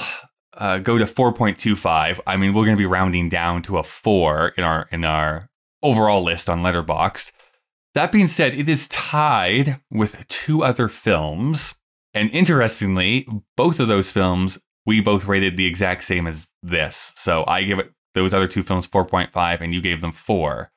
Uh, 0.57 0.79
go 0.79 0.97
to 0.97 1.05
4.25. 1.05 2.19
I 2.25 2.35
mean, 2.35 2.53
we're 2.53 2.65
going 2.65 2.75
to 2.75 2.81
be 2.81 2.85
rounding 2.85 3.29
down 3.29 3.61
to 3.63 3.77
a 3.77 3.83
four 3.83 4.49
in 4.57 4.63
our 4.63 4.87
in 4.91 5.05
our 5.05 5.49
overall 5.83 6.23
list 6.23 6.49
on 6.49 6.61
Letterboxd. 6.61 7.31
That 7.93 8.11
being 8.11 8.27
said, 8.27 8.53
it 8.53 8.67
is 8.67 8.87
tied 8.87 9.79
with 9.91 10.27
two 10.27 10.63
other 10.63 10.87
films. 10.87 11.75
And 12.13 12.31
interestingly, 12.31 13.27
both 13.55 13.79
of 13.79 13.87
those 13.87 14.11
films 14.11 14.59
we 14.87 15.01
both 15.01 15.27
rated 15.27 15.57
the 15.57 15.65
exact 15.65 16.01
same 16.05 16.25
as 16.25 16.49
this. 16.63 17.11
So 17.17 17.43
I 17.45 17.63
give 17.63 17.77
it 17.77 17.91
those 18.15 18.33
other 18.33 18.47
two 18.47 18.63
films 18.63 18.87
4.5 18.87 19.61
and 19.61 19.73
you 19.73 19.81
gave 19.81 19.99
them 19.99 20.13
4. 20.13 20.71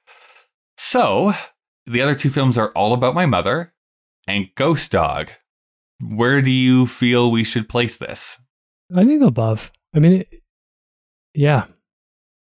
So, 0.76 1.32
the 1.86 2.02
other 2.02 2.16
two 2.16 2.28
films 2.28 2.58
are 2.58 2.72
All 2.72 2.92
About 2.92 3.14
My 3.14 3.24
Mother 3.24 3.72
and 4.26 4.48
Ghost 4.56 4.90
Dog. 4.90 5.30
Where 6.00 6.42
do 6.42 6.50
you 6.50 6.86
feel 6.86 7.30
we 7.30 7.44
should 7.44 7.68
place 7.68 7.96
this? 7.96 8.38
I 8.94 9.04
think 9.04 9.22
above. 9.22 9.72
I 9.94 10.00
mean, 10.00 10.12
it, 10.12 10.42
yeah, 11.34 11.66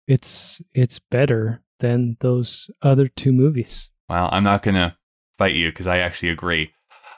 it's 0.08 0.62
it's 0.74 1.00
better 1.00 1.62
than 1.80 2.18
those 2.20 2.70
other 2.82 3.08
two 3.08 3.32
movies. 3.32 3.90
Well, 4.10 4.30
I'm 4.32 4.44
not 4.44 4.64
to 4.64 4.96
fight 5.38 5.56
you 5.56 5.70
because 5.70 5.88
I 5.88 6.00
actually 6.00 6.30
agree. 6.30 6.72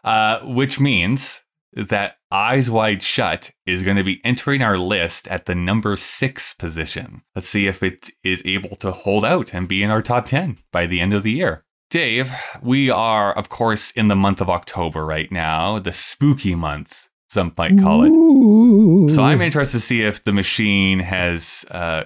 Uh, 0.04 0.40
which 0.42 0.80
means 0.80 1.42
that 1.76 2.18
Eyes 2.32 2.70
Wide 2.70 3.02
Shut 3.02 3.52
is 3.66 3.84
going 3.84 3.98
to 3.98 4.04
be 4.04 4.22
entering 4.24 4.62
our 4.62 4.78
list 4.78 5.28
at 5.28 5.46
the 5.46 5.56
number 5.56 5.96
six 5.96 6.54
position. 6.54 7.24
Let's 7.36 7.50
see 7.50 7.68
if 7.68 7.82
it 7.82 8.10
is 8.24 8.42
able 8.46 8.76
to 8.78 8.92
hold 8.92 9.26
out 9.26 9.54
and 9.54 9.68
be 9.68 9.82
in 9.82 9.90
our 9.90 10.02
top 10.02 10.28
10 10.28 10.60
by 10.72 10.86
the 10.86 11.00
end 11.00 11.14
of 11.14 11.24
the 11.24 11.32
year. 11.32 11.64
Dave, 11.90 12.32
we 12.62 12.90
are, 12.90 13.34
of 13.34 13.50
course, 13.50 13.92
in 13.92 14.08
the 14.08 14.16
month 14.16 14.42
of 14.42 14.50
October 14.50 15.06
right 15.06 15.32
now, 15.32 15.80
the 15.80 15.92
spooky 15.92 16.56
month, 16.56 17.08
some 17.34 17.54
might 17.58 17.78
call 17.80 18.04
it. 18.06 18.10
Ooh. 18.10 19.08
So 19.10 19.24
I'm 19.24 19.42
interested 19.42 19.78
to 19.80 19.84
see 19.84 20.02
if 20.04 20.24
the 20.24 20.32
machine 20.34 21.00
has 21.00 21.66
uh, 21.72 22.04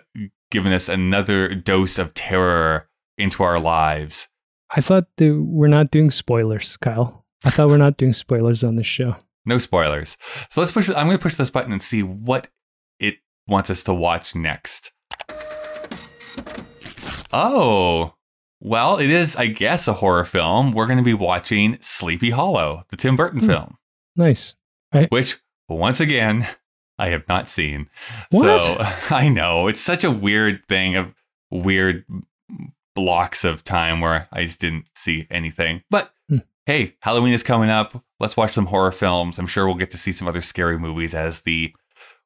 given 0.52 0.72
us 0.74 0.90
another 0.90 1.54
dose 1.54 1.98
of 2.00 2.14
terror 2.14 2.90
into 3.18 3.44
our 3.44 3.60
lives. 3.60 4.28
I 4.76 4.82
thought 4.82 5.06
that 5.18 5.40
we're 5.48 5.68
not 5.68 5.92
doing 5.92 6.12
spoilers, 6.12 6.76
Kyle. 6.78 7.26
I 7.46 7.50
thought 7.52 7.68
we're 7.70 7.78
not 7.78 7.98
doing 7.98 8.14
spoilers 8.14 8.64
on 8.64 8.76
this 8.76 8.88
show. 8.88 9.16
No 9.46 9.58
spoilers. 9.60 10.18
So 10.50 10.60
let's 10.62 10.72
push. 10.74 10.90
I'm 10.90 11.06
going 11.06 11.18
to 11.18 11.22
push 11.22 11.36
this 11.36 11.50
button 11.52 11.72
and 11.72 11.82
see 11.82 12.04
what 12.04 12.48
it 13.00 13.16
wants 13.48 13.70
us 13.70 13.84
to 13.84 13.94
watch 13.94 14.36
next. 14.36 14.92
Oh, 17.34 18.14
well, 18.60 18.98
it 18.98 19.10
is, 19.10 19.36
I 19.36 19.48
guess, 19.48 19.88
a 19.88 19.94
horror 19.94 20.24
film. 20.26 20.72
We're 20.72 20.86
going 20.88 20.98
to 20.98 21.04
be 21.04 21.14
watching 21.14 21.78
Sleepy 21.82 22.32
Hollow, 22.32 22.84
the 22.90 22.98
Tim 22.98 23.16
Burton 23.16 23.42
Hmm. 23.42 23.48
film, 23.48 23.78
Nice. 24.16 24.56
Which, 25.06 25.38
once 25.70 26.00
again, 26.00 26.48
I 26.98 27.10
have 27.10 27.28
not 27.28 27.48
seen. 27.48 27.90
What? 28.32 28.62
So 28.62 28.78
I 29.16 29.30
know 29.30 29.68
it's 29.68 29.80
such 29.82 30.04
a 30.04 30.12
weird 30.12 30.66
thing 30.68 30.96
of 30.96 31.14
weird 31.52 32.04
blocks 32.96 33.44
of 33.44 33.64
time 33.64 34.02
where 34.02 34.28
I 34.32 34.44
just 34.46 34.60
didn't 34.60 34.86
see 34.96 35.28
anything. 35.30 35.84
But 35.90 36.12
Hmm. 36.30 36.38
hey, 36.66 36.96
Halloween 37.02 37.34
is 37.34 37.44
coming 37.44 37.70
up. 37.70 38.04
Let's 38.20 38.36
watch 38.36 38.54
some 38.54 38.66
horror 38.66 38.92
films. 38.92 39.38
I'm 39.38 39.46
sure 39.48 39.66
we'll 39.68 39.76
get 39.76 39.92
to 39.92 39.98
see 39.98 40.12
some 40.12 40.28
other 40.28 40.42
scary 40.42 40.80
movies 40.80 41.14
as 41.14 41.42
the 41.42 41.74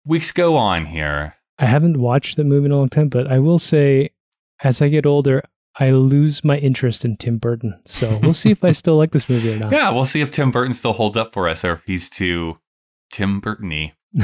weeks 0.05 0.31
go 0.31 0.55
on 0.57 0.85
here. 0.85 1.35
I 1.59 1.65
haven't 1.65 1.99
watched 1.99 2.37
the 2.37 2.43
movie 2.43 2.65
in 2.67 2.71
a 2.71 2.77
long 2.77 2.89
time, 2.89 3.09
but 3.09 3.27
I 3.31 3.37
will 3.39 3.59
say, 3.59 4.11
as 4.63 4.81
I 4.81 4.87
get 4.87 5.05
older, 5.05 5.43
I 5.79 5.91
lose 5.91 6.43
my 6.43 6.57
interest 6.57 7.05
in 7.05 7.17
Tim 7.17 7.37
Burton. 7.37 7.79
So 7.85 8.17
we'll 8.23 8.33
see 8.33 8.51
if 8.51 8.63
I 8.63 8.71
still 8.81 8.95
like 8.97 9.11
this 9.11 9.29
movie 9.29 9.53
or 9.53 9.57
not. 9.57 9.71
Yeah, 9.71 9.91
we'll 9.91 10.05
see 10.05 10.21
if 10.21 10.31
Tim 10.31 10.49
Burton 10.51 10.73
still 10.73 10.93
holds 10.93 11.17
up 11.17 11.33
for 11.33 11.47
us 11.49 11.63
or 11.65 11.73
if 11.73 11.83
he's 11.85 12.09
too 12.09 12.57
Tim 13.11 13.39
Burton-y. 13.39 13.93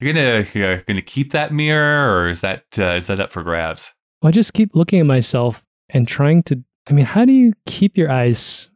You're 0.00 0.12
gonna 0.12 0.46
you're 0.54 0.76
gonna 0.82 1.02
keep 1.02 1.32
that 1.32 1.52
mirror, 1.52 2.20
or 2.22 2.28
is 2.28 2.40
that 2.42 2.64
uh, 2.78 2.90
is 2.94 3.08
that 3.08 3.18
up 3.18 3.32
for 3.32 3.42
grabs? 3.42 3.94
I 4.22 4.30
just 4.30 4.52
keep 4.54 4.74
looking 4.76 5.00
at 5.00 5.06
myself 5.06 5.64
and 5.88 6.06
trying 6.06 6.44
to. 6.44 6.62
I 6.88 6.92
mean, 6.92 7.04
how 7.04 7.24
do 7.24 7.32
you 7.32 7.52
keep 7.66 7.96
your 7.98 8.08
eyes 8.08 8.70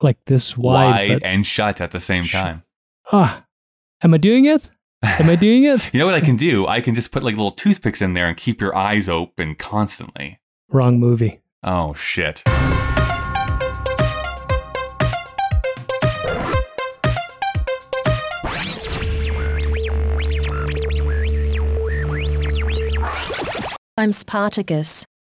like 0.00 0.16
this 0.24 0.56
wide? 0.56 1.10
Wide 1.10 1.22
and 1.22 1.44
shut 1.46 1.82
at 1.82 1.90
the 1.90 2.00
same 2.00 2.24
Shut. 2.24 2.42
time. 2.42 2.62
ah, 3.12 3.44
am 4.02 4.14
I 4.14 4.16
doing 4.16 4.46
it? 4.46 4.70
Am 5.02 5.28
I 5.28 5.36
doing 5.36 5.64
it? 5.64 5.90
You 5.92 5.98
know 5.98 6.06
what 6.06 6.14
I 6.14 6.20
can 6.20 6.36
do? 6.36 6.66
I 6.66 6.80
can 6.80 6.94
just 6.94 7.12
put 7.12 7.22
like 7.22 7.36
little 7.36 7.52
toothpicks 7.52 8.00
in 8.00 8.14
there 8.14 8.26
and 8.26 8.36
keep 8.36 8.60
your 8.62 8.74
eyes 8.74 9.10
open 9.10 9.54
constantly. 9.56 10.40
Wrong 10.70 10.98
movie. 10.98 11.40
Oh 11.62 11.92
shit. 11.92 12.42
I'm 23.98 24.10
Spartacus. 24.10 25.04